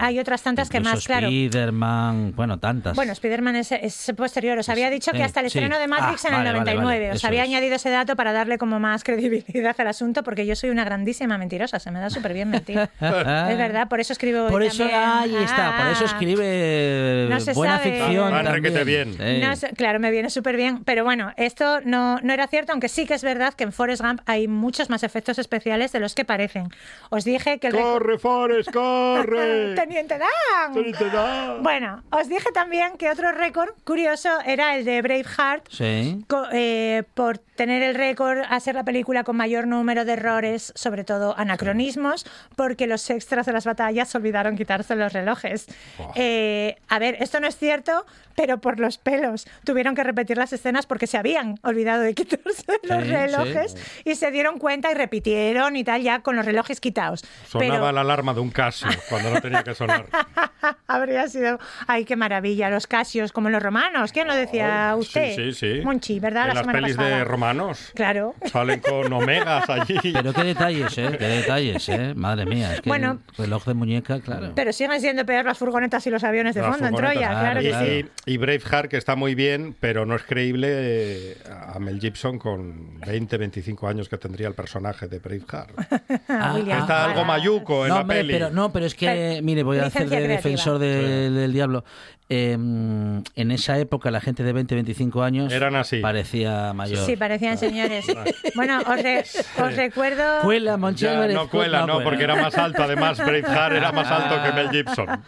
hay 0.00 0.18
otras 0.18 0.42
tantas 0.42 0.68
que 0.68 0.80
más, 0.80 1.04
claro. 1.06 1.28
Spiderman, 1.28 2.32
bueno, 2.34 2.58
tantas. 2.58 2.94
Bueno, 2.96 3.12
Spider-Man 3.12 3.56
es, 3.56 3.72
es 3.72 4.12
posterior. 4.16 4.58
Os 4.58 4.68
había 4.68 4.90
dicho 4.90 5.12
que 5.12 5.18
eh, 5.18 5.24
hasta 5.24 5.40
el 5.40 5.50
sí. 5.50 5.58
estreno 5.58 5.78
de 5.78 5.86
Matrix 5.88 6.24
Ah, 6.24 6.28
en 6.28 6.34
el 6.34 6.38
vale, 6.44 6.58
vale, 6.58 6.74
99. 6.74 7.04
vale, 7.06 7.16
Os 7.16 7.24
había 7.24 7.42
es. 7.42 7.48
añadido 7.48 7.74
ese 7.76 7.90
dato 7.90 8.16
para 8.16 8.32
darle 8.32 8.58
como 8.58 8.80
más 8.80 9.04
credibilidad 9.08 9.74
al 9.80 9.86
asunto, 9.88 10.22
porque 10.22 10.46
yo 10.46 10.54
soy 10.56 10.70
una 10.70 10.84
grandísima 10.84 11.38
mentirosa. 11.38 11.78
Se 11.78 11.90
me 11.90 12.00
da 12.00 12.10
súper 12.10 12.32
bien 12.34 12.50
mentir. 12.50 12.78
es 13.00 13.58
verdad, 13.58 13.88
por 13.88 14.00
eso 14.00 14.12
escribo. 14.12 14.48
Por 14.48 14.62
eso, 14.62 14.78
también. 14.88 15.36
ahí 15.38 15.44
está, 15.44 15.76
por 15.78 15.86
eso 15.88 16.04
Ah. 16.04 16.06
escribe 16.06 17.26
No 17.28 17.40
se 17.40 17.52
buena 17.52 17.78
sabe. 17.78 17.90
ficción. 17.98 18.34
Ah, 18.34 18.42
también. 18.44 18.84
bien. 18.86 19.12
Sí. 19.14 19.40
No 19.46 19.56
sé, 19.56 19.70
claro, 19.76 20.00
me 20.00 20.10
viene 20.10 20.30
súper 20.30 20.56
bien. 20.56 20.84
Pero 20.84 21.04
bueno, 21.04 21.32
esto 21.36 21.80
no, 21.84 22.18
no 22.20 22.32
era 22.32 22.46
cierto, 22.46 22.72
aunque 22.72 22.88
sí 22.88 23.06
que 23.06 23.14
es 23.14 23.22
verdad 23.22 23.54
que 23.54 23.64
en 23.64 23.72
Forrest 23.72 24.02
Gump 24.02 24.20
hay 24.26 24.48
muchos 24.48 24.90
más 24.90 25.02
efectos 25.02 25.38
especiales 25.38 25.92
de 25.92 26.00
los 26.00 26.14
que 26.14 26.24
parecen. 26.24 26.68
Os 27.10 27.24
dije 27.24 27.58
que 27.58 27.68
el 27.68 27.74
¡Corre, 27.74 28.18
Forrest, 28.18 28.70
corre! 28.72 29.67
Teniente 29.74 30.18
Dan. 30.18 30.72
Teniente 30.74 31.10
Dan. 31.10 31.62
Bueno, 31.62 32.02
os 32.10 32.28
dije 32.28 32.50
también 32.52 32.96
que 32.98 33.10
otro 33.10 33.32
récord 33.32 33.70
curioso 33.84 34.28
era 34.44 34.76
el 34.76 34.84
de 34.84 35.02
Braveheart. 35.02 35.68
Sí. 35.70 36.24
eh, 36.52 37.02
por 37.14 37.38
tener 37.38 37.82
el 37.82 37.94
récord 37.94 38.38
a 38.48 38.60
ser 38.60 38.74
la 38.76 38.84
película 38.84 39.24
con 39.24 39.36
mayor 39.36 39.66
número 39.66 40.04
de 40.04 40.12
errores, 40.12 40.72
sobre 40.76 41.04
todo 41.04 41.34
anacronismos, 41.38 42.24
porque 42.56 42.86
los 42.86 43.08
extras 43.10 43.46
de 43.46 43.52
las 43.52 43.64
batallas 43.64 44.14
olvidaron 44.14 44.56
quitarse 44.56 44.94
los 44.94 45.12
relojes. 45.12 45.66
Eh, 46.14 46.76
a 46.88 46.98
ver, 46.98 47.16
esto 47.20 47.40
no 47.40 47.48
es 47.48 47.56
cierto, 47.56 48.06
pero 48.36 48.58
por 48.58 48.78
los 48.78 48.98
pelos 48.98 49.46
tuvieron 49.64 49.94
que 49.96 50.04
repetir 50.04 50.36
las 50.36 50.52
escenas 50.52 50.86
porque 50.86 51.06
se 51.08 51.18
habían 51.18 51.58
olvidado 51.62 52.02
de 52.02 52.14
quitarse 52.14 52.64
los 52.84 53.02
Sí, 53.04 53.10
relojes 53.10 53.76
y 54.04 54.14
se 54.14 54.30
dieron 54.30 54.58
cuenta 54.58 54.90
y 54.90 54.94
repitieron 54.94 55.74
y 55.76 55.82
tal, 55.84 56.02
ya 56.02 56.20
con 56.20 56.36
los 56.36 56.44
relojes 56.46 56.80
quitados. 56.80 57.24
Sonaba 57.48 57.74
Pero- 57.74 57.92
la 57.92 58.00
alarma 58.02 58.34
de 58.34 58.40
un 58.40 58.50
Casio 58.50 58.88
cuando 59.08 59.30
no 59.30 59.40
tenía 59.40 59.57
que 59.64 59.74
sonar. 59.74 60.06
Habría 60.86 61.28
sido. 61.28 61.58
Ay, 61.86 62.04
qué 62.04 62.16
maravilla. 62.16 62.70
Los 62.70 62.86
casios, 62.86 63.32
como 63.32 63.48
los 63.50 63.62
romanos. 63.62 64.12
¿Quién 64.12 64.26
lo 64.26 64.34
decía 64.34 64.92
Oh, 64.94 64.98
usted? 64.98 65.34
Sí, 65.36 65.52
sí, 65.52 65.74
sí. 65.76 65.80
Monchi, 65.84 66.18
¿verdad? 66.20 66.48
En 66.48 66.54
La 66.54 66.62
las 66.62 66.72
pelis 66.72 66.96
pasada. 66.96 67.16
de 67.18 67.24
romanos. 67.24 67.92
Claro. 67.94 68.34
Salen 68.50 68.80
con 68.80 69.12
omegas 69.12 69.68
allí. 69.68 69.98
Pero 70.12 70.32
qué 70.32 70.44
detalles, 70.44 70.96
¿eh? 70.98 71.16
Qué 71.18 71.26
detalles, 71.26 71.88
¿eh? 71.88 72.14
Madre 72.14 72.46
mía. 72.46 72.74
Es 72.74 72.80
que 72.80 72.88
Bueno. 72.90 73.18
el 73.36 73.44
reloj 73.44 73.64
de 73.66 73.74
muñeca, 73.74 74.20
claro. 74.20 74.52
Pero 74.54 74.72
siguen 74.72 75.00
siendo 75.00 75.24
peor 75.24 75.44
las 75.44 75.58
furgonetas 75.58 76.06
y 76.06 76.10
los 76.10 76.24
aviones 76.24 76.54
de 76.54 76.62
Las 76.62 76.70
fondo 76.72 76.88
en. 76.88 76.94
Troya, 76.96 77.28
claro 77.28 77.60
que 77.60 77.70
y, 77.70 77.72
sí. 78.02 78.10
y- 78.26 78.32
y 78.34 78.36
Braveheart, 78.38 78.90
que 78.90 78.96
está 78.96 79.14
muy 79.16 79.34
bien, 79.34 79.76
pero 79.78 80.04
no 80.06 80.16
es 80.16 80.22
creíble 80.24 80.68
eh, 80.70 81.36
a 81.74 81.78
Mel 81.78 82.00
Gibson 82.00 82.38
con 82.38 82.98
20, 83.00 83.36
25 83.38 83.88
años 83.88 84.08
que 84.08 84.18
tendría 84.18 84.48
el 84.48 84.54
personaje 84.54 85.06
de 85.08 85.18
Braveheart. 85.18 85.70
Ah, 86.28 86.52
William 86.54 86.80
está 86.80 87.04
algo 87.04 87.20
Wallace. 87.22 87.26
mayuco 87.26 87.82
en 87.84 87.88
no, 87.88 87.94
la 87.96 88.00
hombre, 88.02 88.16
peli. 88.18 88.32
pero, 88.32 88.50
no, 88.50 88.72
pero 88.72 88.86
es 88.86 88.94
que, 88.94 89.06
Pero- 89.06 89.42
mire, 89.48 89.62
voy 89.62 89.78
a 89.78 89.86
hacer 89.86 90.10
de 90.10 90.28
defensor 90.28 90.78
de- 90.78 91.30
del 91.30 91.52
diablo. 91.54 91.82
Eh, 92.30 92.52
en 92.52 93.50
esa 93.50 93.78
época, 93.78 94.10
la 94.10 94.20
gente 94.20 94.42
de 94.42 94.52
20, 94.52 94.74
25 94.74 95.22
años 95.22 95.50
Eran 95.50 95.74
así. 95.76 96.00
parecía 96.00 96.74
mayor. 96.74 97.06
Sí, 97.06 97.16
parecían 97.16 97.56
señores. 97.56 98.04
Bueno, 98.54 98.80
os, 98.80 99.02
re- 99.02 99.24
os 99.64 99.74
recuerdo. 99.76 100.40
Cuela, 100.42 100.76
Monchi 100.76 101.04
Ya, 101.06 101.14
no 101.28 101.48
cuela, 101.48 101.80
no, 101.86 101.94
cuela. 101.94 102.04
porque 102.04 102.24
era 102.24 102.36
más 102.36 102.54
alto. 102.58 102.82
Además, 102.82 103.16
Braveheart 103.18 103.76
era 103.76 103.92
más 103.92 104.10
alto 104.10 104.42
que 104.42 104.52
Mel 104.52 104.68
Gibson. 104.72 105.22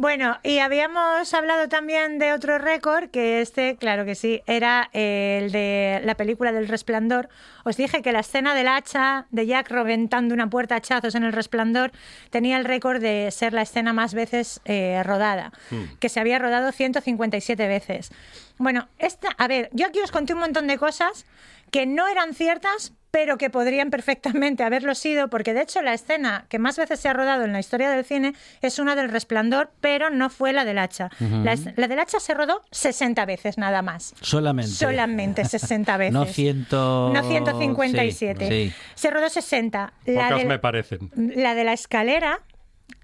Bueno, 0.00 0.38
y 0.44 0.60
habíamos 0.60 1.34
hablado 1.34 1.68
también 1.68 2.20
de 2.20 2.32
otro 2.32 2.56
récord, 2.58 3.10
que 3.10 3.40
este, 3.40 3.74
claro 3.74 4.04
que 4.04 4.14
sí, 4.14 4.42
era 4.46 4.88
el 4.92 5.50
de 5.50 6.00
la 6.04 6.14
película 6.14 6.52
del 6.52 6.68
Resplandor. 6.68 7.28
Os 7.64 7.76
dije 7.76 8.00
que 8.00 8.12
la 8.12 8.20
escena 8.20 8.54
del 8.54 8.68
hacha 8.68 9.26
de 9.32 9.48
Jack 9.48 9.68
reventando 9.72 10.34
una 10.34 10.48
puerta 10.48 10.76
a 10.76 10.78
hachazos 10.78 11.16
en 11.16 11.24
el 11.24 11.32
Resplandor 11.32 11.90
tenía 12.30 12.58
el 12.58 12.64
récord 12.64 13.02
de 13.02 13.32
ser 13.32 13.52
la 13.52 13.62
escena 13.62 13.92
más 13.92 14.14
veces 14.14 14.60
eh, 14.66 15.02
rodada, 15.02 15.50
que 15.98 16.08
se 16.08 16.20
había 16.20 16.38
rodado 16.38 16.70
157 16.70 17.66
veces. 17.66 18.12
Bueno, 18.56 18.86
esta, 18.98 19.30
a 19.36 19.48
ver, 19.48 19.68
yo 19.72 19.88
aquí 19.88 19.98
os 19.98 20.12
conté 20.12 20.32
un 20.32 20.38
montón 20.38 20.68
de 20.68 20.78
cosas 20.78 21.26
que 21.72 21.86
no 21.86 22.06
eran 22.06 22.34
ciertas, 22.34 22.92
pero 23.10 23.38
que 23.38 23.48
podrían 23.48 23.88
perfectamente 23.90 24.62
haberlo 24.64 24.94
sido, 24.94 25.28
porque 25.28 25.54
de 25.54 25.62
hecho 25.62 25.80
la 25.82 25.94
escena 25.94 26.44
que 26.50 26.58
más 26.58 26.76
veces 26.76 27.00
se 27.00 27.08
ha 27.08 27.14
rodado 27.14 27.44
en 27.44 27.52
la 27.52 27.58
historia 27.60 27.90
del 27.90 28.04
cine 28.04 28.34
es 28.60 28.78
una 28.78 28.94
del 28.96 29.08
resplandor, 29.08 29.70
pero 29.80 30.10
no 30.10 30.28
fue 30.28 30.52
la 30.52 30.64
del 30.64 30.78
hacha. 30.78 31.08
la, 31.18 31.56
del 31.88 31.98
hacha 31.98 32.20
se 32.20 32.34
rodó 32.34 32.62
60 32.70 33.24
veces 33.24 33.56
nada 33.56 33.80
más. 33.82 34.14
Solamente. 34.20 34.70
Solamente 34.72 35.44
60 35.44 35.96
veces. 35.96 36.12
No 36.12 36.26
ciento... 36.26 37.10
No 37.14 37.22
157. 37.22 38.48
Sí, 38.48 38.68
sí. 38.70 38.74
Se 38.94 39.10
rodó 39.10 39.28
60. 39.28 39.92
La, 40.06 40.22
Pocas 40.24 40.38
del- 40.38 40.48
me 40.48 40.58
parecen. 40.58 41.10
la 41.16 41.54
de 41.54 41.64
la 41.64 41.72
escalera, 41.72 42.40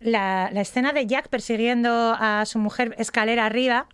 la, 0.01 0.51
la 0.53 0.61
escena 0.61 0.93
de 0.93 1.07
Jack 1.07 1.29
persiguiendo 1.29 2.15
a 2.19 2.45
su 2.47 2.59
mujer 2.59 2.95
escalera 2.99 3.47
arriba, 3.47 3.87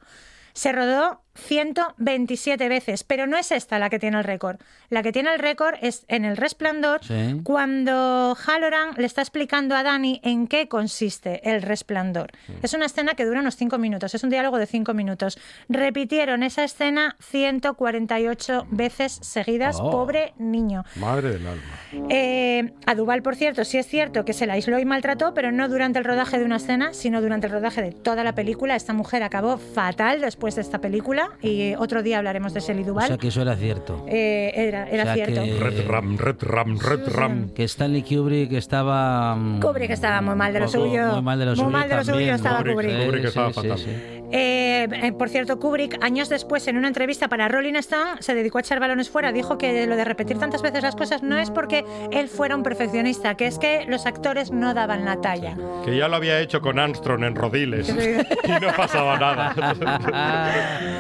se 0.53 0.73
rodó 0.73 1.23
127 1.35 2.69
veces, 2.69 3.05
pero 3.05 3.27
no 3.27 3.37
es 3.37 3.53
esta 3.53 3.79
la 3.79 3.89
que 3.91 3.99
tiene 3.99 4.19
el 4.19 4.25
récord. 4.25 4.59
La 4.89 5.03
que 5.03 5.13
tiene 5.13 5.33
el 5.33 5.39
récord 5.39 5.75
es 5.81 6.05
en 6.09 6.25
El 6.25 6.37
Resplandor, 6.37 7.05
Sí. 7.05 7.41
cuando 7.45 8.37
Halloran 8.47 8.91
le 8.97 9.07
está 9.07 9.23
explicando 9.23 9.75
a 9.75 9.83
Dani 9.83 10.21
en 10.25 10.47
qué 10.47 10.69
consiste 10.69 11.49
el 11.49 11.63
resplandor. 11.63 12.31
Es 12.63 12.75
una 12.75 12.87
escena 12.87 13.15
que 13.15 13.25
dura 13.25 13.41
unos 13.41 13.57
5 13.57 13.79
minutos, 13.79 14.15
es 14.15 14.23
un 14.25 14.31
diálogo 14.31 14.59
de 14.59 14.67
5 14.67 14.95
minutos. 14.95 15.39
Repitieron 15.69 16.43
esa 16.43 16.65
escena 16.65 17.17
148 17.21 18.67
veces 18.71 19.19
seguidas, 19.23 19.79
Oh. 19.81 19.91
pobre 19.91 20.35
niño. 20.39 20.85
Madre 20.97 21.31
del 21.31 21.47
alma. 21.47 21.63
Eh, 22.09 22.73
a 22.87 22.95
Duval, 22.95 23.23
por 23.23 23.37
cierto, 23.37 23.65
sí 23.65 23.79
es 23.79 23.87
cierto 23.87 24.25
que 24.25 24.33
se 24.33 24.47
la 24.47 24.55
aisló 24.55 24.79
y 24.79 24.85
maltrató, 24.85 25.35
pero 25.35 25.53
no 25.53 25.69
durante 25.69 25.99
el 25.99 26.05
rodaje 26.05 26.39
de 26.39 26.45
una 26.45 26.57
escena, 26.57 26.93
sino 26.93 27.21
durante 27.23 27.47
el 27.47 27.53
rodaje 27.53 27.83
de 27.83 27.93
toda 27.93 28.25
la 28.25 28.35
película. 28.35 28.77
Esta 28.77 28.93
mujer 28.93 29.23
acabó 29.23 29.59
fatal 29.59 30.21
después 30.21 30.55
de 30.57 30.63
esta 30.63 30.79
película 30.81 31.20
y 31.43 31.75
otro 31.75 32.03
día 32.03 32.19
hablaremos 32.19 32.55
de 32.55 32.61
Shelley 32.61 32.85
O 32.89 33.01
sea 33.01 33.17
que 33.19 33.29
eso 33.29 33.43
era 33.43 33.57
cierto. 33.57 34.05
Eh, 34.09 34.53
era 34.55 34.89
era 34.89 35.03
O 35.03 35.07
sea 35.07 35.15
cierto. 35.15 35.43
que- 35.43 35.59
Red 35.59 35.87
Ram, 35.89 36.17
Red 36.19 36.37
Ram, 36.41 36.79
Red 36.79 37.09
Ram. 37.09 37.49
Que 37.55 37.65
Stanley 37.65 38.03
Kubrick 38.03 38.53
estaba... 38.53 39.35
mm, 39.37 39.61
Kubrick 39.61 39.91
estaba 39.91 40.21
muy 40.21 40.35
mal 40.35 40.53
de 40.53 40.61
lo 40.61 40.69
suyo. 40.69 41.13
Muy 41.13 41.23
mal 41.23 41.39
de 41.39 41.45
lo 41.47 41.51
Muy 41.53 41.57
suyo 41.59 41.71
mal 41.71 41.89
de 41.89 41.97
lo 41.97 42.05
suyo 42.05 42.35
estaba 42.35 42.59
Kubrick, 42.59 42.75
Kubrick. 42.77 43.05
Kubrick 43.07 43.25
estaba 43.25 43.49
sí, 43.49 43.55
fatal. 43.55 43.79
sí. 43.79 43.91
Eh, 44.33 44.87
eh, 44.93 45.13
por 45.13 45.29
cierto, 45.29 45.59
Kubrick, 45.59 45.99
años 46.05 46.29
después, 46.29 46.69
en 46.69 46.77
una 46.77 46.87
entrevista 46.87 47.27
para 47.27 47.49
Rolling 47.49 47.75
Stone, 47.75 48.21
se 48.23 48.35
dedicó 48.37 48.59
a 48.59 48.61
echar 48.61 48.79
balones 48.79 49.11
fuera. 49.11 49.33
Dijo 49.33 49.59
que 49.59 49.87
lo 49.89 49.97
de 49.97 50.05
repetir 50.05 50.39
tantas 50.39 50.63
veces 50.63 50.85
las 50.85 50.95
cosas 50.95 51.25
no 51.25 51.37
es 51.37 51.51
porque 51.51 51.85
él 52.13 52.29
fuera 52.29 52.55
un 52.55 52.63
perfeccionista, 52.63 53.35
que 53.35 53.47
es 53.49 53.59
que 53.59 53.85
los 53.89 54.07
actores 54.07 54.53
no 54.53 54.73
daban 54.73 55.05
la 55.05 55.21
talla. 55.21 55.57
Que 55.85 55.97
ya 55.97 56.07
lo 56.07 56.15
había 56.17 56.39
hecho 56.41 56.61
con 56.61 56.79
Armstrong 56.79 57.25
en 57.25 57.35
Rodiles. 57.35 57.89
y 58.45 58.49
no 58.65 58.73
pasaba 58.77 59.19
nada. 59.19 59.55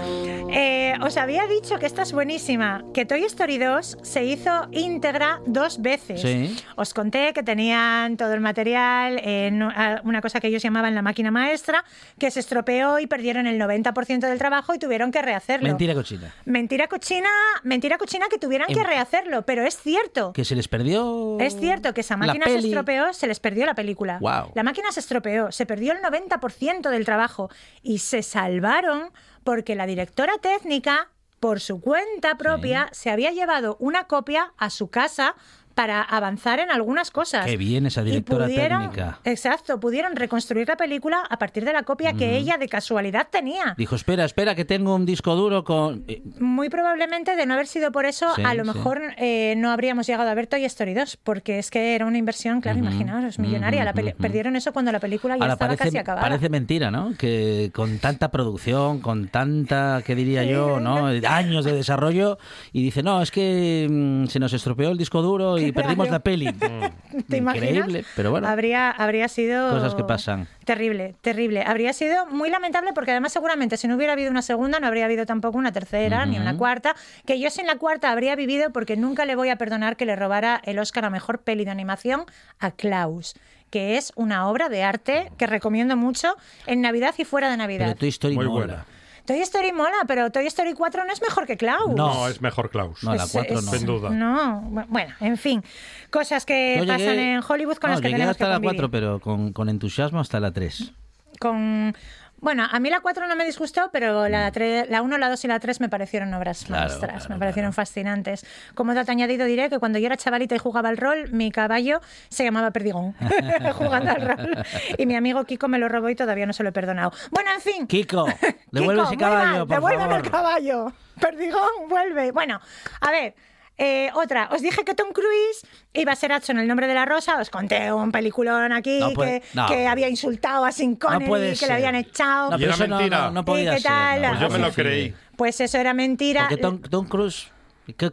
Eh, 0.52 0.94
os 1.00 1.16
había 1.16 1.46
dicho 1.46 1.78
que 1.78 1.86
esta 1.86 2.02
es 2.02 2.12
buenísima, 2.12 2.84
que 2.92 3.06
Toy 3.06 3.24
Story 3.24 3.58
2 3.58 3.98
se 4.02 4.24
hizo 4.24 4.68
íntegra 4.72 5.40
dos 5.46 5.80
veces. 5.80 6.20
Sí. 6.22 6.56
Os 6.76 6.92
conté 6.92 7.32
que 7.32 7.42
tenían 7.42 8.16
todo 8.16 8.34
el 8.34 8.40
material 8.40 9.20
en 9.22 9.62
una 9.62 10.20
cosa 10.20 10.40
que 10.40 10.48
ellos 10.48 10.62
llamaban 10.62 10.94
la 10.94 11.02
máquina 11.02 11.30
maestra, 11.30 11.84
que 12.18 12.30
se 12.30 12.40
estropeó 12.40 12.98
y 12.98 13.06
perdieron 13.06 13.46
el 13.46 13.60
90% 13.60 14.20
del 14.20 14.38
trabajo 14.38 14.74
y 14.74 14.78
tuvieron 14.78 15.12
que 15.12 15.22
rehacerlo. 15.22 15.68
Mentira 15.68 15.94
cochina. 15.94 16.34
Mentira 16.44 16.88
cochina, 16.88 17.28
mentira 17.62 17.96
cochina 17.98 18.26
que 18.28 18.38
tuvieran 18.38 18.66
que 18.68 18.80
Em- 18.80 18.86
rehacerlo, 18.86 19.42
pero 19.42 19.62
es 19.64 19.76
cierto. 19.78 20.32
Que 20.32 20.44
se 20.44 20.56
les 20.56 20.66
perdió... 20.66 21.38
Es 21.38 21.58
cierto 21.58 21.94
que 21.94 22.00
esa 22.00 22.16
máquina 22.16 22.46
se 22.46 22.56
estropeó, 22.56 23.12
se 23.12 23.26
les 23.28 23.38
perdió 23.38 23.66
la 23.66 23.74
película. 23.74 24.18
Guau. 24.20 24.50
La 24.54 24.62
máquina 24.64 24.90
se 24.90 25.00
estropeó, 25.00 25.52
se 25.52 25.64
perdió 25.66 25.92
el 25.92 26.00
90% 26.00 26.90
del 26.90 27.04
trabajo 27.04 27.50
y 27.82 27.98
se 27.98 28.22
salvaron 28.22 29.10
porque 29.44 29.74
la 29.74 29.86
directora 29.86 30.38
técnica, 30.38 31.10
por 31.38 31.60
su 31.60 31.80
cuenta 31.80 32.36
propia, 32.36 32.88
se 32.92 33.10
había 33.10 33.30
llevado 33.30 33.76
una 33.80 34.04
copia 34.04 34.52
a 34.56 34.70
su 34.70 34.88
casa 34.88 35.34
para 35.74 36.02
avanzar 36.02 36.58
en 36.60 36.70
algunas 36.70 37.10
cosas. 37.10 37.46
Qué 37.46 37.56
bien 37.56 37.86
esa 37.86 38.02
Y 38.02 38.06
directora 38.06 38.46
pudieron- 38.46 38.90
técnica. 38.90 39.18
Exacto, 39.24 39.80
pudieron 39.80 40.16
reconstruir 40.16 40.68
la 40.68 40.76
película 40.76 41.22
a 41.28 41.38
partir 41.38 41.64
de 41.64 41.72
la 41.72 41.82
copia 41.84 42.12
que 42.12 42.36
ella 42.36 42.56
de 42.58 42.68
casualidad 42.68 43.28
tenía. 43.30 43.74
Dijo, 43.78 43.94
espera, 43.94 44.24
espera, 44.24 44.54
que 44.54 44.64
tengo 44.64 44.94
un 44.94 45.06
disco 45.06 45.34
duro 45.36 45.64
con... 45.64 46.04
eh, 46.08 46.22
Muy 46.38 46.68
probablemente, 46.68 47.36
de 47.36 47.46
no 47.46 47.54
haber 47.54 47.66
sido 47.66 47.92
por 47.92 48.04
eso, 48.04 48.34
Sí, 48.34 48.42
a 48.44 48.54
lo 48.54 48.64
sí. 48.64 48.70
mejor 48.74 49.00
eh, 49.16 49.54
no 49.56 49.70
habríamos 49.70 50.06
llegado 50.06 50.28
a 50.28 50.34
ver 50.34 50.46
Toy 50.46 50.64
Story 50.64 50.94
2, 50.94 51.16
porque 51.22 51.58
es 51.58 51.70
que 51.70 51.94
era 51.94 52.04
una 52.06 52.18
inversión, 52.18 52.60
claro, 52.60 52.78
imaginaos, 52.78 53.38
millonaria. 53.38 53.84
La 53.84 53.92
peli- 53.92 54.10
ujú. 54.10 54.18
Perdieron 54.22 54.56
eso 54.56 54.72
cuando 54.72 54.92
la 54.92 55.00
película 55.00 55.36
ya 55.36 55.42
Ahora 55.42 55.54
estaba 55.54 55.68
parece, 55.70 55.84
casi 55.84 55.98
acabada. 55.98 56.26
parece 56.28 56.48
mentira, 56.48 56.90
¿no? 56.90 57.14
Que 57.16 57.70
con 57.74 57.98
tanta 57.98 58.30
producción, 58.30 59.00
con 59.00 59.28
tanta, 59.28 60.02
¿qué 60.04 60.14
diría 60.14 60.44
yo? 60.44 60.80
¿no? 60.80 61.06
Años 61.28 61.64
de 61.64 61.72
desarrollo 61.72 62.38
y 62.72 62.82
dice, 62.82 63.02
no, 63.02 63.22
es 63.22 63.30
que 63.30 63.86
mm, 63.90 64.26
se 64.26 64.38
nos 64.38 64.52
estropeó 64.52 64.90
el 64.90 64.98
disco 64.98 65.22
duro 65.22 65.58
y 65.66 65.72
perdimos 65.72 66.10
la 66.10 66.20
peli. 66.20 66.52
¿Te 67.28 67.36
imaginas? 67.36 67.70
Increíble, 67.70 68.04
pero 68.16 68.30
bueno. 68.30 68.48
Habría, 68.48 68.90
habría 68.90 69.28
sido... 69.28 69.70
Cosas 69.70 69.94
que 69.94 70.04
pasan. 70.04 70.46
Terrible, 70.64 71.14
terrible. 71.20 71.62
Habría 71.66 71.92
sido 71.92 72.26
muy 72.26 72.50
lamentable 72.50 72.92
porque 72.94 73.10
además 73.10 73.32
seguramente 73.32 73.76
si 73.76 73.88
no 73.88 73.96
hubiera 73.96 74.12
habido 74.12 74.30
una 74.30 74.42
segunda 74.42 74.80
no 74.80 74.86
habría 74.86 75.04
habido 75.04 75.26
tampoco 75.26 75.58
una 75.58 75.72
tercera 75.72 76.26
ni 76.26 76.38
una 76.38 76.56
cuarta. 76.56 76.94
Que 77.26 77.40
yo 77.40 77.50
sin 77.50 77.66
la 77.66 77.76
cuarta 77.76 78.10
habría 78.10 78.36
vivido 78.36 78.70
porque 78.70 78.96
nunca 78.96 79.24
le 79.24 79.36
voy 79.36 79.48
a 79.48 79.56
perdonar 79.56 79.96
que 79.96 80.06
le 80.06 80.16
robara 80.16 80.60
el 80.64 80.78
Oscar 80.78 81.04
a 81.04 81.10
Mejor 81.10 81.40
Peli 81.40 81.64
de 81.64 81.70
Animación 81.70 82.24
a 82.58 82.70
Klaus 82.70 83.34
que 83.70 83.96
es 83.96 84.12
una 84.16 84.48
obra 84.48 84.68
de 84.68 84.82
arte 84.82 85.30
que 85.38 85.46
recomiendo 85.46 85.96
mucho 85.96 86.36
en 86.66 86.80
Navidad 86.80 87.14
y 87.18 87.24
fuera 87.24 87.48
de 87.50 87.56
Navidad. 87.56 87.86
Pero 87.86 87.98
Toy 87.98 88.08
Story 88.08 88.34
Muy 88.34 88.46
mola. 88.46 88.66
buena. 88.66 88.86
Toy 89.26 89.40
Story 89.40 89.72
mola, 89.72 89.96
pero 90.06 90.30
Toy 90.30 90.46
Story 90.46 90.72
4 90.74 91.04
no 91.04 91.12
es 91.12 91.20
mejor 91.22 91.46
que 91.46 91.56
Klaus. 91.56 91.94
No. 91.94 92.26
Es 92.28 92.40
mejor 92.40 92.70
Klaus. 92.70 93.02
No, 93.04 93.14
la 93.14 93.24
Es- 93.24 93.32
4 93.32 93.58
es- 93.58 93.64
no. 93.64 93.70
Sin 93.72 93.86
duda. 93.86 94.10
No, 94.10 94.62
bu- 94.70 94.86
bueno, 94.88 95.14
en 95.20 95.36
fin, 95.36 95.62
cosas 96.10 96.44
que 96.46 96.76
Yo 96.78 96.84
llegué- 96.84 96.92
pasan 97.04 97.18
en 97.18 97.42
Hollywood 97.46 97.76
con 97.76 97.90
no, 97.90 97.94
las 97.94 98.00
que 98.02 98.08
tenemos 98.10 98.30
hasta 98.30 98.44
que 98.44 98.48
la 98.48 98.54
convivir. 98.56 98.76
4, 98.76 98.90
pero 98.90 99.20
con, 99.20 99.52
con 99.52 99.68
entusiasmo 99.68 100.20
hasta 100.20 100.40
la 100.40 100.52
3. 100.52 100.92
Con 101.38 101.94
bueno, 102.40 102.66
a 102.70 102.80
mí 102.80 102.90
la 102.90 103.00
4 103.00 103.26
no 103.28 103.36
me 103.36 103.44
disgustó, 103.44 103.90
pero 103.92 104.28
la, 104.28 104.50
tre- 104.52 104.86
la 104.88 105.02
1, 105.02 105.18
la 105.18 105.28
2 105.28 105.44
y 105.44 105.48
la 105.48 105.60
3 105.60 105.80
me 105.80 105.88
parecieron 105.88 106.32
obras 106.34 106.62
Mm. 106.64 106.66
Claro, 106.66 106.88
maestras, 106.88 107.12
claro, 107.26 107.34
me 107.34 107.38
parecieron 107.38 107.72
fascinantes. 107.72 108.46
Como 108.74 108.94
dato 108.94 109.12
añadido 109.12 109.46
diré 109.46 109.68
que 109.70 109.78
cuando 109.78 109.98
yo 109.98 110.06
era 110.06 110.16
chavalita 110.16 110.54
y 110.54 110.58
jugaba 110.58 110.88
al 110.88 110.96
rol, 110.96 111.30
mi 111.32 111.50
caballo 111.50 112.00
se 112.28 112.44
llamaba 112.44 112.70
Perdigón, 112.70 113.14
jugando 113.74 114.10
al 114.10 114.20
rol. 114.22 114.64
Y 114.98 115.06
mi 115.06 115.16
amigo 115.16 115.44
Kiko 115.44 115.68
me 115.68 115.78
lo 115.78 115.88
robó 115.88 116.08
y 116.10 116.14
todavía 116.14 116.46
no 116.46 116.52
se 116.52 116.62
lo 116.62 116.70
he 116.70 116.72
perdonado. 116.72 117.12
Bueno, 117.30 117.50
en 117.54 117.60
fin. 117.60 117.86
Kiko, 117.86 118.26
devuelve 118.70 119.02
Kiko, 119.02 119.12
ese 119.12 119.16
caballo, 119.18 119.66
mal, 119.66 119.80
por 119.80 119.98
favor. 119.98 120.16
el 120.24 120.30
caballo. 120.30 120.92
Perdigón, 121.20 121.88
vuelve. 121.88 122.32
Bueno, 122.32 122.60
a 123.00 123.10
ver. 123.10 123.34
Eh, 123.82 124.10
otra, 124.14 124.48
os 124.52 124.60
dije 124.60 124.84
que 124.84 124.94
Tom 124.94 125.08
Cruise 125.12 125.66
iba 125.94 126.12
a 126.12 126.16
ser 126.16 126.30
Hudson 126.32 126.58
el 126.58 126.68
nombre 126.68 126.86
de 126.86 126.92
la 126.94 127.06
rosa. 127.06 127.38
Os 127.40 127.48
conté 127.48 127.90
un 127.92 128.12
peliculón 128.12 128.72
aquí 128.72 129.00
No 129.00 129.10
puede- 129.14 129.40
que, 129.40 129.46
no. 129.54 129.66
que 129.66 129.86
había 129.88 130.08
insultado 130.08 130.64
a 130.66 130.70
Sin 130.72 130.96
Connery, 130.96 131.50
que 131.50 131.56
ser. 131.56 131.68
le 131.68 131.74
habían 131.74 131.94
echado. 131.94 132.50
No, 132.50 132.56
Y 132.56 132.60
pero 132.60 132.66
era 132.66 132.74
eso 132.74 132.86
no, 132.86 132.96
mentira. 132.98 133.18
no, 133.22 133.30
no 133.32 133.40
¿Y 133.40 133.44
podía 133.44 133.74
qué 133.74 133.80
ser. 133.80 133.90
tal? 133.90 134.22
no, 134.22 134.28
Pues 134.28 134.40
yo 134.40 134.48
me 134.50 134.58
lo 134.58 134.72
creí. 134.72 135.14
Pues 135.36 135.60
eso 135.60 135.78
era 135.78 135.94
mentira. 135.94 136.42
Porque 136.48 136.58
Tom, 136.62 136.80
Tom 136.82 137.08
Cruise 137.08 137.44
¿Qué- 137.46 137.59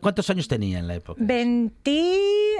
¿Cuántos 0.02 0.28
años 0.32 0.48
tenía 0.48 0.80
en 0.80 0.88
la 0.88 0.96
época? 0.96 1.22
20, 1.24 1.92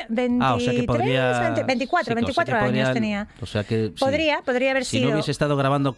23, 0.10 0.40
Ah, 0.42 0.54
o 0.56 0.60
sea 0.60 0.74
que 0.74 0.84
podría... 0.84 1.40
20, 1.40 1.64
24, 1.64 2.06
sí, 2.06 2.12
o 2.12 2.14
sea 2.14 2.16
24 2.16 2.54
que 2.60 2.60
años 2.80 2.94
tenía. 2.94 3.28
O 3.42 3.46
sea 3.46 3.64
que... 3.64 3.88
sí. 3.88 3.94
Podría, 4.00 4.42
podría 4.46 4.72
haber 4.72 4.86
Si 4.86 4.98
sido. 5.00 5.10
no 5.10 5.16
hubiese 5.16 5.32
estado 5.32 5.58
grabando 5.58 5.94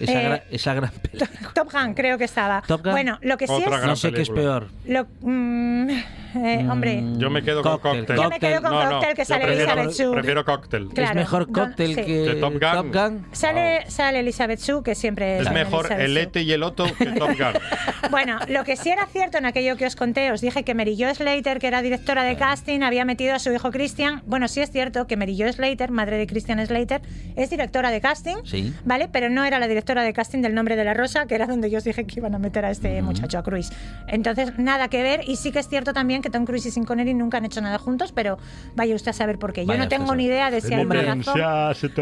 esa, 0.00 0.12
Eh, 0.22 0.28
gra- 0.28 0.42
esa 0.50 0.74
gran 0.74 0.90
película. 1.02 1.30
Top 1.54 1.70
Gun, 1.70 1.92
creo 1.94 2.16
que 2.16 2.24
estaba. 2.24 2.62
Top 2.66 2.82
Gun. 2.82 2.92
Bueno, 2.92 3.18
lo 3.22 3.36
que 3.36 3.46
sí 3.46 3.52
Otra 3.52 3.76
es. 3.80 3.86
No 3.86 3.96
sé 3.96 4.12
qué 4.12 4.22
es 4.22 4.30
peor. 4.30 4.68
Lo, 4.86 5.06
mm, 5.20 5.90
eh, 6.36 6.66
hombre, 6.70 7.02
Yo 7.18 7.28
me 7.30 7.42
quedo 7.42 7.62
con 7.62 7.72
Cóctel, 7.78 8.00
cóctel. 8.06 8.16
Yo 8.16 8.28
me 8.30 8.40
quedo 8.40 8.62
con 8.62 8.70
No, 8.72 8.84
no, 8.84 8.90
Cóctel, 8.92 9.14
que 9.14 9.20
yo 9.22 9.26
sale 9.26 9.44
prefiero- 9.44 9.72
Elizabeth 9.72 9.94
Shue. 9.96 10.12
Prefiero 10.12 10.44
cóctel. 10.44 10.88
Claro, 10.88 11.10
es 11.10 11.16
mejor 11.16 11.46
sí. 11.88 11.94
que, 11.94 12.04
Que 12.04 12.34
Top 12.40 12.54
Gun. 12.54 13.26
sale, 13.32 13.90
sale 13.90 14.20
Elizabeth 14.20 14.60
Shue, 14.60 14.82
que 14.82 14.94
siempre 14.94 15.38
Es 15.40 15.50
mejor 15.50 15.86
Elizabeth 15.86 16.04
el 16.06 16.14
Shue. 16.14 16.22
Ete 16.22 16.42
y 16.42 16.52
el 16.52 16.62
Otto 16.62 16.86
que 16.98 17.06
Top 17.06 17.28
Gun. 17.38 18.10
Bueno, 18.10 18.38
lo 18.48 18.64
que 18.64 18.76
sí 18.76 18.88
era 18.90 19.06
cierto 19.06 19.36
en 19.38 19.46
aquello 19.46 19.76
que 19.76 19.86
os 19.86 19.94
conté, 19.94 20.32
os 20.32 20.40
dije 20.44 20.62
que 20.62 20.74
Mary 20.74 20.96
Jo 20.98 21.12
Slater, 21.14 21.58
que 21.58 21.66
era 21.66 21.82
directora 21.82 22.22
de 22.22 22.36
casting, 22.36 22.82
había 22.82 23.04
metido 23.04 23.34
a 23.34 23.38
su 23.38 23.52
hijo 23.52 23.70
Christian. 23.70 24.22
Bueno, 24.26 24.46
sí 24.48 24.60
es 24.60 24.70
cierto 24.70 25.06
que 25.06 25.16
Mary 25.16 25.36
Jo 25.40 25.52
Slater, 25.52 25.90
madre 25.90 26.16
de 26.18 26.26
Christian 26.26 26.64
Slater, 26.64 27.02
es 27.36 27.50
directora 27.50 27.90
de 27.90 28.00
casting, 28.00 28.36
Sí. 28.44 28.72
¿vale? 28.84 29.08
Pero 29.10 29.28
no 29.30 29.44
era 29.44 29.58
la 29.58 29.66
directora 29.68 30.02
de 30.02 30.12
casting 30.12 30.40
del 30.42 30.54
nombre 30.54 30.76
de 30.76 30.84
la 30.84 30.94
rosa, 30.94 31.26
que 31.26 31.34
era 31.34 31.46
donde 31.46 31.70
yo 31.70 31.78
os 31.78 31.84
dije 31.84 32.04
que 32.06 32.20
iban 32.20 32.34
a 32.34 32.38
meter 32.38 32.64
a 32.64 32.70
este 32.70 33.02
muchacho, 33.02 33.38
a 33.38 33.42
Cruise. 33.42 33.72
Entonces, 34.06 34.58
nada 34.58 34.88
que 34.88 35.02
ver. 35.02 35.22
Y 35.26 35.36
sí 35.36 35.50
que 35.50 35.58
es 35.58 35.68
cierto 35.68 35.92
también 35.92 36.22
que 36.22 36.30
Tom 36.30 36.44
Cruise 36.44 36.66
y 36.66 36.70
Sean 36.70 36.86
Connery 36.86 37.14
nunca 37.14 37.38
han 37.38 37.44
hecho 37.44 37.60
nada 37.60 37.78
juntos, 37.78 38.12
pero 38.12 38.38
vaya 38.76 38.94
usted 38.94 39.10
a 39.10 39.14
saber 39.14 39.38
por 39.38 39.52
qué. 39.52 39.62
Yo 39.62 39.68
Vaya 39.68 39.82
no 39.82 39.88
tengo 39.88 40.14
ni 40.14 40.24
idea 40.26 40.50
de 40.50 40.60
si 40.60 40.72
hay 40.74 40.84
una 40.84 41.02
razón. 41.02 41.40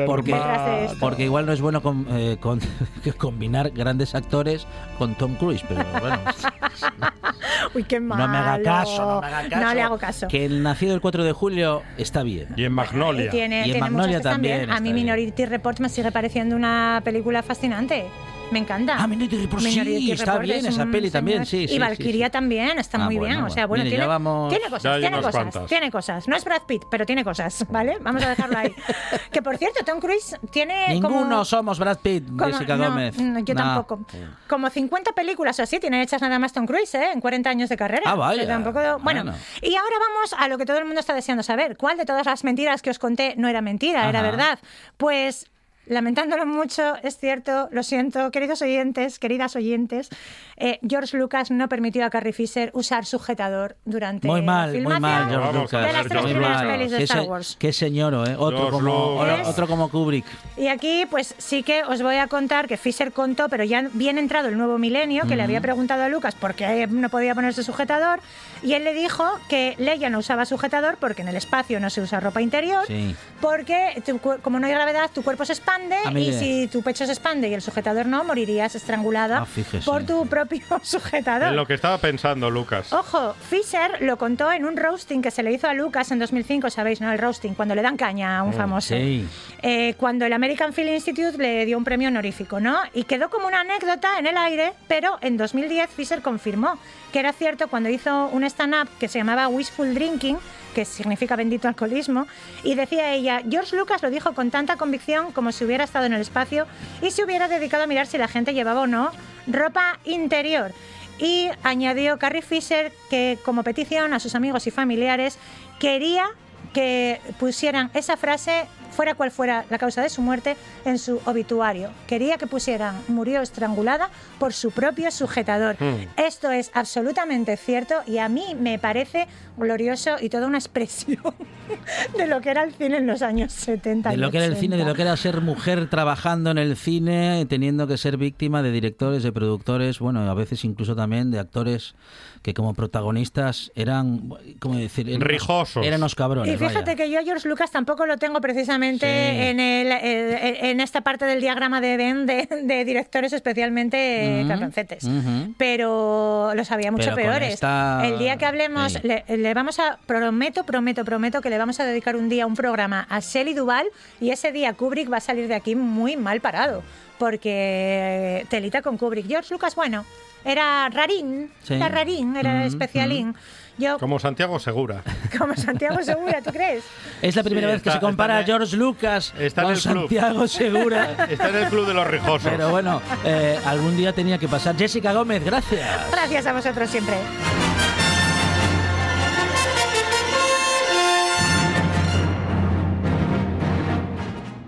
Porque, 0.07 0.33
Detrás 0.33 0.67
de 0.67 0.85
esto. 0.87 0.97
porque 1.01 1.25
igual 1.25 1.47
no 1.47 1.53
es 1.53 1.61
bueno 1.61 1.81
com- 1.83 2.05
eh, 2.11 2.37
con- 2.41 2.61
combinar 3.19 3.71
grandes 3.71 4.15
actores 4.15 4.67
con 4.99 5.15
Tom 5.15 5.37
Cruise, 5.37 5.63
pero 5.69 5.85
bueno, 6.01 6.19
Uy, 7.75 7.85
qué 7.85 8.01
malo. 8.01 8.27
no 8.27 8.32
me 8.33 8.39
haga 8.39 8.63
caso, 8.63 9.05
no 9.15 9.21
me 9.21 9.27
haga 9.29 9.49
caso. 9.49 9.65
No 9.65 9.75
le 9.75 9.83
hago 9.83 9.99
caso. 9.99 10.29
Que 10.29 10.45
el 10.45 10.63
nacido 10.63 10.95
el 10.95 11.01
4 11.01 11.25
de 11.25 11.33
julio 11.33 11.83
está 11.99 12.23
bien. 12.23 12.49
Y 12.57 12.65
en 12.65 12.73
Y 12.73 12.75
Magnolia. 12.75 13.31
tiene, 13.31 13.59
Y 13.59 13.59
en 13.61 13.65
tiene 13.65 13.81
Magnolia 13.81 14.19
bien. 14.19 14.23
también 14.23 14.71
A 14.71 14.81
mí. 14.81 14.93
Minority 14.93 15.45
Report 15.47 15.79
me 15.81 15.89
sigue 15.89 16.11
pareciendo 16.13 16.57
una 16.57 17.01
película 17.05 17.43
fascinante. 17.43 18.07
Me 18.53 18.59
encanta. 18.59 18.97
Ah, 18.99 19.07
Minority 19.07 19.37
Report, 19.39 19.63
sí, 19.63 19.69
Minority 19.71 20.13
está 20.13 20.25
Report 20.27 20.45
bien 20.45 20.59
es 20.59 20.65
esa 20.67 20.87
peli 20.87 21.11
también, 21.11 21.47
sí, 21.47 21.67
sí, 21.67 21.75
Y 21.75 21.79
Valkyria 21.79 22.27
sí. 22.27 22.33
también 22.33 22.79
está 22.79 22.99
Ah, 22.99 23.05
muy 23.07 23.15
bien. 23.19 23.33
bueno, 23.33 23.47
O 23.47 23.51
sea, 23.51 23.67
bueno, 23.67 23.85
mire, 23.85 23.97
tiene, 23.97 24.07
vamos- 24.07 24.51
tiene 24.51 24.69
cosas, 24.69 24.99
tiene 25.01 25.17
cosas, 25.17 25.33
cuantas. 25.35 25.67
tiene 25.67 25.91
cosas. 25.91 26.29
No 26.29 26.37
es 26.37 26.45
Brad 26.45 26.63
Pitt, 26.67 26.83
pero 26.91 27.07
tiene 27.07 27.25
cosas, 27.25 27.65
¿vale? 27.71 27.97
Vamos 28.01 28.23
a 28.23 28.29
dejarlo 28.29 28.59
ahí. 28.59 28.75
que 29.33 29.41
por 29.43 29.57
cierto, 29.57 29.85
Tom 29.85 30.01
Cruise 30.01 30.37
tiene 30.51 30.89
Ninguno 30.91 31.19
como... 31.29 31.45
somos 31.47 31.79
Brad 31.79 31.99
Pitt, 31.99 32.29
como- 32.29 32.45
Jessica 32.45 32.77
no, 32.77 32.91
Gómez. 32.91 33.19
no, 33.19 33.39
yo 33.41 33.55
No. 33.55 33.61
tampoco. 33.63 34.07
Como 34.49 34.69
50 34.69 35.13
películas 35.13 35.59
o 35.59 35.63
así 35.63 35.81
tiene 35.81 36.03
hechas 36.03 36.21
nada 36.21 36.39
más 36.39 36.53
Tom 36.53 36.67
Cruise, 36.67 36.95
¿eh? 36.95 37.11
En 37.13 37.21
40 37.21 37.49
años 37.49 37.69
de 37.71 37.77
carrera. 37.77 38.03
Ah, 38.05 38.15
vaya. 38.15 38.47
Tampoco- 38.47 38.79
bueno, 39.01 39.23
Bueno. 39.25 39.35
y 39.63 39.75
ahora 39.77 39.97
vamos 39.99 40.35
a 40.39 40.49
lo 40.49 40.59
que 40.59 40.67
todo 40.67 40.79
el 40.79 40.85
mundo 40.85 41.01
está 41.01 41.15
deseando 41.15 41.43
saber. 41.43 41.77
¿Cuál 41.79 41.97
de 41.97 42.05
todas 42.05 42.27
las 42.27 42.45
mentiras 42.45 42.83
que 42.83 42.91
os 42.91 42.99
conté 42.99 43.35
no 43.39 43.49
era 43.49 43.63
mentira, 43.63 44.09
era 44.09 44.21
Ajá. 44.21 44.31
verdad? 44.31 44.59
Pues 44.97 45.47
lamentándolo 45.87 46.47
mucho, 46.47 46.95
es 47.03 47.19
cierto, 47.19 47.69
lo 47.73 47.83
siento, 47.83 48.31
queridos 48.31 48.63
oyentes, 48.63 49.19
queridas 49.19 49.57
oyentes, 49.57 50.09
eh, 50.57 50.79
George 50.89 51.17
Lucas 51.17 51.51
no 51.51 51.69
permitió 51.69 52.05
a 52.05 52.11
Carrie 52.11 52.33
Fisher 52.33 52.71
usar 52.73 53.05
sujetador 53.05 53.77
durante 53.85 54.29
Muy 54.29 54.41
la 54.41 54.47
mal, 54.47 54.69
muy 54.71 54.79
filmación 54.79 55.01
mal, 55.03 55.29
George 55.31 55.53
Lucas. 55.59 55.87
de 55.87 55.93
las 55.93 56.03
tres 56.03 56.13
George 56.13 56.29
primeras 56.35 56.63
Lucas. 56.63 56.77
pelis 56.77 56.91
de 56.93 56.97
Qué, 56.99 57.05
Star 57.05 57.23
Wars. 57.23 57.57
qué 57.59 57.73
señoro, 57.73 58.27
¿eh? 58.27 58.37
Otro 58.39 58.71
como, 58.71 59.17
otro 59.45 59.67
como 59.67 59.91
Kubrick. 59.91 60.25
Y 60.57 60.69
aquí, 60.69 61.05
pues 61.11 61.35
sí 61.39 61.63
que 61.63 61.83
os 61.85 62.01
voy 62.01 62.17
a 62.17 62.29
contar 62.29 62.69
que 62.69 62.77
Fisher 62.77 63.13
contó, 63.13 63.49
pero 63.49 63.65
ya 63.65 63.89
bien 63.93 64.19
entrado 64.19 64.49
el 64.49 64.57
nuevo 64.57 64.79
milenio, 64.79 65.27
que 65.27 65.37
le 65.37 65.43
había 65.43 65.61
preguntado 65.61 66.05
a 66.05 66.09
Lucas 66.09 66.35
por 66.37 66.55
qué 66.55 66.87
no 66.87 67.09
podía 67.09 67.35
ponerse 67.35 67.63
sujetador, 67.65 68.21
y 68.63 68.75
él 68.75 68.85
le 68.85 68.95
dijo 68.95 69.25
que 69.49 69.75
Leia 69.79 70.11
no 70.11 70.19
usaba 70.19 70.45
sujetador 70.45 70.97
porque 71.01 71.23
en 71.23 71.29
el 71.29 71.37
espacio 71.37 71.81
no 71.81 71.91
se 71.91 72.01
usa 72.01 72.21
ropa 72.21 72.41
interior, 72.41 72.87
Sí. 72.87 73.17
porque 73.41 74.01
tu 74.07 74.19
como 74.21 74.61
no 74.61 74.67
hay 74.67 74.73
gravedad, 74.73 75.11
tu 75.13 75.23
cuerpo 75.23 75.45
se 75.45 75.53
expande, 75.77 75.97
Ah, 76.05 76.13
y 76.19 76.33
si 76.33 76.69
tu 76.69 76.83
pecho 76.83 77.07
se 77.07 77.13
expande 77.13 77.49
y 77.49 77.55
el 77.55 77.63
sujetador 77.63 78.07
no, 78.07 78.25
morirías 78.25 78.75
estrangulada 78.75 79.39
Ah, 79.43 79.47
por 79.85 80.05
tu 80.05 80.27
propio 80.27 80.61
sujetador. 80.83 81.49
En 81.49 81.57
lo 81.57 81.67
que 81.67 81.75
estaba 81.75 81.99
pensando, 81.99 82.51
Lucas. 82.51 82.93
Ojo, 82.93 83.35
Fisher 83.49 83.99
lo 84.03 84.17
contó 84.19 84.51
en 84.53 84.65
un 84.65 84.77
roasting 84.77 85.23
que 85.23 85.31
se 85.31 85.43
le 85.43 85.53
hizo 85.53 85.69
a 85.69 85.75
Lucas 85.75 86.11
en 86.11 86.19
2005, 86.19 86.71
sabéis, 86.71 87.01
¿no? 87.01 87.13
El 87.13 87.19
roasting, 87.19 87.55
cuando 87.55 87.75
le 87.75 87.83
dan 87.83 87.97
caña 87.97 88.39
a 88.39 88.43
un 88.43 88.53
famoso. 88.53 88.95
Mm, 88.95 88.99
sí. 88.99 89.29
Eh, 89.63 89.95
cuando 89.97 90.27
el 90.27 90.33
American 90.33 90.73
Film 90.73 90.89
Institute 90.95 91.39
le 91.39 91.65
dio 91.67 91.79
un 91.79 91.85
premio 91.85 92.09
honorífico, 92.09 92.61
¿no? 92.61 92.79
Y 92.95 93.05
quedó 93.05 93.31
como 93.31 93.47
una 93.47 93.61
anécdota 93.61 94.19
en 94.19 94.27
el 94.27 94.37
aire, 94.37 94.73
pero 94.89 95.19
en 95.21 95.37
2010 95.37 95.91
Fisher 95.91 96.21
confirmó 96.23 96.79
que 97.13 97.21
era 97.21 97.33
cierto 97.33 97.69
cuando 97.69 97.89
hizo 97.89 98.27
un 98.29 98.45
stand-up 98.45 98.89
que 98.99 99.09
se 99.09 99.19
llamaba 99.19 99.49
Wishful 99.49 99.95
Drinking, 99.95 100.39
que 100.75 100.87
significa 100.87 101.37
bendito 101.37 101.69
alcoholismo, 101.69 102.27
y 102.65 102.75
decía 102.75 103.13
ella, 103.13 103.43
George 103.49 103.77
Lucas 103.77 104.03
lo 104.03 104.09
dijo 104.09 104.33
con 104.33 104.51
tanta 104.51 104.77
convicción 104.77 105.31
como 105.33 105.53
si 105.53 105.62
hubiera 105.65 105.85
estado 105.85 106.07
en 106.07 106.13
el 106.13 106.21
espacio 106.21 106.67
y 107.01 107.11
se 107.11 107.25
hubiera 107.25 107.49
dedicado 107.49 107.85
a 107.85 107.87
mirar 107.87 108.07
si 108.07 108.19
la 108.19 108.29
gente 108.29 108.55
llevaba 108.55 108.83
o 108.83 108.87
no 108.87 109.11
ropa 109.47 109.99
interior. 110.05 110.73
Y 111.19 111.49
añadió 111.63 112.19
Carrie 112.19 112.43
Fisher 112.43 112.93
que 113.11 113.39
como 113.45 113.63
petición 113.63 114.13
a 114.13 114.21
sus 114.21 114.35
amigos 114.35 114.67
y 114.67 114.71
familiares 114.71 115.39
quería 115.79 116.27
que 116.73 117.21
pusieran 117.39 117.91
esa 117.95 118.17
frase, 118.17 118.67
fuera 118.93 119.15
cual 119.15 119.31
fuera 119.31 119.65
la 119.71 119.79
causa 119.79 120.03
de 120.03 120.09
su 120.09 120.23
muerte, 120.23 120.57
en 120.85 120.99
su 120.99 121.21
obituario. 121.25 121.91
Quería 122.07 122.39
que 122.39 122.47
pusieran 122.47 123.01
murió 123.09 123.41
estrangulada 123.41 124.11
por 124.39 124.53
su 124.53 124.71
propio 124.71 125.11
sujetador. 125.11 125.77
Hmm. 125.79 126.07
Esto 126.17 126.51
es 126.51 126.71
absolutamente 126.75 127.57
cierto 127.57 127.95
y 128.07 128.19
a 128.19 128.29
mí 128.29 128.57
me 128.59 128.79
parece 128.79 129.27
glorioso 129.57 130.17
y 130.21 130.29
toda 130.29 130.47
una 130.47 130.59
expresión 130.59 131.35
de 132.17 132.27
lo 132.27 132.41
que 132.41 132.51
era 132.51 132.63
el 132.63 132.73
cine 132.75 132.99
en 132.99 133.07
los 133.07 133.23
años 133.23 133.53
70. 133.53 134.11
De 134.11 134.15
y 134.17 134.19
lo 134.19 134.31
que 134.31 134.39
era 134.39 134.47
el 134.47 134.53
80. 134.53 134.61
cine, 134.61 134.77
de 134.77 134.85
lo 134.85 134.95
que 134.95 135.03
era 135.03 135.17
ser 135.17 135.41
mujer 135.41 135.89
trabajando 135.89 136.51
en 136.51 136.59
el 136.59 136.77
cine, 136.77 137.47
teniendo 137.49 137.87
que 137.87 137.97
ser 137.97 138.17
víctima 138.17 138.63
de 138.63 138.71
directores, 138.71 139.23
de 139.23 139.33
productores, 139.33 139.99
bueno, 139.99 140.21
a 140.29 140.35
veces 140.35 140.65
incluso 140.65 140.95
también 140.95 141.31
de 141.31 141.39
actores 141.39 141.95
que 142.43 142.55
como 142.55 142.75
protagonistas 142.75 143.71
eran, 143.77 144.31
¿cómo 144.59 144.77
decir? 144.77 145.09
Eran 145.09 145.21
Rijosos. 145.21 145.87
Eran 145.87 146.01
unos 146.01 146.15
cabrones. 146.17 146.53
Y 146.53 146.57
fíjate 146.59 146.81
vaya. 146.93 146.97
que 146.97 147.11
yo 147.11 147.21
a 147.21 147.23
George 147.23 147.49
Lucas 147.49 147.71
tampoco 147.71 148.05
lo 148.07 148.17
tengo 148.19 148.41
precisamente 148.41 149.07
Sí. 149.07 149.43
en, 149.49 149.61
el, 149.61 149.93
el- 149.93 150.57
en 150.65 150.81
esta 150.81 151.03
parte 151.03 151.25
del 151.25 151.41
diagrama 151.41 151.81
de 151.81 151.97
Ben 151.97 152.27
de, 152.27 152.49
de 152.65 152.85
directores 152.85 153.33
especialmente 153.33 154.45
cabroncetes. 154.49 155.05
ujú. 155.05 155.55
Pero 155.57 156.53
los 156.55 156.71
había 156.73 156.91
mucho 156.91 157.05
Pero 157.15 157.17
peores. 157.17 157.55
esta- 157.55 158.07
El 158.07 158.19
día 158.19 158.37
que 158.39 158.45
hablemos, 158.47 158.93
Sí. 158.95 158.99
le, 159.05 159.25
le 159.29 159.55
vamos 159.55 159.79
a, 159.79 159.99
prometo, 160.07 160.65
prometo, 160.65 161.05
prometo 161.05 161.41
que 161.41 161.51
le 161.51 161.59
vamos 161.59 161.79
a 161.81 161.85
dedicar 161.85 162.17
un 162.17 162.29
día 162.29 162.47
un 162.47 162.55
programa 162.57 163.07
a 163.09 163.21
Shelley 163.21 163.55
Duval 163.55 163.87
y 164.21 164.31
ese 164.31 164.51
día 164.53 164.73
Kubrick 164.73 165.13
va 165.13 165.19
a 165.19 165.21
salir 165.21 165.47
de 165.49 165.55
aquí 165.55 165.77
muy 165.77 166.17
mal 166.17 166.41
parado. 166.41 166.83
Porque 167.19 168.47
telita 168.51 168.83
con 168.83 168.99
Kubrick. 168.99 169.27
George 169.29 169.53
Lucas, 169.55 169.75
bueno, 169.77 170.05
era 170.45 170.89
rarín, 170.89 171.51
Sí. 171.63 171.75
era 171.75 171.89
rarín, 171.89 172.37
era 172.37 172.57
Ujú, 172.59 172.67
especialín. 172.69 173.35
Yo, 173.79 173.99
Como 173.99 174.19
Santiago 174.19 174.59
Segura. 174.59 175.03
como 175.39 175.57
Santiago 175.57 176.03
Segura, 176.03 176.43
¿tú 176.43 176.51
crees? 176.51 176.85
Es 177.23 177.35
la 177.35 177.43
primera 177.43 177.69
Sí, 177.69 177.73
vez 177.73 177.83
que 177.83 177.89
está- 177.89 178.01
se 178.01 178.05
compara 178.05 178.41
está 178.41 178.53
a 178.53 178.59
George 178.59 178.77
Lucas 178.77 179.33
está 179.39 179.63
en 179.63 179.67
con. 179.69 179.77
Santiago 179.79 180.47
Segura. 180.47 181.27
Está 181.31 181.49
en 181.49 181.57
el 181.57 181.69
club 181.69 181.87
de 181.87 181.95
los 181.95 182.07
rijosos. 182.07 182.51
Pero 182.51 182.69
bueno, 182.71 183.01
eh, 183.25 183.59
algún 183.65 183.97
día 183.97 184.13
tenía 184.13 184.37
que 184.39 184.47
pasar. 184.49 184.77
Jessica 184.77 185.13
Gómez, 185.15 185.43
gracias. 185.45 185.89
Gracias 186.11 186.47
a 186.47 186.53
vosotros 186.53 186.91
siempre. 186.91 187.17